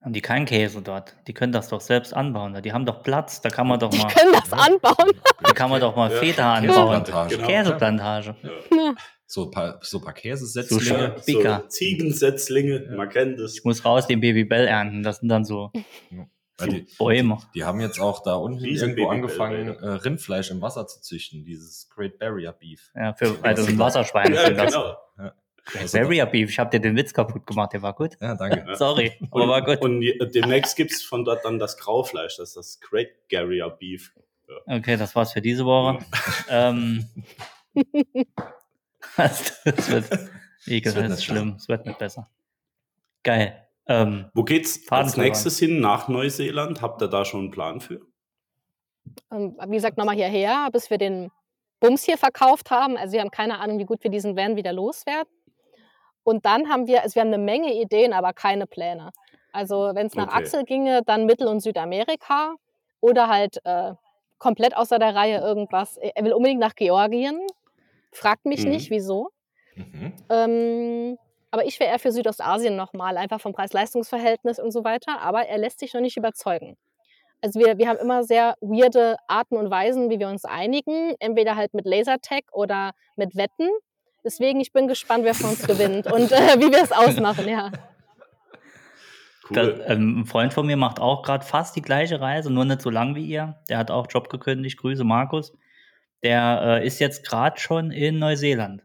Haben 0.03 0.13
die 0.13 0.21
keinen 0.21 0.45
Käse 0.45 0.81
dort? 0.83 1.15
Die 1.27 1.33
können 1.33 1.51
das 1.51 1.69
doch 1.69 1.81
selbst 1.81 2.13
anbauen. 2.13 2.61
Die 2.61 2.71
haben 2.71 2.85
doch 2.85 3.01
Platz. 3.01 3.41
Da 3.41 3.49
kann 3.49 3.67
man 3.67 3.79
doch 3.79 3.89
Die 3.89 3.97
mal, 3.97 4.07
können 4.13 4.31
das 4.33 4.51
Ja. 4.51 4.57
anbauen. 4.67 5.11
da 5.41 5.51
kann 5.53 5.69
man 5.71 5.81
doch 5.81 5.95
mal 5.95 6.11
Ja. 6.11 6.17
Feta 6.19 6.53
anbauen. 6.53 7.03
Käseplantage. 7.03 7.35
Genau. 7.35 7.47
Käseplantage. 7.47 8.35
So 9.27 9.45
ein 9.45 9.51
paar, 9.51 9.79
so 9.81 9.97
ein 9.97 10.03
paar 10.03 10.13
So 10.15 10.21
Käsesetzlinge. 10.21 11.15
Bicker. 11.25 11.61
So 11.63 11.67
Ziegensetzlinge, 11.69 12.93
man 12.95 13.09
kennt 13.09 13.39
es. 13.39 13.55
Ich 13.57 13.63
muss 13.63 13.83
raus 13.83 14.05
den 14.07 14.19
Babybell 14.21 14.67
ernten. 14.67 15.03
Das 15.03 15.17
sind 15.19 15.29
dann 15.29 15.45
so 15.45 15.71
Weil 16.57 16.69
die, 16.69 16.87
Bäume. 16.97 17.39
die 17.55 17.63
haben 17.63 17.79
jetzt 17.81 17.99
auch 17.99 18.21
da 18.23 18.35
unten 18.35 18.59
Riesen 18.59 18.89
irgendwo 18.91 19.09
angefangen, 19.09 19.69
äh, 19.79 19.87
Rindfleisch 19.87 20.51
im 20.51 20.61
Wasser 20.61 20.85
zu 20.87 21.01
züchten, 21.01 21.43
dieses 21.43 21.89
Great 21.89 22.19
Barrier 22.19 22.51
Beef. 22.53 22.91
Ja, 22.95 23.13
für, 23.13 23.35
also 23.41 23.65
ein 23.67 23.79
Wasserschwein 23.79 24.33
Ja, 24.33 24.45
sind 24.45 24.57
das. 24.57 24.73
genau. 24.73 24.95
Also 25.79 25.97
Barrier 25.97 26.27
Beef, 26.27 26.51
ich 26.51 26.59
habe 26.59 26.69
dir 26.69 26.79
den 26.79 26.95
Witz 26.95 27.11
kaputt 27.11 27.47
gemacht, 27.47 27.73
der 27.73 27.81
war 27.81 27.93
gut. 27.95 28.11
Ja, 28.21 28.35
danke. 28.35 28.63
Sorry, 28.75 29.13
aber 29.31 29.43
Und, 29.43 29.49
war 29.49 29.61
gut. 29.65 29.81
und 29.81 30.01
demnächst 30.35 30.75
gibt 30.75 30.91
es 30.91 31.01
von 31.01 31.25
dort 31.25 31.43
dann 31.43 31.57
das 31.57 31.75
Graufleisch, 31.77 32.37
das 32.37 32.49
ist 32.49 32.55
das 32.55 32.79
Great 32.79 33.09
Garrier 33.29 33.69
Beef. 33.71 34.13
Okay, 34.67 34.95
das 34.95 35.15
war's 35.15 35.33
für 35.33 35.41
diese 35.41 35.65
Woche. 35.65 36.05
ähm, 36.49 37.07
das, 39.17 39.61
das 39.65 39.89
wird, 39.89 40.11
Ekel, 40.65 40.89
Es 40.89 40.95
wird 40.95 41.05
das 41.05 41.11
ist 41.11 41.17
nicht 41.17 41.25
schlimm. 41.25 41.55
Es 41.57 41.67
wird 41.67 41.85
nicht 41.85 41.99
besser. 41.99 42.29
Geil. 43.23 43.67
Ähm, 43.87 44.29
Wo 44.33 44.43
geht's 44.43 44.77
Faden 44.77 45.05
als 45.05 45.17
nächstes 45.17 45.59
hin? 45.59 45.79
Nach 45.79 46.07
Neuseeland? 46.07 46.81
Habt 46.81 47.01
ihr 47.01 47.07
da 47.07 47.23
schon 47.25 47.41
einen 47.41 47.51
Plan 47.51 47.81
für? 47.81 48.01
Ähm, 49.31 49.57
wie 49.67 49.75
gesagt, 49.75 49.97
nochmal 49.97 50.15
hierher, 50.15 50.69
bis 50.71 50.89
wir 50.89 50.97
den 50.97 51.31
Bums 51.79 52.03
hier 52.03 52.17
verkauft 52.17 52.71
haben. 52.71 52.97
Also 52.97 53.13
wir 53.13 53.21
haben 53.21 53.31
keine 53.31 53.59
Ahnung, 53.59 53.77
wie 53.79 53.85
gut 53.85 54.03
wir 54.03 54.09
diesen 54.11 54.35
Van 54.35 54.55
wieder 54.55 54.73
loswerden. 54.73 55.29
Und 56.23 56.45
dann 56.45 56.69
haben 56.69 56.87
wir, 56.87 57.03
also 57.03 57.15
wir 57.15 57.21
haben 57.21 57.33
eine 57.33 57.37
Menge 57.37 57.73
Ideen, 57.79 58.13
aber 58.13 58.33
keine 58.33 58.65
Pläne. 58.65 59.11
Also 59.51 59.91
wenn 59.93 60.07
es 60.07 60.15
nach 60.15 60.27
Okay. 60.27 60.37
Axel 60.37 60.63
ginge, 60.65 61.01
dann 61.05 61.25
Mittel- 61.25 61.47
und 61.47 61.59
Südamerika 61.61 62.55
oder 62.99 63.27
halt 63.27 63.63
äh, 63.63 63.93
komplett 64.39 64.75
außer 64.75 64.97
der 64.97 65.15
Reihe 65.15 65.39
irgendwas. 65.39 65.97
Er 65.97 66.23
will 66.25 66.33
unbedingt 66.33 66.59
nach 66.59 66.75
Georgien. 66.75 67.39
Fragt 68.15 68.45
mich 68.45 68.63
Mhm. 68.63 68.71
nicht, 68.71 68.89
wieso. 68.89 69.29
Mhm. 69.75 70.13
Ähm, 70.29 71.17
aber 71.51 71.65
ich 71.65 71.79
wäre 71.79 71.91
eher 71.91 71.99
für 71.99 72.11
Südostasien 72.11 72.75
nochmal, 72.75 73.17
einfach 73.17 73.39
vom 73.41 73.53
Preis-Leistungs-Verhältnis 73.53 74.59
und 74.59 74.71
so 74.71 74.83
weiter. 74.83 75.19
Aber 75.21 75.45
er 75.47 75.57
lässt 75.57 75.79
sich 75.79 75.93
noch 75.93 76.01
nicht 76.01 76.17
überzeugen. 76.17 76.77
Also 77.41 77.59
wir, 77.59 77.77
wir 77.77 77.87
haben 77.89 77.99
immer 77.99 78.23
sehr 78.23 78.55
weirde 78.61 79.17
Arten 79.27 79.57
und 79.57 79.69
Weisen, 79.69 80.09
wie 80.09 80.19
wir 80.19 80.29
uns 80.29 80.45
einigen. 80.45 81.13
Entweder 81.19 81.55
halt 81.55 81.73
mit 81.73 81.85
Lasertag 81.85 82.43
oder 82.53 82.91
mit 83.15 83.35
Wetten. 83.35 83.69
Deswegen, 84.23 84.59
ich 84.61 84.71
bin 84.71 84.87
gespannt, 84.87 85.23
wer 85.25 85.35
von 85.35 85.51
uns 85.51 85.67
gewinnt 85.67 86.11
und 86.11 86.31
äh, 86.31 86.59
wie 86.59 86.71
wir 86.71 86.81
es 86.83 86.91
ausmachen, 86.91 87.47
ja. 87.47 87.71
Cool. 89.49 89.83
ähm, 89.87 90.21
ein 90.21 90.25
Freund 90.25 90.53
von 90.53 90.65
mir 90.65 90.75
macht 90.77 90.99
auch 90.99 91.21
gerade 91.21 91.45
fast 91.45 91.75
die 91.75 91.81
gleiche 91.83 92.19
Reise, 92.19 92.51
nur 92.51 92.65
nicht 92.65 92.81
so 92.81 92.89
lang 92.89 93.13
wie 93.13 93.25
ihr. 93.25 93.59
Der 93.69 93.77
hat 93.77 93.91
auch 93.91 94.07
Job 94.09 94.29
gekündigt. 94.29 94.79
Grüße, 94.79 95.03
Markus. 95.03 95.53
Der 96.23 96.79
äh, 96.81 96.87
ist 96.87 96.99
jetzt 96.99 97.25
gerade 97.25 97.59
schon 97.59 97.91
in 97.91 98.19
Neuseeland. 98.19 98.83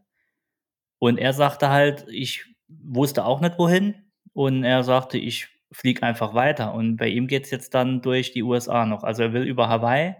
Und 0.98 1.18
er 1.18 1.32
sagte 1.32 1.70
halt, 1.70 2.06
ich 2.08 2.44
wusste 2.68 3.24
auch 3.24 3.40
nicht 3.40 3.58
wohin. 3.58 4.10
Und 4.32 4.64
er 4.64 4.84
sagte, 4.84 5.18
ich 5.18 5.48
fliege 5.72 6.02
einfach 6.02 6.34
weiter. 6.34 6.74
Und 6.74 6.96
bei 6.96 7.08
ihm 7.08 7.26
geht 7.26 7.44
es 7.44 7.50
jetzt 7.50 7.74
dann 7.74 8.02
durch 8.02 8.32
die 8.32 8.42
USA 8.42 8.86
noch. 8.86 9.02
Also 9.02 9.22
er 9.22 9.32
will 9.32 9.42
über 9.42 9.68
Hawaii 9.68 10.14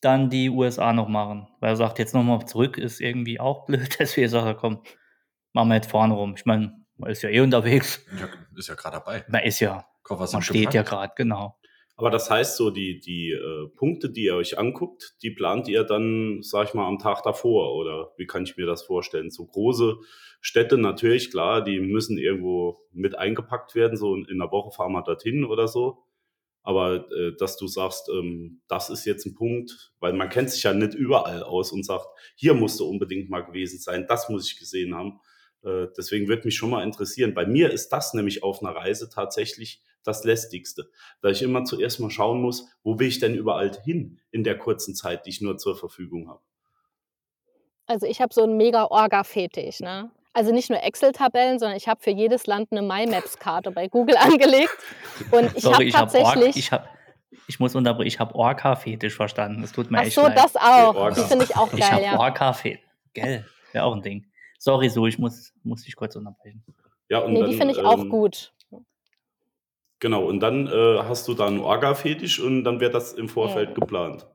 dann 0.00 0.30
die 0.30 0.50
USA 0.50 0.92
noch 0.92 1.08
machen. 1.08 1.48
Weil 1.60 1.70
er 1.72 1.76
sagt, 1.76 1.98
jetzt 1.98 2.14
nochmal 2.14 2.44
zurück 2.46 2.78
ist 2.78 3.00
irgendwie 3.00 3.38
auch 3.38 3.64
blöd. 3.66 3.96
Deswegen 3.98 4.28
sagt 4.28 4.46
er, 4.46 4.54
komm, 4.54 4.82
machen 5.52 5.68
wir 5.68 5.76
jetzt 5.76 5.90
vorne 5.90 6.14
rum. 6.14 6.34
Ich 6.36 6.46
meine, 6.46 6.74
man 6.96 7.10
ist 7.10 7.22
ja 7.22 7.28
eh 7.30 7.40
unterwegs. 7.40 8.04
Ja, 8.18 8.28
ist 8.56 8.68
ja 8.68 8.74
gerade 8.74 8.96
dabei. 8.98 9.24
Man 9.28 9.42
ist 9.42 9.60
ja, 9.60 9.86
Koffer 10.02 10.26
sind 10.26 10.36
man 10.38 10.42
steht 10.42 10.74
ja 10.74 10.82
gepackt. 10.82 10.88
gerade, 10.88 11.12
genau. 11.16 11.59
Aber 12.00 12.08
das 12.08 12.30
heißt 12.30 12.56
so, 12.56 12.70
die, 12.70 12.98
die 12.98 13.32
äh, 13.32 13.68
Punkte, 13.76 14.08
die 14.08 14.24
ihr 14.24 14.34
euch 14.34 14.58
anguckt, 14.58 15.16
die 15.22 15.32
plant 15.32 15.68
ihr 15.68 15.84
dann, 15.84 16.38
sag 16.40 16.68
ich 16.68 16.72
mal, 16.72 16.88
am 16.88 16.98
Tag 16.98 17.22
davor? 17.24 17.74
Oder 17.76 18.14
wie 18.16 18.24
kann 18.24 18.44
ich 18.44 18.56
mir 18.56 18.64
das 18.64 18.84
vorstellen? 18.84 19.28
So 19.28 19.44
große 19.44 19.98
Städte 20.40 20.78
natürlich, 20.78 21.30
klar, 21.30 21.62
die 21.62 21.78
müssen 21.78 22.16
irgendwo 22.16 22.78
mit 22.90 23.18
eingepackt 23.18 23.74
werden. 23.74 23.98
So 23.98 24.14
in, 24.14 24.24
in 24.24 24.40
einer 24.40 24.50
Woche 24.50 24.74
fahren 24.74 24.92
wir 24.92 25.02
dorthin 25.02 25.44
oder 25.44 25.68
so. 25.68 25.98
Aber 26.62 27.06
äh, 27.12 27.36
dass 27.36 27.58
du 27.58 27.66
sagst, 27.66 28.08
ähm, 28.08 28.62
das 28.66 28.88
ist 28.88 29.04
jetzt 29.04 29.26
ein 29.26 29.34
Punkt, 29.34 29.92
weil 30.00 30.14
man 30.14 30.30
kennt 30.30 30.48
sich 30.48 30.62
ja 30.62 30.72
nicht 30.72 30.94
überall 30.94 31.42
aus 31.42 31.70
und 31.70 31.84
sagt, 31.84 32.06
hier 32.34 32.54
musst 32.54 32.80
du 32.80 32.86
unbedingt 32.86 33.28
mal 33.28 33.44
gewesen 33.44 33.78
sein, 33.78 34.06
das 34.08 34.30
muss 34.30 34.50
ich 34.50 34.58
gesehen 34.58 34.94
haben. 34.94 35.20
Äh, 35.64 35.88
deswegen 35.98 36.28
würde 36.28 36.46
mich 36.46 36.56
schon 36.56 36.70
mal 36.70 36.82
interessieren. 36.82 37.34
Bei 37.34 37.44
mir 37.44 37.70
ist 37.70 37.90
das 37.90 38.14
nämlich 38.14 38.42
auf 38.42 38.62
einer 38.62 38.74
Reise 38.74 39.10
tatsächlich 39.10 39.82
das 40.04 40.24
Lästigste, 40.24 40.88
da 41.22 41.28
ich 41.28 41.42
immer 41.42 41.64
zuerst 41.64 42.00
mal 42.00 42.10
schauen 42.10 42.40
muss, 42.40 42.68
wo 42.82 42.98
will 42.98 43.08
ich 43.08 43.18
denn 43.18 43.34
überall 43.34 43.72
hin 43.84 44.20
in 44.30 44.44
der 44.44 44.56
kurzen 44.58 44.94
Zeit, 44.94 45.26
die 45.26 45.30
ich 45.30 45.40
nur 45.40 45.58
zur 45.58 45.76
Verfügung 45.76 46.28
habe. 46.28 46.40
Also 47.86 48.06
ich 48.06 48.20
habe 48.20 48.32
so 48.32 48.44
einen 48.44 48.56
mega 48.56 48.84
Orga-Fetisch. 48.84 49.80
Ne? 49.80 50.10
Also 50.32 50.52
nicht 50.52 50.70
nur 50.70 50.82
Excel-Tabellen, 50.82 51.58
sondern 51.58 51.76
ich 51.76 51.88
habe 51.88 52.00
für 52.00 52.10
jedes 52.10 52.46
Land 52.46 52.70
eine 52.70 52.82
MyMaps-Karte 52.82 53.72
bei 53.72 53.88
Google 53.88 54.16
angelegt. 54.20 54.76
Und 55.32 55.56
ich 55.56 55.62
Sorry, 55.62 55.74
habe 55.74 55.84
ich 55.84 55.94
habe 55.96 56.18
Orca, 56.18 56.22
tatsächlich... 56.22 56.56
ich 56.56 56.72
habe, 56.72 56.88
ich 57.48 57.58
muss 57.58 57.74
unterbrechen, 57.74 58.06
ich 58.06 58.20
habe 58.20 58.34
Orca-Fetisch 58.34 59.16
verstanden. 59.16 59.62
Das 59.62 59.72
tut 59.72 59.90
mir 59.90 59.98
Ach 59.98 60.02
echt 60.04 60.14
so, 60.14 60.22
leid. 60.22 60.38
das 60.38 60.54
auch. 60.56 61.12
Die 61.14 61.22
finde 61.22 61.44
ich 61.44 61.56
auch 61.56 61.72
ich 61.72 61.80
geil, 61.80 61.90
habe 61.90 62.02
ja. 62.02 62.18
Orca-Fetisch. 62.18 62.80
Gell, 63.12 63.44
wäre 63.72 63.84
auch 63.84 63.94
ein 63.94 64.02
Ding. 64.02 64.26
Sorry, 64.58 64.88
so, 64.88 65.06
ich 65.06 65.18
muss, 65.18 65.52
muss 65.64 65.82
dich 65.82 65.96
kurz 65.96 66.14
unterbrechen. 66.14 66.62
Ja, 67.08 67.18
und 67.18 67.32
Nee, 67.32 67.40
dann, 67.40 67.50
die 67.50 67.56
finde 67.56 67.74
ich 67.74 67.80
auch 67.80 67.98
ähm, 67.98 68.08
gut. 68.08 68.52
Genau, 70.00 70.24
und 70.24 70.40
dann 70.40 70.66
äh, 70.66 70.98
hast 71.04 71.28
du 71.28 71.34
da 71.34 71.46
einen 71.46 71.60
Orga-Fetisch 71.60 72.40
und 72.40 72.64
dann 72.64 72.80
wird 72.80 72.94
das 72.94 73.12
im 73.12 73.28
Vorfeld 73.28 73.70
Mhm. 73.70 73.74
geplant. 73.74 74.26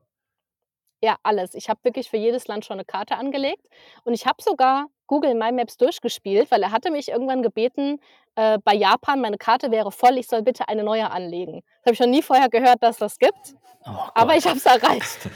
Ja, 1.02 1.16
alles. 1.22 1.54
Ich 1.54 1.68
habe 1.68 1.80
wirklich 1.82 2.08
für 2.08 2.16
jedes 2.16 2.46
Land 2.48 2.64
schon 2.64 2.74
eine 2.74 2.84
Karte 2.84 3.16
angelegt. 3.16 3.66
Und 4.04 4.14
ich 4.14 4.26
habe 4.26 4.42
sogar 4.42 4.86
Google 5.06 5.34
My 5.34 5.52
Maps 5.52 5.76
durchgespielt, 5.76 6.50
weil 6.50 6.62
er 6.62 6.72
hatte 6.72 6.90
mich 6.90 7.08
irgendwann 7.10 7.42
gebeten, 7.42 8.00
äh, 8.36 8.58
bei 8.64 8.74
Japan, 8.74 9.20
meine 9.20 9.36
Karte 9.38 9.70
wäre 9.70 9.92
voll, 9.92 10.16
ich 10.18 10.26
soll 10.26 10.42
bitte 10.42 10.68
eine 10.68 10.82
neue 10.84 11.10
anlegen. 11.10 11.62
Das 11.82 11.86
habe 11.86 11.94
ich 11.94 12.00
noch 12.00 12.06
nie 12.06 12.22
vorher 12.22 12.48
gehört, 12.48 12.82
dass 12.82 12.96
das 12.98 13.18
gibt. 13.18 13.54
Oh 13.84 13.90
Aber 14.14 14.36
ich 14.36 14.46
habe 14.46 14.56
es 14.56 14.66
erreicht. 14.66 15.28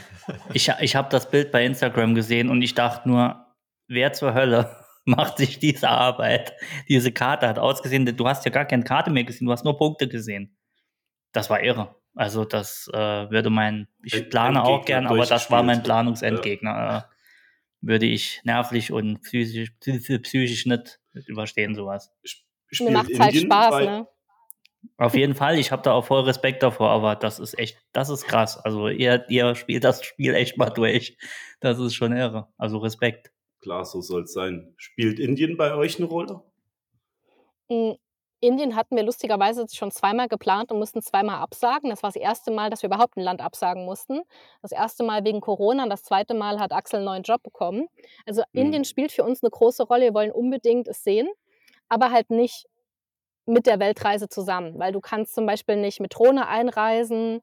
Ich, 0.53 0.69
ich 0.79 0.95
habe 0.95 1.09
das 1.09 1.29
Bild 1.29 1.51
bei 1.51 1.65
Instagram 1.65 2.15
gesehen 2.15 2.49
und 2.49 2.61
ich 2.61 2.73
dachte 2.73 3.07
nur, 3.07 3.45
wer 3.87 4.13
zur 4.13 4.33
Hölle 4.33 4.80
macht 5.05 5.37
sich 5.37 5.59
diese 5.59 5.89
Arbeit? 5.89 6.53
Diese 6.87 7.11
Karte 7.11 7.47
hat 7.47 7.59
ausgesehen, 7.59 8.05
du 8.05 8.27
hast 8.27 8.45
ja 8.45 8.51
gar 8.51 8.65
keine 8.65 8.83
Karte 8.83 9.09
mehr 9.11 9.23
gesehen, 9.23 9.45
du 9.47 9.51
hast 9.51 9.63
nur 9.65 9.77
Punkte 9.77 10.07
gesehen. 10.07 10.55
Das 11.31 11.49
war 11.49 11.61
irre. 11.63 11.95
Also 12.15 12.43
das 12.45 12.89
äh, 12.93 12.97
würde 13.29 13.49
mein, 13.49 13.87
ich 14.03 14.29
plane 14.29 14.61
auch 14.63 14.79
Endgegner 14.79 14.85
gern, 15.01 15.07
aber 15.07 15.25
das 15.25 15.49
war 15.49 15.63
mein. 15.63 15.81
Planungsendgegner. 15.83 17.05
Äh, 17.07 17.11
würde 17.83 18.05
ich 18.05 18.41
nervlich 18.43 18.91
und 18.91 19.21
psychisch, 19.21 19.71
psychisch, 19.79 20.65
nicht 20.67 20.99
überstehen, 21.25 21.73
sowas. 21.73 22.11
Mir 22.21 22.29
spielt 22.75 22.91
macht 22.91 23.09
es 23.11 23.19
halt 23.19 23.35
Spaß, 23.35 23.69
bei- 23.71 23.85
ne? 23.85 24.07
Auf 24.97 25.15
jeden 25.15 25.35
Fall, 25.35 25.57
ich 25.59 25.71
habe 25.71 25.81
da 25.83 25.91
auch 25.93 26.05
voll 26.05 26.21
Respekt 26.23 26.63
davor, 26.63 26.89
aber 26.89 27.15
das 27.15 27.39
ist 27.39 27.57
echt, 27.57 27.77
das 27.91 28.09
ist 28.09 28.25
krass. 28.27 28.57
Also 28.57 28.87
ihr, 28.87 29.25
ihr 29.29 29.55
spielt 29.55 29.83
das 29.83 30.03
Spiel 30.03 30.33
echt 30.35 30.57
mal 30.57 30.69
durch. 30.69 31.17
Das 31.59 31.79
ist 31.79 31.93
schon 31.95 32.15
irre. 32.15 32.47
Also 32.57 32.77
Respekt. 32.79 33.31
Klar, 33.61 33.85
so 33.85 34.01
soll 34.01 34.23
es 34.23 34.33
sein. 34.33 34.73
Spielt 34.77 35.19
Indien 35.19 35.57
bei 35.57 35.73
euch 35.75 35.97
eine 35.97 36.07
Rolle? 36.07 36.41
Mm, 37.69 37.91
Indien 38.39 38.75
hatten 38.75 38.95
wir 38.95 39.03
lustigerweise 39.03 39.67
schon 39.71 39.91
zweimal 39.91 40.27
geplant 40.27 40.71
und 40.71 40.79
mussten 40.79 41.01
zweimal 41.03 41.37
absagen. 41.37 41.91
Das 41.91 42.01
war 42.01 42.09
das 42.09 42.15
erste 42.19 42.49
Mal, 42.51 42.71
dass 42.71 42.81
wir 42.81 42.87
überhaupt 42.87 43.15
ein 43.17 43.21
Land 43.21 43.39
absagen 43.39 43.85
mussten. 43.85 44.21
Das 44.63 44.71
erste 44.71 45.03
Mal 45.03 45.23
wegen 45.23 45.41
Corona, 45.41 45.87
das 45.87 46.01
zweite 46.03 46.33
Mal 46.33 46.59
hat 46.59 46.71
Axel 46.71 46.97
einen 46.97 47.05
neuen 47.05 47.23
Job 47.23 47.43
bekommen. 47.43 47.87
Also 48.25 48.41
Mhm. 48.53 48.61
Indien 48.61 48.85
spielt 48.85 49.11
für 49.11 49.23
uns 49.23 49.43
eine 49.43 49.51
große 49.51 49.83
Rolle. 49.83 50.05
Wir 50.05 50.13
wollen 50.15 50.31
unbedingt 50.31 50.87
es 50.87 51.03
sehen, 51.03 51.29
aber 51.87 52.09
halt 52.11 52.31
nicht 52.31 52.65
mit 53.45 53.67
der 53.67 53.79
Weltreise 53.79 54.29
zusammen, 54.29 54.79
weil 54.79 54.91
du 54.91 55.01
kannst 55.01 55.35
zum 55.35 55.45
Beispiel 55.45 55.75
nicht 55.75 55.99
mit 55.99 56.15
Drohne 56.15 56.47
einreisen. 56.47 57.41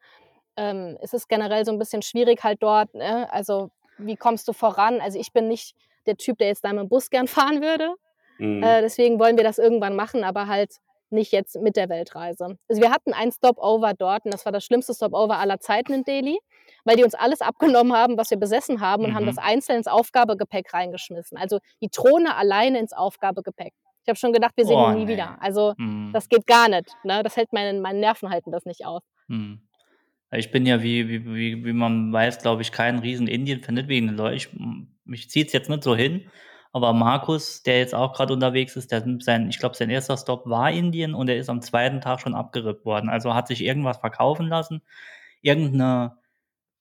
Ähm, 0.57 0.99
es 1.01 1.13
ist 1.13 1.29
generell 1.29 1.65
so 1.65 1.73
ein 1.73 1.79
bisschen 1.79 2.03
schwierig 2.03 2.43
halt 2.45 2.63
dort. 2.63 2.93
Ne? 2.95 3.33
Also 3.33 3.71
wie 3.99 4.17
kommst 4.17 4.49
du 4.49 4.53
voran? 4.53 5.01
Also 5.01 5.19
ich 5.19 5.33
bin 5.33 5.49
nicht 5.49 5.75
der 6.09 6.17
Typ, 6.17 6.39
der 6.39 6.49
jetzt 6.49 6.65
da 6.65 6.73
mit 6.73 6.81
dem 6.81 6.89
Bus 6.89 7.11
gern 7.11 7.29
fahren 7.29 7.63
würde. 7.63 7.95
Mhm. 8.39 8.63
Äh, 8.63 8.81
deswegen 8.83 9.19
wollen 9.21 9.37
wir 9.37 9.45
das 9.45 9.59
irgendwann 9.59 9.95
machen, 9.95 10.25
aber 10.25 10.47
halt 10.49 10.71
nicht 11.11 11.33
jetzt 11.33 11.57
mit 11.63 11.77
der 11.77 11.89
Weltreise. 11.89 12.59
Also 12.69 12.83
wir 12.83 12.91
hatten 12.91 13.13
ein 13.15 13.33
Stopover 13.33 13.95
dort 13.95 14.25
und 14.27 14.35
das 14.35 14.45
war 14.45 14.53
das 14.53 14.65
schlimmste 14.65 14.93
Stopover 14.95 15.39
aller 15.39 15.59
Zeiten 15.59 15.93
in 15.95 16.05
Delhi, 16.05 16.39
weil 16.85 16.97
die 16.97 17.05
uns 17.05 17.15
alles 17.15 17.41
abgenommen 17.41 17.95
haben, 17.95 18.19
was 18.19 18.31
wir 18.31 18.37
besessen 18.39 18.81
haben 18.83 19.05
und 19.05 19.15
haben 19.15 19.23
Mhm. 19.23 19.29
das 19.29 19.39
einzeln 19.39 19.79
ins 19.79 19.87
Aufgabegepäck 19.87 20.73
reingeschmissen. 20.75 21.39
Also 21.39 21.59
die 21.81 21.89
Drohne 21.89 22.37
alleine 22.37 22.79
ins 22.79 22.93
Aufgabegepäck. 22.93 23.73
Ich 24.03 24.09
habe 24.11 24.19
schon 24.19 24.33
gedacht, 24.35 24.53
wir 24.57 24.67
sehen 24.67 24.77
Oh, 24.77 24.91
die 24.91 24.99
nie 24.99 25.05
nee. 25.07 25.13
wieder. 25.15 25.37
Also 25.41 25.75
Hm, 25.79 26.11
das 26.13 26.29
geht 26.29 26.47
gar 26.47 26.69
nicht. 26.69 26.91
Ne? 27.05 27.23
Das 27.23 27.37
hält 27.37 27.53
meine, 27.55 27.81
meine 27.81 27.99
Nerven 28.01 28.29
halten 28.31 28.51
das 28.53 28.65
nicht 28.67 28.85
aus. 28.85 29.03
hm. 29.29 29.61
Ich 30.31 30.51
bin 30.51 30.67
ja, 30.67 30.83
wie, 30.83 31.09
wie, 31.09 31.25
wie, 31.25 31.65
wie 31.65 31.73
man 31.73 32.13
weiß, 32.13 32.43
glaube 32.43 32.61
ich, 32.61 32.71
kein 32.71 32.99
riesen 32.99 33.27
Indien-Fan, 33.27 33.75
nicht 33.77 33.89
wegen 33.89 34.09
den 34.09 34.17
Leuten. 34.19 34.98
Ich, 35.09 35.25
mich 35.25 35.31
zieht 35.31 35.49
es 35.49 35.53
jetzt 35.53 35.71
nicht 35.71 35.83
so 35.83 35.97
hin. 35.97 36.31
Aber 36.73 36.93
Markus, 36.93 37.63
der 37.63 37.79
jetzt 37.79 37.95
auch 37.95 38.13
gerade 38.13 38.33
unterwegs 38.35 38.77
ist, 38.77 38.93
der, 38.93 39.03
sein, 39.21 39.49
ich 39.49 39.59
glaube, 39.59 39.75
sein 39.75 39.91
erster 39.91 40.17
Stop 40.17 40.47
war 40.47 40.71
Indien 40.71 41.15
und 41.15 41.29
er 41.29 41.37
ist 41.39 41.49
am 41.49 41.63
zweiten 41.63 42.01
Tag 42.01 42.21
schon 42.21 42.35
abgerippt 42.35 42.85
worden. 42.85 43.09
Also 43.09 43.35
hat 43.35 43.49
sich 43.49 43.65
irgendwas 43.65 43.99
verkaufen 43.99 44.49
lassen. 44.49 44.83
Irgendeine 45.41 46.19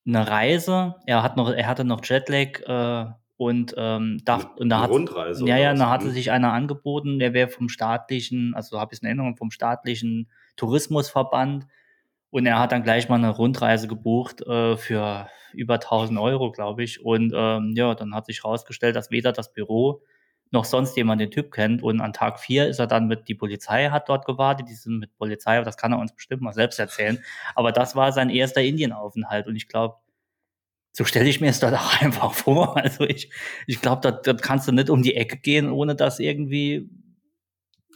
eine 0.05 0.27
Reise. 0.27 0.95
Er, 1.05 1.23
hat 1.23 1.37
noch, 1.37 1.51
er 1.51 1.67
hatte 1.67 1.83
noch 1.83 2.03
Jetlag 2.03 2.61
äh, 2.65 3.11
und, 3.37 3.75
ähm, 3.77 4.21
dacht, 4.25 4.59
und 4.59 4.69
da 4.69 4.77
Eine 4.77 4.83
hat 4.83 4.91
Rundreise 4.91 5.45
Ja, 5.47 5.57
ja, 5.57 5.73
da 5.73 5.89
hatte 5.89 6.07
Mhm. 6.07 6.11
sich 6.11 6.31
einer 6.31 6.53
angeboten, 6.53 7.19
der 7.19 7.33
wäre 7.33 7.49
vom 7.49 7.69
staatlichen, 7.69 8.53
also 8.55 8.79
habe 8.79 8.93
ich 8.93 8.97
es 8.99 9.01
in 9.01 9.07
Erinnerung, 9.07 9.35
vom 9.37 9.51
staatlichen 9.51 10.29
Tourismusverband. 10.55 11.67
Und 12.29 12.45
er 12.45 12.59
hat 12.59 12.71
dann 12.71 12.83
gleich 12.83 13.09
mal 13.09 13.15
eine 13.15 13.29
Rundreise 13.29 13.87
gebucht 13.87 14.41
äh, 14.41 14.77
für 14.77 15.29
über 15.53 15.75
1000 15.75 16.19
Euro, 16.19 16.51
glaube 16.51 16.83
ich. 16.83 17.03
Und 17.03 17.33
ähm, 17.35 17.73
ja, 17.75 17.95
dann 17.95 18.13
hat 18.13 18.25
sich 18.25 18.43
herausgestellt, 18.43 18.95
dass 18.95 19.11
weder 19.11 19.31
das 19.31 19.53
Büro 19.53 20.01
noch 20.51 20.65
sonst 20.65 20.95
jemand 20.95 21.21
den 21.21 21.31
Typ 21.31 21.51
kennt. 21.51 21.83
Und 21.83 22.01
an 22.01 22.13
Tag 22.13 22.39
vier 22.39 22.67
ist 22.67 22.79
er 22.79 22.87
dann 22.87 23.07
mit, 23.07 23.27
die 23.27 23.35
Polizei 23.35 23.89
hat 23.89 24.09
dort 24.09 24.25
gewartet, 24.25 24.67
die 24.69 24.73
sind 24.73 24.99
mit 24.99 25.15
Polizei, 25.17 25.55
aber 25.55 25.65
das 25.65 25.77
kann 25.77 25.91
er 25.91 25.99
uns 25.99 26.13
bestimmt 26.13 26.41
mal 26.41 26.53
selbst 26.53 26.79
erzählen. 26.79 27.23
Aber 27.55 27.71
das 27.71 27.95
war 27.95 28.11
sein 28.11 28.29
erster 28.29 28.61
Indienaufenthalt. 28.61 29.47
Und 29.47 29.55
ich 29.55 29.67
glaube, 29.67 29.95
so 30.93 31.05
stelle 31.05 31.29
ich 31.29 31.41
mir 31.41 31.49
es 31.49 31.59
dort 31.59 31.75
auch 31.75 32.01
einfach 32.01 32.33
vor. 32.33 32.77
Also 32.77 33.03
ich, 33.03 33.31
ich 33.67 33.81
glaube, 33.81 34.01
dort, 34.01 34.27
dort 34.27 34.41
kannst 34.41 34.67
du 34.67 34.71
nicht 34.71 34.89
um 34.89 35.01
die 35.01 35.15
Ecke 35.15 35.37
gehen, 35.37 35.69
ohne 35.69 35.95
dass 35.95 36.19
irgendwie 36.19 36.89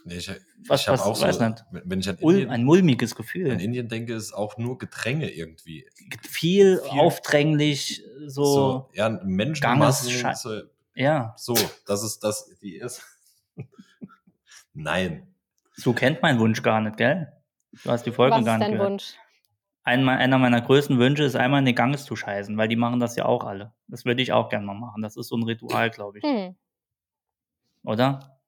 Nee, 0.03 0.15
ich 0.15 0.29
Was- 0.67 0.81
ich 0.81 0.87
habe 0.87 0.97
was- 0.97 1.05
auch 1.05 1.15
so, 1.15 1.25
wenn 1.83 1.99
ich 1.99 2.09
an 2.09 2.17
Ul 2.21 2.33
Indien, 2.33 2.49
ein 2.49 2.63
mulmiges 2.63 3.11
an 3.13 3.17
Gefühl. 3.17 3.61
Indien 3.61 3.87
denke, 3.87 4.13
ist 4.13 4.33
auch 4.33 4.57
nur 4.57 4.77
Gedränge 4.77 5.29
irgendwie. 5.29 5.87
Viel, 6.27 6.79
Viel- 6.79 6.99
aufdränglich, 6.99 8.03
so, 8.25 8.43
So, 8.45 8.89
ja, 8.93 9.09
Menschenmassen. 9.09 10.35
So, 10.35 10.61
ja, 10.95 11.33
so, 11.37 11.53
das 11.85 12.03
ist 12.03 12.23
das, 12.23 12.49
die 12.61 12.77
ist. 12.77 13.03
Nein. 14.73 15.27
so 15.75 15.93
kennt 15.93 16.21
mein 16.21 16.39
Wunsch 16.39 16.61
gar 16.63 16.81
nicht, 16.81 16.97
gell? 16.97 17.31
Du 17.83 17.89
hast 17.91 18.05
die 18.05 18.11
Folge 18.11 18.35
Was 18.37 18.45
gar 18.45 18.55
ist 18.55 18.59
nicht 18.59 18.67
dein 18.69 18.73
gehört. 18.77 18.91
Wunsch? 18.91 19.13
Einmal, 19.83 20.17
einer 20.17 20.37
meiner 20.37 20.61
größten 20.61 20.99
Wünsche 20.99 21.23
ist 21.23 21.35
einmal 21.35 21.59
in 21.59 21.65
den 21.65 21.75
Ganges 21.75 22.05
zu 22.05 22.15
scheißen, 22.15 22.55
weil 22.57 22.67
die 22.67 22.75
machen 22.75 22.99
das 22.99 23.15
ja 23.15 23.25
auch 23.25 23.43
alle. 23.43 23.73
Das 23.87 24.05
würde 24.05 24.21
ich 24.21 24.31
auch 24.31 24.49
gerne 24.49 24.65
mal 24.65 24.75
machen. 24.75 25.01
Das 25.01 25.17
ist 25.17 25.27
so 25.27 25.35
ein 25.35 25.43
Ritual, 25.43 25.89
glaube 25.89 26.19
ich. 26.19 26.23
Hm. 26.23 26.55
Oder? 27.83 28.40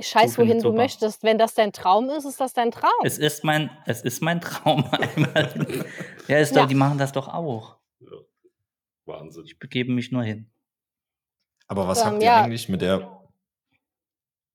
Scheiß, 0.00 0.38
wohin 0.38 0.56
ich 0.56 0.62
du 0.62 0.68
super. 0.70 0.76
möchtest. 0.76 1.22
Wenn 1.22 1.38
das 1.38 1.54
dein 1.54 1.72
Traum 1.72 2.08
ist, 2.10 2.24
ist 2.24 2.40
das 2.40 2.52
dein 2.52 2.70
Traum. 2.70 2.90
Es 3.04 3.18
ist 3.18 3.44
mein, 3.44 3.70
es 3.86 4.02
ist 4.02 4.22
mein 4.22 4.40
Traum 4.40 4.84
einmal. 4.90 5.86
ja, 6.28 6.38
ist 6.38 6.54
Ja. 6.54 6.62
Doch, 6.62 6.68
die 6.68 6.74
machen 6.74 6.98
das 6.98 7.12
doch 7.12 7.28
auch. 7.28 7.76
Wahnsinn. 9.04 9.44
Ich 9.44 9.58
begebe 9.58 9.92
mich 9.92 10.10
nur 10.10 10.22
hin. 10.24 10.50
Aber 11.68 11.86
was 11.88 12.00
Ähm, 12.00 12.06
habt 12.06 12.16
ihr 12.22 12.26
ja. 12.26 12.42
eigentlich 12.42 12.68
mit 12.68 12.80
der. 12.82 13.12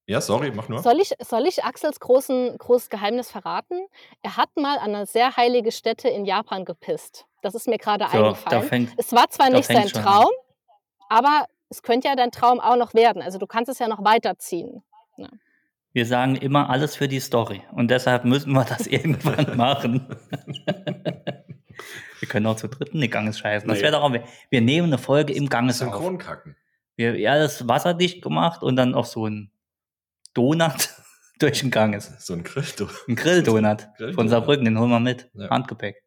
Ja, 0.07 0.19
sorry, 0.19 0.51
mach 0.53 0.67
nur. 0.67 0.81
Soll 0.81 0.99
ich, 0.99 1.13
soll 1.21 1.45
ich 1.47 1.63
Axels 1.63 1.99
großen, 1.99 2.57
großes 2.57 2.89
Geheimnis 2.89 3.31
verraten? 3.31 3.79
Er 4.23 4.35
hat 4.35 4.49
mal 4.57 4.77
an 4.79 4.93
eine 4.95 5.05
sehr 5.05 5.37
heilige 5.37 5.71
Stätte 5.71 6.09
in 6.09 6.25
Japan 6.25 6.65
gepisst. 6.65 7.25
Das 7.41 7.55
ist 7.55 7.67
mir 7.67 7.77
gerade 7.77 8.05
So, 8.05 8.17
da 8.17 8.27
eingefallen. 8.27 8.63
fängt, 8.67 8.93
Es 8.97 9.13
war 9.13 9.29
zwar 9.29 9.49
da 9.49 9.57
nicht 9.57 9.67
sein 9.67 9.87
schon 9.87 10.01
an. 10.01 10.05
Traum, 10.05 10.29
aber 11.07 11.45
es 11.69 11.81
könnte 11.81 12.09
ja 12.09 12.15
dein 12.15 12.31
Traum 12.31 12.59
auch 12.59 12.75
noch 12.75 12.93
werden. 12.93 13.21
Also 13.21 13.37
du 13.39 13.47
kannst 13.47 13.69
es 13.69 13.79
ja 13.79 13.87
noch 13.87 14.03
weiterziehen. 14.03 14.83
Wir 15.93 16.05
sagen 16.05 16.35
immer 16.35 16.69
alles 16.69 16.95
für 16.95 17.07
die 17.07 17.19
Story. 17.19 17.61
Und 17.73 17.91
deshalb 17.91 18.25
müssen 18.25 18.53
wir 18.53 18.63
das 18.63 18.87
irgendwann 18.87 19.57
machen. 19.57 20.05
wir 22.19 22.27
können 22.27 22.45
auch 22.45 22.55
zu 22.55 22.67
dritten 22.67 22.95
in 22.95 23.01
den 23.01 23.11
Ganges 23.11 23.39
scheißen. 23.39 23.67
Das 23.67 23.81
wäre 23.81 23.93
doch 23.93 24.03
auch, 24.03 24.13
wir, 24.13 24.61
nehmen 24.61 24.87
eine 24.87 24.97
Folge 24.97 25.33
im 25.33 25.49
Ganges 25.49 25.81
auf. 25.81 25.93
Synchron 25.93 26.17
kacken. 26.17 26.55
Wir, 26.95 27.17
ja, 27.19 27.37
das 27.37 27.67
wasserdicht 27.67 28.21
gemacht 28.21 28.63
und 28.63 28.75
dann 28.75 28.93
auch 28.93 29.05
so 29.05 29.27
ein 29.27 29.51
Donut 30.33 30.89
durch 31.39 31.61
den 31.61 31.71
Ganges. 31.71 32.13
So 32.19 32.33
ein 32.33 32.43
Grill. 32.43 32.65
Du. 32.77 32.87
Ein 33.07 33.15
Grilldonut 33.15 33.87
Grilldonut. 33.97 34.15
von 34.15 34.29
Saarbrücken, 34.29 34.65
den 34.65 34.79
holen 34.79 34.89
wir 34.89 34.99
mit. 34.99 35.29
Ja. 35.33 35.49
Handgepäck. 35.49 36.03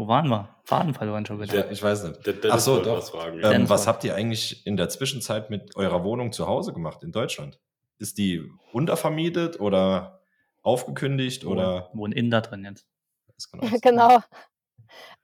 Wo 0.00 0.08
waren 0.08 0.28
wir? 0.28 0.48
Faden 0.64 0.94
verloren 0.94 1.26
schon 1.26 1.38
wieder. 1.42 1.54
Ja, 1.54 1.70
ich 1.70 1.82
weiß 1.82 2.04
nicht. 2.04 2.26
Der 2.26 2.32
Dennis 2.32 2.56
Ach 2.56 2.58
so, 2.60 2.80
doch. 2.80 2.96
was 2.96 3.10
fragen. 3.10 3.38
Ähm, 3.44 3.68
was 3.68 3.86
habt 3.86 4.02
ihr 4.02 4.14
eigentlich 4.14 4.66
in 4.66 4.78
der 4.78 4.88
Zwischenzeit 4.88 5.50
mit 5.50 5.76
eurer 5.76 6.04
Wohnung 6.04 6.32
zu 6.32 6.46
Hause 6.46 6.72
gemacht 6.72 7.02
in 7.02 7.12
Deutschland? 7.12 7.60
Ist 7.98 8.16
die 8.16 8.42
untervermietet 8.72 9.60
oder 9.60 10.22
aufgekündigt 10.62 11.44
oder? 11.44 11.90
Wohnen 11.92 12.14
in 12.14 12.30
da 12.30 12.40
drin 12.40 12.64
jetzt. 12.64 12.86
Das 13.34 13.50
kann 13.50 13.60
auch 13.60 13.68
sein. 13.68 13.80
genau. 13.82 14.20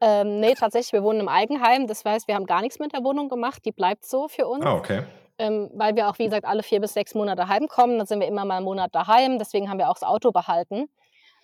Ähm, 0.03 0.41
nee, 0.41 0.53
tatsächlich, 0.53 0.93
wir 0.93 1.03
wohnen 1.03 1.21
im 1.21 1.29
Eigenheim. 1.29 1.87
Das 1.87 2.05
heißt, 2.05 2.29
wir 2.29 2.35
haben 2.35 2.45
gar 2.45 2.61
nichts 2.61 2.79
mit 2.79 2.93
der 2.93 3.03
Wohnung 3.03 3.31
gemacht. 3.31 3.65
Die 3.65 3.73
bleibt 3.73 4.05
so 4.05 4.29
für 4.29 4.47
uns. 4.47 4.63
Ah, 4.63 4.75
okay. 4.75 5.05
ähm, 5.39 5.71
weil 5.73 5.97
wir 5.97 6.11
auch, 6.11 6.19
wie 6.19 6.25
gesagt, 6.27 6.45
alle 6.45 6.63
vier 6.63 6.83
bis 6.83 6.93
sechs 6.93 7.15
Monate 7.15 7.49
heimkommen. 7.49 7.97
Dann 7.97 8.07
sind 8.07 8.21
wir 8.21 8.29
immer 8.29 8.45
mal 8.45 8.57
einen 8.57 8.67
Monat 8.67 8.95
daheim. 8.95 9.39
Deswegen 9.39 9.71
haben 9.71 9.79
wir 9.79 9.89
auch 9.89 9.95
das 9.95 10.03
Auto 10.03 10.33
behalten. 10.33 10.91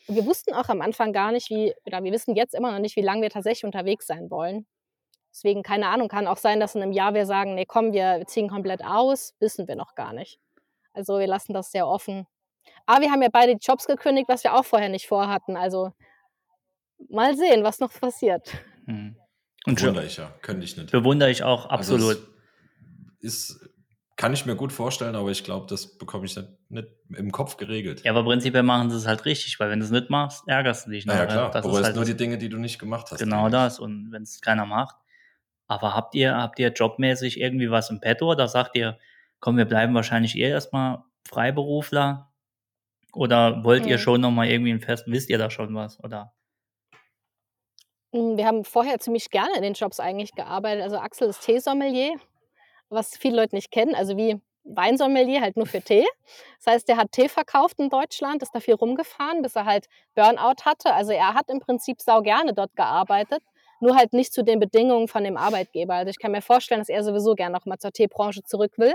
Wir 0.09 0.25
wussten 0.27 0.53
auch 0.55 0.69
am 0.69 0.81
Anfang 0.81 1.13
gar 1.13 1.33
nicht, 1.33 1.49
wie, 1.51 1.73
oder 1.85 2.03
wir 2.03 2.13
wissen 2.13 2.35
jetzt 2.35 2.55
immer 2.55 2.73
noch 2.73 2.79
nicht, 2.81 2.97
wie 2.97 3.03
lange 3.03 3.23
wir 3.23 3.31
tatsächlich 3.31 3.65
unterwegs 3.65 4.07
sein 4.07 4.31
wollen. 4.31 4.67
Deswegen, 5.31 5.63
keine 5.63 5.89
Ahnung, 5.89 6.09
kann 6.09 6.27
auch 6.27 6.37
sein, 6.37 6.61
dass 6.61 6.75
in 6.75 6.83
einem 6.83 6.93
Jahr 6.93 7.15
wir 7.15 7.25
sagen, 7.25 7.55
nee, 7.55 7.65
komm, 7.67 7.93
wir 7.93 8.25
ziehen 8.27 8.49
komplett 8.49 8.85
aus. 8.85 9.35
Wissen 9.41 9.67
wir 9.69 9.77
noch 9.77 9.95
gar 9.95 10.13
nicht. 10.13 10.39
Also 10.93 11.19
wir 11.19 11.27
lassen 11.27 11.55
das 11.55 11.71
sehr 11.71 11.87
offen. 11.89 12.27
Aber 12.85 13.01
wir 13.01 13.11
haben 13.11 13.23
ja 13.23 13.29
beide 13.33 13.55
die 13.57 13.65
Jobs 13.65 13.87
gekündigt, 13.87 14.29
was 14.29 14.45
wir 14.45 14.55
auch 14.55 14.65
vorher 14.65 14.89
nicht 14.91 15.07
vorhatten. 15.07 15.57
Also 15.57 15.93
mal 17.09 17.37
sehen, 17.37 17.63
was 17.65 17.81
noch 17.81 17.93
passiert. 17.93 18.49
Hm. 18.87 19.17
Und 19.67 19.77
Bewundere 19.77 20.03
schon- 20.03 20.07
ich 20.11 20.17
ja. 20.19 20.35
Könnte 20.43 20.65
ich 20.65 20.77
nicht. 20.77 20.91
bewundere 20.91 21.31
ich 21.31 21.43
auch 21.45 21.67
Also 21.71 21.95
absolut. 21.95 22.29
es 23.21 23.25
ist, 23.51 23.71
kann 24.17 24.35
ich 24.35 24.45
mir 24.45 24.57
gut 24.57 24.73
vorstellen, 24.73 25.15
aber 25.15 25.31
ich 25.31 25.45
glaube, 25.45 25.67
das 25.69 25.97
bekomme 25.97 26.27
ich 26.27 26.37
nicht, 26.37 26.49
nicht 26.73 26.89
im 27.17 27.31
Kopf 27.33 27.57
geregelt. 27.57 28.03
ja, 28.05 28.11
aber 28.13 28.25
prinzipiell 28.25 28.63
machen 28.63 28.91
sie 28.91 28.97
es 28.97 29.07
halt 29.07 29.25
richtig, 29.25 29.59
weil 29.61 29.71
wenn 29.71 29.79
du 29.81 29.85
es 29.85 29.91
nicht 29.91 30.11
machst, 30.11 30.43
ärgerst 30.49 30.87
du 30.87 30.91
dich. 30.91 31.07
naja, 31.07 31.21
Weil 31.21 31.27
klar. 31.29 31.51
Das 31.51 31.63
bereust 31.63 31.81
ist 31.81 31.87
halt 31.87 31.97
nur 31.97 32.05
die 32.05 32.17
Dinge, 32.17 32.39
die 32.39 32.49
du 32.49 32.59
nicht 32.59 32.79
gemacht 32.79 33.11
hast. 33.11 33.19
genau 33.21 33.43
denke 33.45 33.49
ich. 33.49 33.53
das. 33.65 33.79
Und 33.81 34.11
wenn 34.13 34.23
es 34.23 34.41
keiner 34.41 34.67
macht. 34.67 34.97
Aber 35.69 35.95
habt 35.95 36.15
ihr, 36.15 36.37
habt 36.37 36.59
ihr 36.59 36.69
jobmäßig 36.73 37.41
irgendwie 37.41 37.71
was 37.71 37.89
im 37.91 38.01
Petto? 38.01 38.31
Oder 38.31 38.49
sagt 38.49 38.77
ihr, 38.77 38.99
komm, 39.41 39.57
wir 39.57 39.65
bleiben 39.65 39.95
wahrscheinlich 39.95 40.37
eher 40.37 40.51
erstmal 40.51 41.03
Freiberufler? 41.29 42.31
Oder 43.15 43.63
wollt 43.65 43.87
ihr 43.87 43.97
Mhm. 43.97 44.01
schon 44.01 44.21
nochmal 44.21 44.49
irgendwie 44.49 44.73
ein 44.73 44.81
Fest, 44.81 45.05
wisst 45.07 45.31
ihr 45.31 45.39
da 45.39 45.51
schon 45.51 45.75
was? 45.75 46.03
Oder? 46.03 46.33
Mm, 48.13 48.37
Wir 48.37 48.47
haben 48.47 48.65
vorher 48.65 48.99
ziemlich 48.99 49.31
gerne 49.31 49.55
in 49.57 49.63
den 49.63 49.75
Jobs 49.75 50.01
eigentlich 50.01 50.33
gearbeitet. 50.33 50.83
Also 50.83 50.99
Axel 50.99 51.29
ist 51.29 51.41
Teesommelier, 51.43 52.17
was 52.89 53.17
viele 53.17 53.37
Leute 53.37 53.55
nicht 53.55 53.71
kennen. 53.71 53.95
Also 53.95 54.17
wie 54.17 54.41
Weinsommelier, 54.65 55.41
halt 55.41 55.57
nur 55.57 55.67
für 55.67 55.81
Tee. 55.81 56.07
Das 56.59 56.75
heißt, 56.75 56.89
der 56.89 56.97
hat 56.97 57.13
Tee 57.13 57.29
verkauft 57.29 57.79
in 57.79 57.91
Deutschland, 57.91 58.43
ist 58.43 58.55
da 58.55 58.61
viel 58.61 58.75
rumgefahren, 58.75 59.43
bis 59.43 59.57
er 59.57 59.65
halt 59.65 59.87
Burnout 60.15 60.65
hatte. 60.65 60.95
Also 60.95 61.13
er 61.13 61.35
hat 61.35 61.49
im 61.49 61.61
Prinzip 61.61 62.01
sau 62.01 62.23
gerne 62.23 62.55
dort 62.55 62.75
gearbeitet, 62.77 63.43
nur 63.81 63.97
halt 63.97 64.13
nicht 64.13 64.33
zu 64.33 64.45
den 64.45 64.61
Bedingungen 64.61 65.09
von 65.09 65.25
dem 65.25 65.37
Arbeitgeber. 65.37 65.95
Also 65.95 66.11
ich 66.11 66.19
kann 66.19 66.33
mir 66.33 66.43
vorstellen, 66.43 66.81
dass 66.81 66.89
er 66.89 67.03
sowieso 67.03 67.35
gerne 67.35 67.53
noch 67.53 67.67
mal 67.67 67.79
zur 67.79 67.93
Teebranche 67.93 68.43
zurück 68.45 68.73
will. 68.77 68.95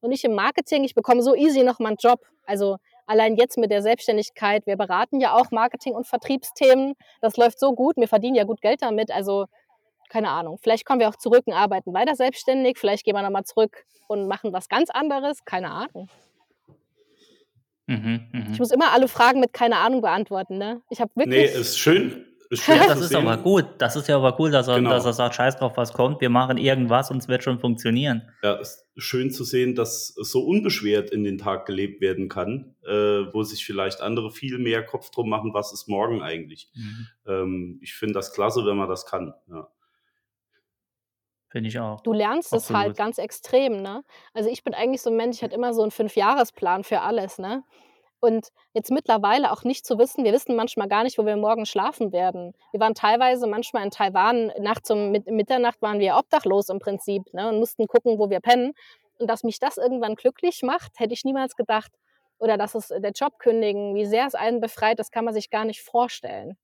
Und 0.00 0.12
ich 0.12 0.24
im 0.24 0.34
Marketing, 0.34 0.84
ich 0.84 0.94
bekomme 0.94 1.22
so 1.22 1.34
easy 1.34 1.62
noch 1.62 1.78
mal 1.78 1.88
einen 1.88 1.96
Job. 1.98 2.20
Also 2.44 2.76
allein 3.06 3.36
jetzt 3.36 3.56
mit 3.58 3.70
der 3.70 3.82
Selbstständigkeit, 3.82 4.66
wir 4.66 4.76
beraten 4.76 5.20
ja 5.20 5.34
auch 5.34 5.50
Marketing- 5.50 5.94
und 5.94 6.06
Vertriebsthemen. 6.06 6.94
Das 7.20 7.36
läuft 7.36 7.58
so 7.58 7.72
gut, 7.74 7.96
wir 7.96 8.08
verdienen 8.08 8.34
ja 8.34 8.44
gut 8.44 8.60
Geld 8.60 8.82
damit. 8.82 9.10
Also 9.10 9.46
keine 10.08 10.30
Ahnung, 10.30 10.58
vielleicht 10.62 10.84
kommen 10.84 11.00
wir 11.00 11.08
auch 11.08 11.16
zurück 11.16 11.42
und 11.46 11.52
arbeiten 11.54 11.92
weiter 11.94 12.14
selbstständig. 12.14 12.78
Vielleicht 12.78 13.04
gehen 13.04 13.14
wir 13.14 13.22
nochmal 13.22 13.44
zurück 13.44 13.84
und 14.08 14.28
machen 14.28 14.52
was 14.52 14.68
ganz 14.68 14.90
anderes. 14.90 15.44
Keine 15.44 15.70
Ahnung. 15.70 16.08
Mhm, 17.86 18.28
mhm. 18.32 18.46
Ich 18.52 18.58
muss 18.58 18.72
immer 18.72 18.92
alle 18.92 19.06
Fragen 19.08 19.40
mit 19.40 19.52
keine 19.52 19.76
Ahnung 19.78 20.00
beantworten. 20.00 20.58
Ne? 20.58 20.82
Ich 20.90 21.00
habe 21.00 21.10
Nee, 21.14 21.24
wirklich. 21.26 21.54
ist 21.54 21.78
schön. 21.78 22.24
Ist 22.50 22.62
schön 22.64 22.76
Ja, 22.76 22.86
das 22.88 23.00
ist 23.00 23.08
sehen. 23.08 23.26
aber 23.26 23.36
gut. 23.42 23.66
Das 23.78 23.96
ist 23.96 24.06
ja 24.08 24.16
aber 24.16 24.38
cool, 24.38 24.50
dass 24.52 24.68
er, 24.68 24.76
Genau. 24.76 24.90
dass 24.90 25.04
er 25.04 25.12
sagt, 25.12 25.34
scheiß 25.34 25.56
drauf, 25.56 25.72
was 25.76 25.92
kommt. 25.92 26.20
Wir 26.20 26.30
machen 26.30 26.58
irgendwas 26.58 27.10
und 27.10 27.18
es 27.18 27.26
wird 27.28 27.42
schon 27.42 27.58
funktionieren. 27.58 28.22
Ja, 28.42 28.54
ist 28.54 28.86
schön 28.96 29.30
zu 29.32 29.42
sehen, 29.44 29.74
dass 29.74 30.08
so 30.16 30.44
unbeschwert 30.44 31.10
in 31.10 31.24
den 31.24 31.38
Tag 31.38 31.66
gelebt 31.66 32.00
werden 32.00 32.28
kann, 32.28 32.74
äh, 32.84 32.92
wo 33.32 33.42
sich 33.42 33.64
vielleicht 33.66 34.00
andere 34.00 34.30
viel 34.30 34.58
mehr 34.58 34.84
Kopf 34.84 35.10
drum 35.10 35.28
machen, 35.28 35.54
was 35.54 35.72
ist 35.72 35.88
morgen 35.88 36.22
eigentlich. 36.22 36.70
Mhm. 36.74 37.06
Ähm, 37.26 37.78
ich 37.82 37.94
finde 37.94 38.14
das 38.14 38.32
klasse, 38.32 38.64
wenn 38.64 38.76
man 38.76 38.88
das 38.88 39.06
kann. 39.06 39.34
Ja. 39.48 39.68
Finde 41.56 41.70
ich 41.70 41.78
auch. 41.80 42.02
Du 42.02 42.12
lernst 42.12 42.52
es 42.52 42.64
Absolut. 42.64 42.82
halt 42.82 42.96
ganz 42.98 43.16
extrem, 43.16 43.80
ne? 43.80 44.04
Also 44.34 44.50
ich 44.50 44.62
bin 44.62 44.74
eigentlich 44.74 45.00
so 45.00 45.08
ein 45.08 45.16
Mensch, 45.16 45.36
ich 45.38 45.42
hatte 45.42 45.54
immer 45.54 45.72
so 45.72 45.80
einen 45.80 45.90
Fünfjahresplan 45.90 46.84
für 46.84 47.00
alles, 47.00 47.38
ne? 47.38 47.62
Und 48.20 48.48
jetzt 48.74 48.90
mittlerweile 48.90 49.50
auch 49.50 49.64
nicht 49.64 49.86
zu 49.86 49.98
wissen, 49.98 50.22
wir 50.22 50.34
wissen 50.34 50.54
manchmal 50.54 50.86
gar 50.86 51.02
nicht, 51.02 51.16
wo 51.16 51.24
wir 51.24 51.34
morgen 51.38 51.64
schlafen 51.64 52.12
werden. 52.12 52.52
Wir 52.72 52.80
waren 52.80 52.92
teilweise 52.92 53.46
manchmal 53.46 53.84
in 53.84 53.90
Taiwan, 53.90 54.52
nachts 54.58 54.90
um 54.90 55.10
Mit- 55.12 55.30
Mitternacht 55.30 55.80
waren 55.80 55.98
wir 55.98 56.16
obdachlos 56.18 56.68
im 56.68 56.78
Prinzip, 56.78 57.22
ne? 57.32 57.48
Und 57.48 57.58
mussten 57.58 57.86
gucken, 57.86 58.18
wo 58.18 58.28
wir 58.28 58.40
pennen. 58.40 58.74
Und 59.18 59.30
dass 59.30 59.42
mich 59.42 59.58
das 59.58 59.78
irgendwann 59.78 60.14
glücklich 60.14 60.60
macht, 60.62 60.92
hätte 60.98 61.14
ich 61.14 61.24
niemals 61.24 61.56
gedacht. 61.56 61.90
Oder 62.38 62.58
dass 62.58 62.74
es 62.74 62.88
der 62.88 63.12
Job 63.12 63.38
kündigen, 63.38 63.94
wie 63.94 64.04
sehr 64.04 64.26
es 64.26 64.34
einen 64.34 64.60
befreit, 64.60 64.98
das 64.98 65.10
kann 65.10 65.24
man 65.24 65.32
sich 65.32 65.48
gar 65.48 65.64
nicht 65.64 65.80
vorstellen. 65.80 66.58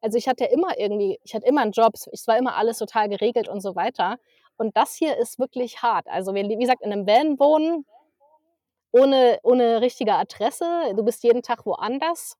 Also 0.00 0.16
ich 0.18 0.28
hatte 0.28 0.44
ja 0.44 0.50
immer 0.50 0.78
irgendwie, 0.78 1.18
ich 1.24 1.34
hatte 1.34 1.46
immer 1.46 1.62
einen 1.62 1.72
Job, 1.72 1.92
es 1.94 2.26
war 2.26 2.38
immer 2.38 2.56
alles 2.56 2.78
total 2.78 3.08
geregelt 3.08 3.48
und 3.48 3.60
so 3.60 3.74
weiter. 3.76 4.18
Und 4.56 4.76
das 4.76 4.94
hier 4.94 5.16
ist 5.18 5.38
wirklich 5.38 5.82
hart. 5.82 6.06
Also 6.08 6.34
wir, 6.34 6.48
wie 6.48 6.56
gesagt, 6.56 6.82
in 6.82 6.92
einem 6.92 7.06
Van 7.06 7.38
wohnen, 7.38 7.84
ohne, 8.92 9.38
ohne 9.42 9.80
richtige 9.80 10.14
Adresse. 10.14 10.64
Du 10.96 11.04
bist 11.04 11.22
jeden 11.22 11.42
Tag 11.42 11.64
woanders. 11.66 12.36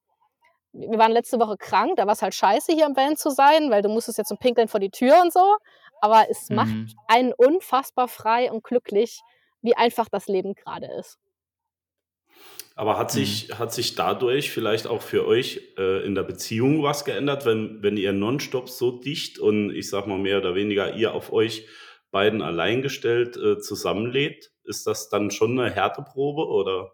Wir 0.73 0.99
waren 0.99 1.13
letzte 1.13 1.41
Woche 1.41 1.57
krank, 1.57 1.97
da 1.97 2.07
war 2.07 2.13
es 2.13 2.23
halt 2.23 2.35
scheiße, 2.35 2.73
hier 2.73 2.87
im 2.87 2.97
Van 2.97 3.17
zu 3.17 3.31
sein, 3.31 3.71
weil 3.71 3.83
du 3.83 3.89
musstest 3.89 4.19
jetzt 4.19 4.29
zum 4.29 4.39
Pinkeln 4.39 4.69
vor 4.69 4.79
die 4.81 4.91
Tür 4.91 5.21
und 5.23 5.33
so. 5.33 5.57
Aber 6.01 6.27
es 6.31 6.49
macht 6.51 6.69
Mhm. 6.69 6.89
einen 7.09 7.33
unfassbar 7.33 8.09
frei 8.09 8.51
und 8.53 8.63
glücklich, 8.65 9.21
wie 9.63 9.77
einfach 9.77 10.09
das 10.09 10.27
Leben 10.29 10.55
gerade 10.55 10.87
ist. 10.87 11.19
Aber 12.81 12.97
hat 12.97 13.11
sich, 13.11 13.51
hat 13.59 13.75
sich 13.75 13.95
dadurch 13.95 14.51
vielleicht 14.51 14.87
auch 14.87 15.03
für 15.03 15.27
euch 15.27 15.75
äh, 15.77 16.03
in 16.03 16.15
der 16.15 16.23
Beziehung 16.23 16.83
was 16.83 17.05
geändert, 17.05 17.45
wenn, 17.45 17.83
wenn 17.83 17.99
ihr 17.99 18.15
nonstop 18.15 18.71
so 18.71 18.91
dicht 18.91 19.39
und 19.39 19.71
ich 19.71 19.91
sag 19.91 20.07
mal 20.07 20.17
mehr 20.17 20.39
oder 20.39 20.55
weniger 20.55 20.95
ihr 20.95 21.13
auf 21.13 21.31
euch 21.31 21.67
beiden 22.11 22.41
alleingestellt 22.41 23.37
äh, 23.37 23.59
zusammenlebt? 23.59 24.51
Ist 24.65 24.87
das 24.87 25.11
dann 25.11 25.31
schon 25.31 25.61
eine 25.61 25.71
Härteprobe 25.71 26.47
oder? 26.49 26.93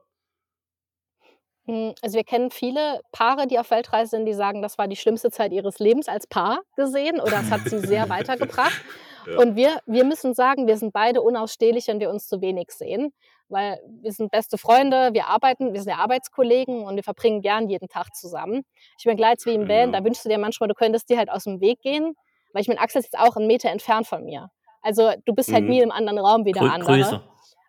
Hm, 1.66 1.94
also 2.02 2.16
wir 2.16 2.24
kennen 2.24 2.50
viele 2.50 3.00
Paare, 3.12 3.46
die 3.46 3.60
auf 3.60 3.70
Weltreise 3.70 4.10
sind, 4.10 4.26
die 4.26 4.34
sagen, 4.34 4.62
das 4.62 4.78
war 4.78 4.88
die 4.88 4.96
schlimmste 4.96 5.30
Zeit 5.30 5.52
ihres 5.52 5.78
Lebens 5.78 6.08
als 6.08 6.26
Paar 6.26 6.62
gesehen 6.74 7.20
oder 7.20 7.38
es 7.38 7.52
hat 7.52 7.60
sie 7.60 7.78
sehr 7.78 8.08
weitergebracht. 8.08 8.82
Ja. 9.26 9.38
Und 9.38 9.56
wir, 9.56 9.80
wir 9.86 10.04
müssen 10.04 10.34
sagen, 10.34 10.66
wir 10.66 10.76
sind 10.76 10.92
beide 10.92 11.22
unausstehlich, 11.22 11.88
wenn 11.88 12.00
wir 12.00 12.10
uns 12.10 12.26
zu 12.28 12.40
wenig 12.40 12.70
sehen, 12.70 13.12
weil 13.48 13.80
wir 14.00 14.12
sind 14.12 14.30
beste 14.30 14.58
Freunde, 14.58 15.10
wir 15.12 15.28
arbeiten, 15.28 15.72
wir 15.72 15.80
sind 15.80 15.90
ja 15.90 15.98
Arbeitskollegen 15.98 16.82
und 16.84 16.96
wir 16.96 17.02
verbringen 17.02 17.42
gern 17.42 17.68
jeden 17.68 17.88
Tag 17.88 18.14
zusammen. 18.14 18.64
Ich 18.98 19.04
begleite 19.04 19.36
es 19.38 19.46
wie 19.46 19.54
im 19.54 19.68
Van, 19.68 19.92
da 19.92 20.04
wünschst 20.04 20.24
du 20.24 20.28
dir 20.28 20.38
manchmal, 20.38 20.68
du 20.68 20.74
könntest 20.74 21.08
dir 21.08 21.18
halt 21.18 21.30
aus 21.30 21.44
dem 21.44 21.60
Weg 21.60 21.80
gehen, 21.80 22.14
weil 22.52 22.62
ich 22.62 22.68
meine, 22.68 22.80
Axel 22.80 23.00
ist 23.00 23.12
jetzt 23.12 23.18
auch 23.18 23.36
einen 23.36 23.46
Meter 23.46 23.70
entfernt 23.70 24.06
von 24.06 24.24
mir. 24.24 24.50
Also 24.82 25.12
du 25.24 25.34
bist 25.34 25.52
halt 25.52 25.64
Mhm. 25.64 25.70
nie 25.70 25.80
im 25.80 25.90
anderen 25.90 26.18
Raum 26.18 26.44
wie 26.44 26.52
der 26.52 26.62
Grü 26.62 26.68
andere. 26.70 26.92
Grüße. 26.96 27.20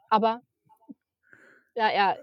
Aber 0.10 0.41
ja, 1.76 1.89
er, 1.89 2.18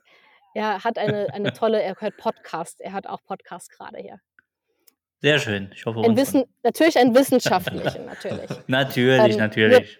er 0.55 0.85
hat 0.85 0.99
eine, 0.99 1.33
eine 1.33 1.53
tolle, 1.53 1.83
er 1.83 1.95
hört 2.01 2.17
Podcast, 2.17 2.81
er 2.81 2.93
hört 2.93 3.09
auch 3.09 3.23
Podcast 3.25 3.71
gerade 3.71 3.99
hier. 3.99 4.21
Sehr 5.25 5.39
schön. 5.39 5.71
Ich 5.75 5.87
hoffe, 5.87 6.01
Ein 6.01 6.19
Wissen, 6.19 6.45
natürlich 6.63 6.99
ein 6.99 7.15
wissenschaftlichen, 7.15 8.05
natürlich. 8.05 8.51
Natürlich, 8.67 9.33
Ähm, 9.33 9.39
natürlich. 9.39 9.99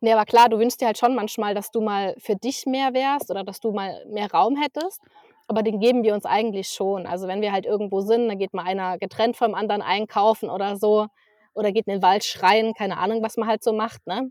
Nee, 0.00 0.14
aber 0.14 0.24
klar, 0.24 0.48
du 0.48 0.58
wünschst 0.58 0.80
dir 0.80 0.86
halt 0.86 0.96
schon 0.96 1.14
manchmal, 1.14 1.54
dass 1.54 1.70
du 1.70 1.82
mal 1.82 2.14
für 2.16 2.34
dich 2.34 2.64
mehr 2.64 2.94
wärst 2.94 3.30
oder 3.30 3.44
dass 3.44 3.60
du 3.60 3.70
mal 3.70 4.02
mehr 4.06 4.30
Raum 4.30 4.56
hättest. 4.56 5.02
Aber 5.46 5.62
den 5.62 5.78
geben 5.78 6.04
wir 6.04 6.14
uns 6.14 6.24
eigentlich 6.24 6.68
schon. 6.70 7.06
Also 7.06 7.28
wenn 7.28 7.42
wir 7.42 7.52
halt 7.52 7.66
irgendwo 7.66 8.00
sind, 8.00 8.30
dann 8.30 8.38
geht 8.38 8.54
mal 8.54 8.64
einer 8.64 8.96
getrennt 8.96 9.36
vom 9.36 9.54
anderen 9.54 9.82
einkaufen 9.82 10.48
oder 10.48 10.76
so. 10.78 11.08
Oder 11.52 11.70
geht 11.70 11.86
in 11.86 11.92
den 11.92 12.02
Wald 12.02 12.24
schreien, 12.24 12.72
keine 12.72 12.96
Ahnung, 12.96 13.22
was 13.22 13.36
man 13.36 13.46
halt 13.46 13.62
so 13.62 13.74
macht. 13.74 14.06
Ne? 14.06 14.30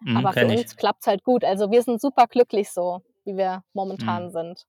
Mhm, 0.00 0.16
aber 0.16 0.32
für 0.32 0.46
uns 0.46 0.74
klappt 0.74 1.02
es 1.02 1.06
halt 1.06 1.22
gut. 1.22 1.44
Also 1.44 1.70
wir 1.70 1.82
sind 1.82 2.00
super 2.00 2.26
glücklich 2.28 2.70
so, 2.70 3.02
wie 3.26 3.36
wir 3.36 3.62
momentan 3.74 4.28
Mhm. 4.28 4.30
sind. 4.30 4.66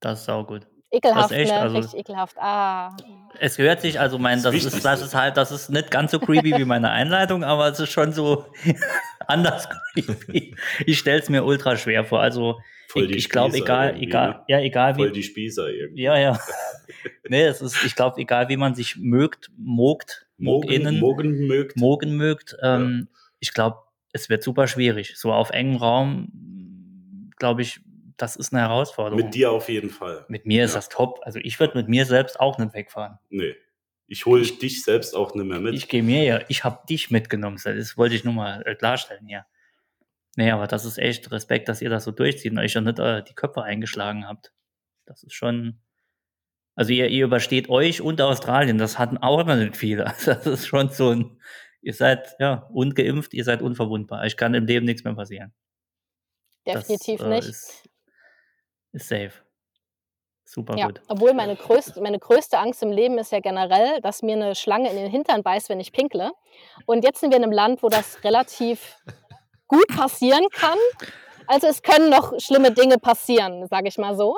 Das 0.00 0.22
ist 0.22 0.30
auch 0.30 0.46
gut. 0.46 0.66
Ekelhaft, 0.90 1.32
echt, 1.32 1.50
ne? 1.52 1.58
also- 1.60 1.76
Richtig 1.76 2.00
ekelhaft. 2.00 2.36
Ah. 2.38 2.96
Es 3.40 3.58
hört 3.58 3.82
sich, 3.82 4.00
also 4.00 4.18
mein, 4.18 4.42
Das 4.42 4.54
das 4.54 4.64
ist, 4.74 4.84
das 4.84 5.02
ist 5.02 5.14
halt, 5.14 5.36
das 5.36 5.52
ist 5.52 5.68
nicht 5.70 5.90
ganz 5.90 6.10
so 6.12 6.18
creepy 6.18 6.56
wie 6.56 6.64
meine 6.64 6.90
Einleitung, 6.90 7.44
aber 7.44 7.68
es 7.68 7.78
ist 7.78 7.90
schon 7.90 8.12
so 8.12 8.46
anders 9.26 9.68
creepy. 9.92 10.56
Ich 10.86 10.98
stelle 10.98 11.20
es 11.20 11.28
mir 11.28 11.44
ultra 11.44 11.76
schwer 11.76 12.04
vor. 12.04 12.20
Also 12.20 12.58
Voll 12.88 13.10
ich, 13.10 13.16
ich 13.18 13.28
glaube, 13.28 13.54
egal, 13.58 13.96
egal, 14.00 14.28
ne? 14.30 14.40
ja, 14.48 14.60
egal 14.60 14.94
Voll 14.94 15.08
wie. 15.10 15.12
die 15.12 15.22
Spießer 15.22 15.68
irgendwie. 15.68 16.02
Ja, 16.02 16.16
ja. 16.18 16.38
nee, 17.28 17.42
es 17.44 17.60
ist, 17.60 17.84
ich 17.84 17.94
glaube, 17.94 18.18
egal 18.20 18.48
wie 18.48 18.56
man 18.56 18.74
sich 18.74 18.96
mögt, 18.96 19.50
mogt, 19.58 20.26
Mogen, 20.38 20.66
moginnen, 20.68 20.98
Mogen 21.00 21.46
mögt. 21.46 21.76
mogen 21.76 22.16
mögt, 22.16 22.56
ähm, 22.62 23.08
ich 23.40 23.52
glaube, 23.52 23.76
es 24.12 24.30
wird 24.30 24.42
super 24.42 24.66
schwierig. 24.68 25.18
So 25.18 25.32
auf 25.34 25.50
engem 25.50 25.76
Raum, 25.76 27.30
glaube 27.38 27.60
ich, 27.62 27.80
das 28.18 28.36
ist 28.36 28.52
eine 28.52 28.62
Herausforderung. 28.62 29.24
Mit 29.24 29.34
dir 29.34 29.50
auf 29.50 29.68
jeden 29.68 29.90
Fall. 29.90 30.24
Mit 30.28 30.44
mir 30.44 30.64
ist 30.64 30.72
Ja. 30.72 30.78
das 30.78 30.88
top. 30.90 31.20
Also 31.22 31.38
ich 31.38 31.58
würde 31.58 31.78
mit 31.78 31.88
mir 31.88 32.04
selbst 32.04 32.38
auch 32.38 32.58
nicht 32.58 32.74
wegfahren. 32.74 33.18
Nee. 33.30 33.54
Ich 34.06 34.26
hole 34.26 34.42
dich 34.42 34.82
selbst 34.84 35.14
auch 35.14 35.34
nicht 35.34 35.44
mehr 35.46 35.60
mit. 35.60 35.74
Ich 35.74 35.88
gehe 35.88 36.02
mir 36.02 36.24
ja, 36.24 36.40
ich 36.48 36.64
habe 36.64 36.86
dich 36.88 37.10
mitgenommen. 37.10 37.58
Das 37.62 37.96
wollte 37.96 38.14
ich 38.14 38.24
nur 38.24 38.34
mal 38.34 38.62
äh, 38.66 38.74
klarstellen, 38.74 39.28
ja. 39.28 39.46
Nee, 40.36 40.50
aber 40.50 40.66
das 40.66 40.84
ist 40.84 40.98
echt 40.98 41.30
Respekt, 41.32 41.68
dass 41.68 41.82
ihr 41.82 41.90
das 41.90 42.04
so 42.04 42.10
durchzieht 42.10 42.52
und 42.52 42.58
euch 42.58 42.74
ja 42.74 42.80
nicht 42.80 42.98
äh, 42.98 43.22
die 43.24 43.34
Köpfe 43.34 43.62
eingeschlagen 43.62 44.26
habt. 44.26 44.52
Das 45.04 45.22
ist 45.22 45.34
schon. 45.34 45.80
Also 46.74 46.92
ihr, 46.92 47.08
ihr 47.08 47.24
übersteht 47.24 47.68
euch 47.68 48.00
und 48.00 48.20
Australien, 48.20 48.78
das 48.78 48.98
hatten 48.98 49.18
auch 49.18 49.40
immer 49.40 49.56
nicht 49.56 49.76
viele. 49.76 50.04
Das 50.24 50.46
ist 50.46 50.66
schon 50.66 50.90
so 50.90 51.10
ein. 51.10 51.40
Ihr 51.82 51.92
seid 51.94 52.34
ja 52.38 52.68
ungeimpft, 52.72 53.34
ihr 53.34 53.44
seid 53.44 53.62
unverwundbar. 53.62 54.24
Ich 54.26 54.36
kann 54.36 54.54
im 54.54 54.66
Leben 54.66 54.86
nichts 54.86 55.04
mehr 55.04 55.14
passieren. 55.14 55.52
Definitiv 56.66 57.18
das, 57.20 57.26
äh, 57.26 57.30
nicht. 57.30 57.48
Ist, 57.48 57.88
ist 58.92 59.08
safe. 59.08 59.32
Super 60.44 60.76
Ja, 60.76 60.86
gut. 60.86 61.02
obwohl 61.08 61.34
meine 61.34 61.56
größte, 61.56 62.00
meine 62.00 62.18
größte 62.18 62.58
Angst 62.58 62.82
im 62.82 62.90
Leben 62.90 63.18
ist 63.18 63.32
ja 63.32 63.40
generell, 63.40 64.00
dass 64.00 64.22
mir 64.22 64.34
eine 64.34 64.54
Schlange 64.54 64.88
in 64.90 64.96
den 64.96 65.10
Hintern 65.10 65.42
beißt, 65.42 65.68
wenn 65.68 65.80
ich 65.80 65.92
pinkle. 65.92 66.32
Und 66.86 67.04
jetzt 67.04 67.20
sind 67.20 67.30
wir 67.30 67.36
in 67.36 67.42
einem 67.44 67.52
Land, 67.52 67.82
wo 67.82 67.88
das 67.88 68.24
relativ 68.24 68.96
gut 69.66 69.86
passieren 69.88 70.48
kann. 70.50 70.78
Also 71.46 71.66
es 71.66 71.82
können 71.82 72.08
noch 72.10 72.38
schlimme 72.40 72.72
Dinge 72.72 72.98
passieren, 72.98 73.66
sage 73.68 73.88
ich 73.88 73.98
mal 73.98 74.16
so. 74.16 74.36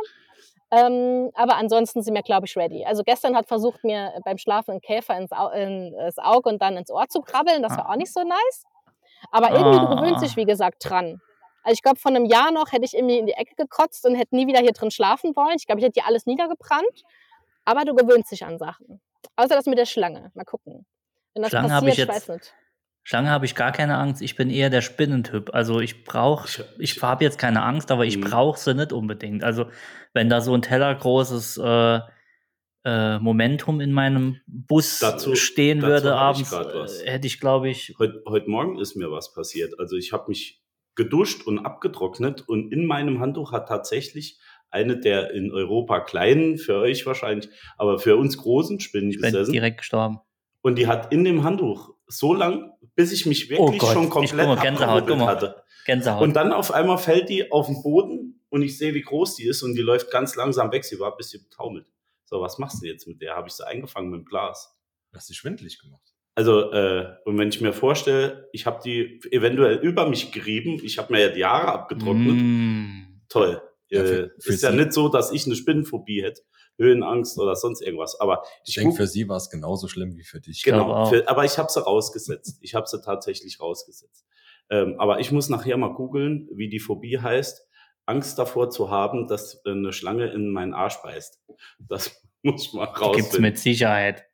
Ähm, 0.72 1.30
aber 1.34 1.56
ansonsten 1.56 2.02
sind 2.02 2.14
wir, 2.14 2.22
glaube 2.22 2.46
ich, 2.46 2.56
ready. 2.56 2.84
Also 2.84 3.02
gestern 3.02 3.36
hat 3.36 3.46
versucht, 3.46 3.82
mir 3.82 4.12
beim 4.24 4.38
Schlafen 4.38 4.72
ein 4.74 4.80
Käfer 4.80 5.16
ins, 5.16 5.32
Au 5.32 5.48
in, 5.50 5.92
ins 5.94 6.18
Auge 6.18 6.48
und 6.48 6.62
dann 6.62 6.76
ins 6.76 6.90
Ohr 6.90 7.08
zu 7.08 7.20
krabbeln. 7.22 7.62
Das 7.62 7.76
war 7.76 7.90
auch 7.90 7.96
nicht 7.96 8.12
so 8.12 8.22
nice. 8.22 8.64
Aber 9.32 9.50
irgendwie, 9.50 9.78
du 9.80 9.96
gewöhnst 9.96 10.24
dich, 10.24 10.36
wie 10.36 10.44
gesagt, 10.44 10.76
dran. 10.88 11.20
Also 11.62 11.74
ich 11.74 11.82
glaube, 11.82 11.98
vor 11.98 12.10
einem 12.10 12.24
Jahr 12.24 12.50
noch 12.52 12.72
hätte 12.72 12.84
ich 12.84 12.94
irgendwie 12.94 13.18
in 13.18 13.26
die 13.26 13.32
Ecke 13.32 13.54
gekotzt 13.56 14.04
und 14.06 14.14
hätte 14.14 14.34
nie 14.34 14.46
wieder 14.46 14.60
hier 14.60 14.72
drin 14.72 14.90
schlafen 14.90 15.34
wollen. 15.36 15.56
Ich 15.56 15.66
glaube, 15.66 15.80
ich 15.80 15.86
hätte 15.86 16.00
hier 16.00 16.06
alles 16.08 16.26
niedergebrannt. 16.26 17.02
Aber 17.64 17.84
du 17.84 17.94
gewöhnst 17.94 18.30
dich 18.32 18.44
an 18.44 18.58
Sachen. 18.58 19.00
Außer 19.36 19.54
das 19.54 19.66
mit 19.66 19.78
der 19.78 19.86
Schlange. 19.86 20.30
Mal 20.34 20.44
gucken. 20.44 20.86
Wenn 21.34 21.42
das 21.42 21.50
Schlange 21.50 21.72
habe 21.72 21.86
passiert, 21.86 22.08
ich 22.08 22.14
ich 22.14 22.16
weiß 22.22 22.26
jetzt- 22.28 22.38
nicht. 22.50 22.54
Schlange 23.02 23.30
habe 23.30 23.44
ich 23.46 23.54
gar 23.54 23.72
keine 23.72 23.96
Angst. 23.96 24.20
Ich 24.22 24.36
bin 24.36 24.50
eher 24.50 24.68
der 24.70 24.82
Spinnentyp. 24.82 25.54
Also 25.54 25.80
ich 25.80 26.04
brauche, 26.04 26.46
Ich- 26.48 26.58
ich, 26.78 26.96
ich- 26.96 27.02
habe 27.02 27.24
jetzt 27.24 27.38
keine 27.38 27.62
Angst, 27.62 27.90
aber 27.90 28.04
ich 28.04 28.16
Mhm. 28.18 28.22
brauche 28.22 28.58
sie 28.58 28.74
nicht 28.74 28.92
unbedingt. 28.92 29.42
Also 29.44 29.66
wenn 30.12 30.28
da 30.28 30.40
so 30.40 30.54
ein 30.54 30.62
tellergroßes 30.62 31.58
äh, 31.58 32.00
äh, 32.84 33.18
Momentum 33.18 33.80
in 33.80 33.92
meinem 33.92 34.40
Bus 34.46 35.00
Dazu- 35.00 35.34
stehen 35.36 35.80
dazu 35.80 35.90
würde 35.92 36.08
ich 36.08 36.14
abends, 36.14 36.52
was. 36.52 37.00
äh, 37.02 37.10
hätte 37.10 37.26
ich, 37.26 37.38
glaube 37.40 37.68
ich, 37.68 37.94
Heute, 37.98 38.22
heute 38.26 38.48
Morgen 38.48 38.78
ist 38.78 38.96
mir 38.96 39.10
was 39.10 39.34
passiert. 39.34 39.78
Also 39.78 39.96
ich 39.96 40.12
habe 40.14 40.24
mich 40.28 40.59
geduscht 41.00 41.46
und 41.46 41.60
abgetrocknet 41.60 42.46
und 42.46 42.70
in 42.74 42.84
meinem 42.84 43.20
Handtuch 43.20 43.52
hat 43.52 43.68
tatsächlich 43.68 44.38
eine 44.68 45.00
der 45.00 45.30
in 45.30 45.50
Europa 45.50 46.00
kleinen, 46.00 46.58
für 46.58 46.76
euch 46.76 47.06
wahrscheinlich, 47.06 47.48
aber 47.78 47.98
für 47.98 48.18
uns 48.18 48.36
großen 48.36 48.80
Spinnen 48.80 49.10
ich 49.10 49.18
bin 49.18 49.32
gesessen. 49.32 49.52
direkt 49.52 49.78
gestorben. 49.78 50.20
Und 50.60 50.76
die 50.76 50.86
hat 50.86 51.10
in 51.10 51.24
dem 51.24 51.42
Handtuch 51.42 51.94
so 52.06 52.34
lang, 52.34 52.72
bis 52.96 53.12
ich 53.12 53.24
mich 53.24 53.48
wirklich 53.48 53.80
Oh 53.80 53.86
Gott, 53.86 53.94
schon 53.94 54.10
komplett 54.10 54.60
Gänsehaut, 54.60 55.08
hatte. 55.20 55.62
Gänsehaut. 55.86 56.22
Und 56.22 56.36
dann 56.36 56.52
auf 56.52 56.70
einmal 56.70 56.98
fällt 56.98 57.30
die 57.30 57.50
auf 57.50 57.66
den 57.66 57.82
Boden 57.82 58.44
und 58.50 58.60
ich 58.60 58.76
sehe, 58.76 58.92
wie 58.92 59.00
groß 59.00 59.36
die 59.36 59.44
ist 59.44 59.62
und 59.62 59.74
die 59.74 59.80
läuft 59.80 60.10
ganz 60.10 60.36
langsam 60.36 60.70
weg. 60.70 60.84
Sie 60.84 61.00
war 61.00 61.12
ein 61.12 61.16
bisschen 61.16 61.42
betaumelt. 61.42 61.86
So, 62.26 62.42
was 62.42 62.58
machst 62.58 62.82
du 62.82 62.86
jetzt 62.86 63.08
mit 63.08 63.22
der? 63.22 63.36
Habe 63.36 63.48
ich 63.48 63.54
sie 63.54 63.66
eingefangen 63.66 64.10
mit 64.10 64.20
dem 64.20 64.26
Glas. 64.26 64.78
Hast 65.14 65.30
dich 65.30 65.38
schwindelig 65.38 65.80
gemacht. 65.80 66.09
Also, 66.40 66.72
äh, 66.72 67.06
und 67.26 67.36
wenn 67.36 67.50
ich 67.50 67.60
mir 67.60 67.74
vorstelle, 67.74 68.48
ich 68.52 68.64
habe 68.64 68.80
die 68.82 69.20
eventuell 69.30 69.76
über 69.76 70.08
mich 70.08 70.32
gerieben, 70.32 70.80
ich 70.82 70.96
habe 70.96 71.12
mir 71.12 71.20
ja 71.20 71.28
die 71.28 71.44
Haare 71.44 71.68
abgetrocknet. 71.72 72.36
Mm. 72.36 73.20
Toll. 73.28 73.60
Ja, 73.90 74.00
äh, 74.02 74.06
für- 74.06 74.34
für 74.40 74.52
ist 74.54 74.62
ja 74.62 74.70
Sie- 74.70 74.76
nicht 74.78 74.94
so, 74.94 75.08
dass 75.10 75.32
ich 75.32 75.44
eine 75.44 75.54
Spinnenphobie 75.54 76.22
hätte, 76.22 76.40
Höhenangst 76.78 77.38
oder 77.38 77.56
sonst 77.56 77.82
irgendwas. 77.82 78.18
Aber 78.20 78.42
Ich 78.66 78.74
denke, 78.74 78.88
guck- 78.90 78.96
für 78.96 79.06
sie 79.06 79.28
war 79.28 79.36
es 79.36 79.50
genauso 79.50 79.86
schlimm 79.86 80.16
wie 80.16 80.24
für 80.24 80.40
dich. 80.40 80.62
Genau, 80.62 81.04
für, 81.06 81.28
aber 81.28 81.44
ich 81.44 81.58
habe 81.58 81.70
sie 81.70 81.82
rausgesetzt. 81.84 82.56
Ich 82.62 82.74
habe 82.74 82.86
sie 82.86 83.02
tatsächlich 83.02 83.60
rausgesetzt. 83.60 84.24
Ähm, 84.70 84.94
aber 84.98 85.20
ich 85.20 85.30
muss 85.32 85.50
nachher 85.50 85.76
mal 85.76 85.92
googeln, 85.92 86.48
wie 86.54 86.70
die 86.70 86.80
Phobie 86.80 87.18
heißt. 87.18 87.68
Angst 88.06 88.38
davor 88.38 88.70
zu 88.70 88.88
haben, 88.88 89.28
dass 89.28 89.62
eine 89.66 89.92
Schlange 89.92 90.32
in 90.32 90.50
meinen 90.52 90.72
Arsch 90.72 90.96
beißt. 91.02 91.38
Das 91.80 92.10
muss 92.42 92.62
ich 92.66 92.72
mal 92.72 92.86
Die 93.12 93.16
gibt's 93.20 93.38
mit 93.38 93.58
Sicherheit. 93.58 94.24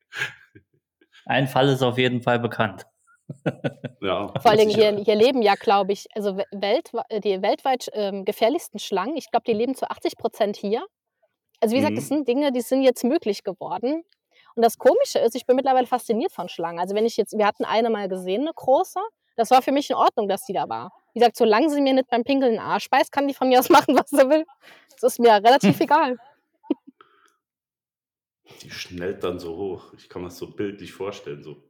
Ein 1.26 1.46
Fall 1.48 1.68
ist 1.68 1.82
auf 1.82 1.98
jeden 1.98 2.22
Fall 2.22 2.38
bekannt. 2.38 2.86
Ja, 4.00 4.28
Vor 4.40 4.56
sicher. 4.56 4.68
hier, 4.92 4.96
hier 5.04 5.14
leben 5.16 5.42
ja, 5.42 5.54
glaube 5.54 5.92
ich, 5.92 6.06
also 6.14 6.36
we- 6.36 6.44
weltwe 6.52 7.02
äh, 7.08 7.20
die 7.20 7.42
weltweit 7.42 7.88
ähm, 7.92 8.24
gefährlichsten 8.24 8.78
Schlangen, 8.78 9.16
ich 9.16 9.30
glaube, 9.30 9.42
die 9.46 9.52
leben 9.52 9.74
zu 9.74 9.90
80 9.90 10.16
Prozent 10.16 10.56
hier. 10.56 10.84
Also 11.60 11.72
wie 11.74 11.78
gesagt, 11.78 11.92
Mhm. 11.94 11.96
das 11.96 12.08
sind 12.08 12.28
Dinge, 12.28 12.52
die 12.52 12.60
sind 12.60 12.82
jetzt 12.82 13.02
möglich 13.02 13.42
geworden. 13.42 14.04
Und 14.54 14.64
das 14.64 14.78
Komische 14.78 15.18
ist, 15.18 15.34
ich 15.34 15.44
bin 15.46 15.56
mittlerweile 15.56 15.86
fasziniert 15.86 16.30
von 16.30 16.48
Schlangen. 16.48 16.78
Also 16.78 16.94
wenn 16.94 17.04
ich 17.06 17.16
jetzt, 17.16 17.36
wir 17.36 17.46
hatten 17.46 17.64
eine 17.64 17.90
mal 17.90 18.08
gesehen, 18.08 18.42
eine 18.42 18.52
große, 18.54 19.00
das 19.36 19.50
war 19.50 19.60
für 19.60 19.72
mich 19.72 19.90
in 19.90 19.96
Ordnung, 19.96 20.28
dass 20.28 20.44
die 20.44 20.52
da 20.52 20.68
war. 20.68 20.92
Wie 21.14 21.18
gesagt, 21.18 21.36
solange 21.36 21.68
sie 21.70 21.80
mir 21.80 21.94
nicht 21.94 22.08
beim 22.08 22.22
Pinkeln 22.22 22.58
Arsch 22.60 22.88
beißt, 22.90 23.10
kann 23.10 23.26
die 23.26 23.34
von 23.34 23.48
mir 23.48 23.58
aus 23.58 23.68
machen, 23.70 23.96
was 23.98 24.08
sie 24.10 24.28
will. 24.30 24.44
Das 25.00 25.02
ist 25.14 25.18
mir 25.18 25.32
relativ 25.32 25.80
egal. 25.80 26.16
Die 28.62 28.70
schnellt 28.70 29.24
dann 29.24 29.38
so 29.38 29.56
hoch. 29.56 29.92
Ich 29.96 30.08
kann 30.08 30.22
mir 30.22 30.28
das 30.28 30.38
so 30.38 30.50
bildlich 30.50 30.92
vorstellen. 30.92 31.42
So. 31.42 31.62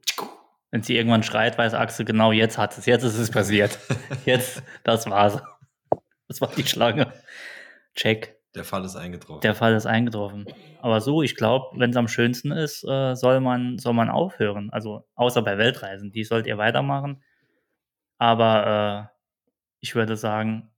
Wenn 0.71 0.83
sie 0.83 0.97
irgendwann 0.97 1.23
schreit, 1.23 1.57
weiß 1.57 1.75
Axel 1.75 2.05
genau, 2.05 2.33
jetzt 2.33 2.59
hat 2.59 2.77
es, 2.77 2.87
jetzt 2.87 3.03
ist 3.03 3.19
es 3.19 3.31
passiert. 3.31 3.79
Jetzt, 4.25 4.63
das 4.85 5.09
war's. 5.09 5.41
Das 6.29 6.41
war 6.41 6.51
die 6.57 6.67
Schlange. 6.67 7.13
Check. 7.95 8.37
Der 8.55 8.65
Fall 8.65 8.85
ist 8.85 8.97
eingetroffen. 8.97 9.43
Der 9.43 9.55
Fall 9.55 9.75
ist 9.75 9.87
eingetroffen. 9.87 10.47
Aber 10.81 11.01
so, 11.01 11.23
ich 11.23 11.37
glaube, 11.37 11.79
wenn 11.79 11.91
es 11.91 11.97
am 11.97 12.09
schönsten 12.09 12.53
ist, 12.53 12.85
äh, 12.85 13.15
soll, 13.15 13.41
man, 13.41 13.79
soll 13.79 13.93
man 13.93 14.09
aufhören. 14.09 14.71
Also 14.71 15.07
außer 15.15 15.43
bei 15.43 15.59
Weltreisen, 15.59 16.11
die 16.11 16.25
sollt 16.25 16.47
ihr 16.47 16.59
weitermachen. 16.59 17.23
Aber 18.19 19.11
äh, 19.13 19.17
ich 19.81 19.95
würde 19.95 20.17
sagen, 20.17 20.71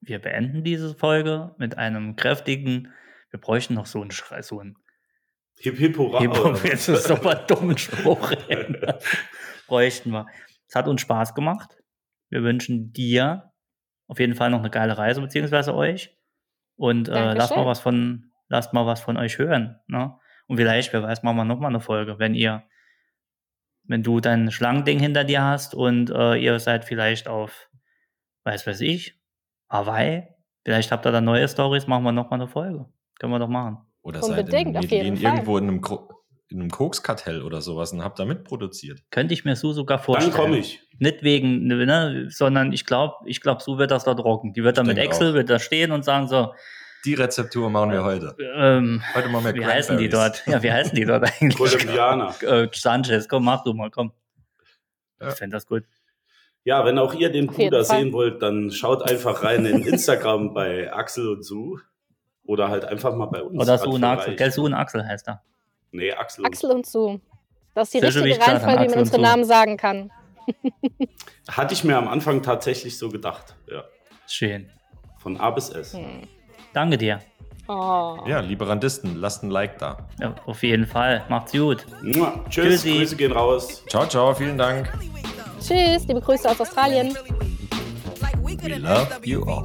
wir 0.00 0.20
beenden 0.20 0.64
diese 0.64 0.94
Folge 0.94 1.54
mit 1.58 1.78
einem 1.78 2.14
kräftigen, 2.14 2.92
wir 3.30 3.40
bräuchten 3.40 3.74
noch 3.74 3.86
so 3.86 4.00
einen 4.00 4.10
Schrei, 4.10 4.42
so 4.42 4.60
einen 4.60 4.76
Hip 5.60 5.76
Hip 5.78 5.96
Hurra. 5.96 6.20
Hip 6.20 6.36
Hop, 6.36 6.64
jetzt 6.64 6.88
ist 6.88 7.04
so 7.08 7.14
ein 7.14 7.38
dummen 7.46 7.78
Spruch. 7.78 8.32
bräuchten 9.66 10.10
wir. 10.10 10.26
Es 10.68 10.74
hat 10.74 10.88
uns 10.88 11.00
Spaß 11.00 11.34
gemacht. 11.34 11.76
Wir 12.28 12.42
wünschen 12.42 12.92
dir 12.92 13.52
auf 14.08 14.20
jeden 14.20 14.34
Fall 14.34 14.50
noch 14.50 14.60
eine 14.60 14.70
geile 14.70 14.96
Reise, 14.96 15.20
beziehungsweise 15.20 15.74
euch. 15.74 16.16
Und 16.76 17.08
äh, 17.08 17.32
lasst 17.32 17.56
mal 17.56 17.66
was 17.66 17.80
von, 17.80 18.32
lasst 18.48 18.72
mal 18.72 18.86
was 18.86 19.00
von 19.00 19.16
euch 19.16 19.38
hören. 19.38 19.80
Ne? 19.86 20.16
Und 20.46 20.58
vielleicht, 20.58 20.92
wer 20.92 21.02
weiß, 21.02 21.22
machen 21.22 21.36
wir 21.36 21.44
nochmal 21.44 21.70
eine 21.70 21.80
Folge, 21.80 22.18
wenn 22.18 22.34
ihr, 22.34 22.64
wenn 23.84 24.02
du 24.02 24.20
dein 24.20 24.50
Schlangending 24.50 24.98
hinter 24.98 25.24
dir 25.24 25.42
hast 25.42 25.74
und 25.74 26.10
äh, 26.10 26.36
ihr 26.36 26.58
seid 26.60 26.84
vielleicht 26.84 27.28
auf, 27.28 27.68
weiß 28.44 28.66
weiß 28.66 28.80
ich, 28.82 29.20
Hawaii. 29.68 30.28
Vielleicht 30.64 30.92
habt 30.92 31.06
ihr 31.06 31.12
da 31.12 31.20
neue 31.20 31.48
Stories, 31.48 31.86
machen 31.86 32.04
wir 32.04 32.12
nochmal 32.12 32.40
eine 32.40 32.48
Folge. 32.48 32.86
Können 33.18 33.32
wir 33.32 33.38
doch 33.38 33.48
machen. 33.48 33.78
Oder 34.06 34.22
seid 34.22 34.38
in 34.38 34.44
Unbedingt, 34.46 34.76
auf 34.78 34.84
jeden 34.90 35.16
Fall. 35.16 35.32
irgendwo 35.34 35.58
in 35.58 35.68
einem, 35.68 35.80
in 36.48 36.60
einem 36.60 36.70
Kokskartell 36.70 37.42
oder 37.42 37.60
sowas 37.60 37.92
und 37.92 38.04
habt 38.04 38.18
da 38.20 38.24
mitproduziert. 38.24 39.00
Könnte 39.10 39.34
ich 39.34 39.44
mir 39.44 39.56
so 39.56 39.72
sogar 39.72 39.98
Dann 39.98 40.04
vorstellen. 40.04 40.32
komme 40.34 40.58
ich. 40.58 40.80
Nicht 40.98 41.22
wegen, 41.24 41.66
ne, 41.66 42.28
sondern 42.30 42.72
ich 42.72 42.86
glaube, 42.86 43.14
ich 43.26 43.40
glaube, 43.40 43.62
so 43.62 43.78
wird 43.78 43.90
das 43.90 44.04
dort 44.04 44.20
rocken. 44.20 44.52
Die 44.52 44.62
wird 44.62 44.78
da 44.78 44.82
Ich 44.82 44.88
mit 44.88 44.98
Excel, 44.98 45.30
auch. 45.30 45.34
wird 45.34 45.50
da 45.50 45.58
stehen 45.58 45.90
und 45.90 46.04
sagen 46.04 46.28
so, 46.28 46.54
Die 47.04 47.14
Rezeptur 47.14 47.68
machen 47.68 47.90
wir 47.90 48.04
heute. 48.04 48.36
ähm, 48.54 49.02
Heute 49.14 49.28
machen 49.28 49.44
wir 49.44 49.54
wie 49.54 49.66
heißen 49.66 49.98
die 49.98 50.08
dort? 50.08 50.44
Ja, 50.46 50.62
wie 50.62 50.70
heißen 50.72 50.94
die 50.94 51.04
dort 51.04 51.24
eigentlich? 51.40 51.56
Kolumbianer. 51.58 52.34
äh, 52.42 52.68
Sanchez, 52.72 53.28
komm, 53.28 53.44
mach 53.44 53.64
du 53.64 53.74
mal, 53.74 53.90
komm. 53.90 54.12
Ja. 55.20 55.28
Ich 55.30 55.34
fände 55.34 55.56
das 55.56 55.66
gut. 55.66 55.82
Ja, 56.64 56.84
wenn 56.84 56.98
auch 56.98 57.14
ihr 57.14 57.30
den 57.30 57.46
Bruder 57.46 57.84
sehen 57.84 58.12
wollt, 58.12 58.42
dann 58.42 58.70
schaut 58.72 59.02
einfach 59.08 59.42
rein 59.44 59.64
in 59.66 59.82
Instagram 59.82 60.52
bei 60.54 60.92
Axel 60.92 61.28
und 61.28 61.44
Su. 61.44 61.78
Oder 62.46 62.68
halt 62.68 62.84
einfach 62.84 63.14
mal 63.14 63.26
bei 63.26 63.42
uns. 63.42 63.60
Oder 63.60 63.78
so 63.78 63.90
und 63.90 64.04
Axel. 64.04 64.36
Gell, 64.36 64.50
so 64.50 64.64
und 64.64 64.74
Axel 64.74 65.06
heißt 65.06 65.28
er. 65.28 65.42
Nee, 65.92 66.12
Axel. 66.12 66.44
und 66.44 66.46
Axel 66.46 66.70
und 66.70 66.86
Sue. 66.86 67.20
Das 67.74 67.88
ist 67.88 67.94
die 67.94 68.00
Sehr 68.00 68.24
richtige 68.24 68.40
Reihenfolge, 68.40 68.84
wie 68.84 68.88
man 68.88 68.98
unsere. 69.00 69.20
Namen 69.20 69.44
sagen 69.44 69.76
kann. 69.76 70.10
Hatte 71.50 71.74
ich 71.74 71.84
mir 71.84 71.96
am 71.96 72.08
Anfang 72.08 72.42
tatsächlich 72.42 72.96
so 72.98 73.08
gedacht. 73.08 73.56
Ja. 73.70 73.84
Schön. 74.26 74.70
Von 75.18 75.36
A 75.38 75.50
bis 75.50 75.70
S. 75.70 75.94
Hm. 75.94 76.22
Danke 76.72 76.96
dir. 76.98 77.20
Oh. 77.68 78.18
Ja, 78.26 78.40
liebe 78.40 78.68
Randisten, 78.68 79.16
lasst 79.16 79.42
ein 79.42 79.50
Like 79.50 79.78
da. 79.78 80.06
Ja, 80.20 80.34
auf 80.46 80.62
jeden 80.62 80.86
Fall. 80.86 81.24
Macht's 81.28 81.52
gut. 81.52 81.84
Mua. 82.02 82.44
Tschüss, 82.48 82.82
Tschüssi. 82.82 82.98
Grüße 82.98 83.16
gehen 83.16 83.32
raus. 83.32 83.84
Ciao, 83.88 84.06
ciao, 84.06 84.32
vielen 84.34 84.56
Dank. 84.56 84.92
Tschüss, 85.58 86.06
liebe 86.06 86.20
Grüße 86.20 86.48
aus 86.48 86.60
Australien. 86.60 87.16
We 88.62 88.78
love 88.78 89.18
you 89.24 89.42
all. 89.44 89.64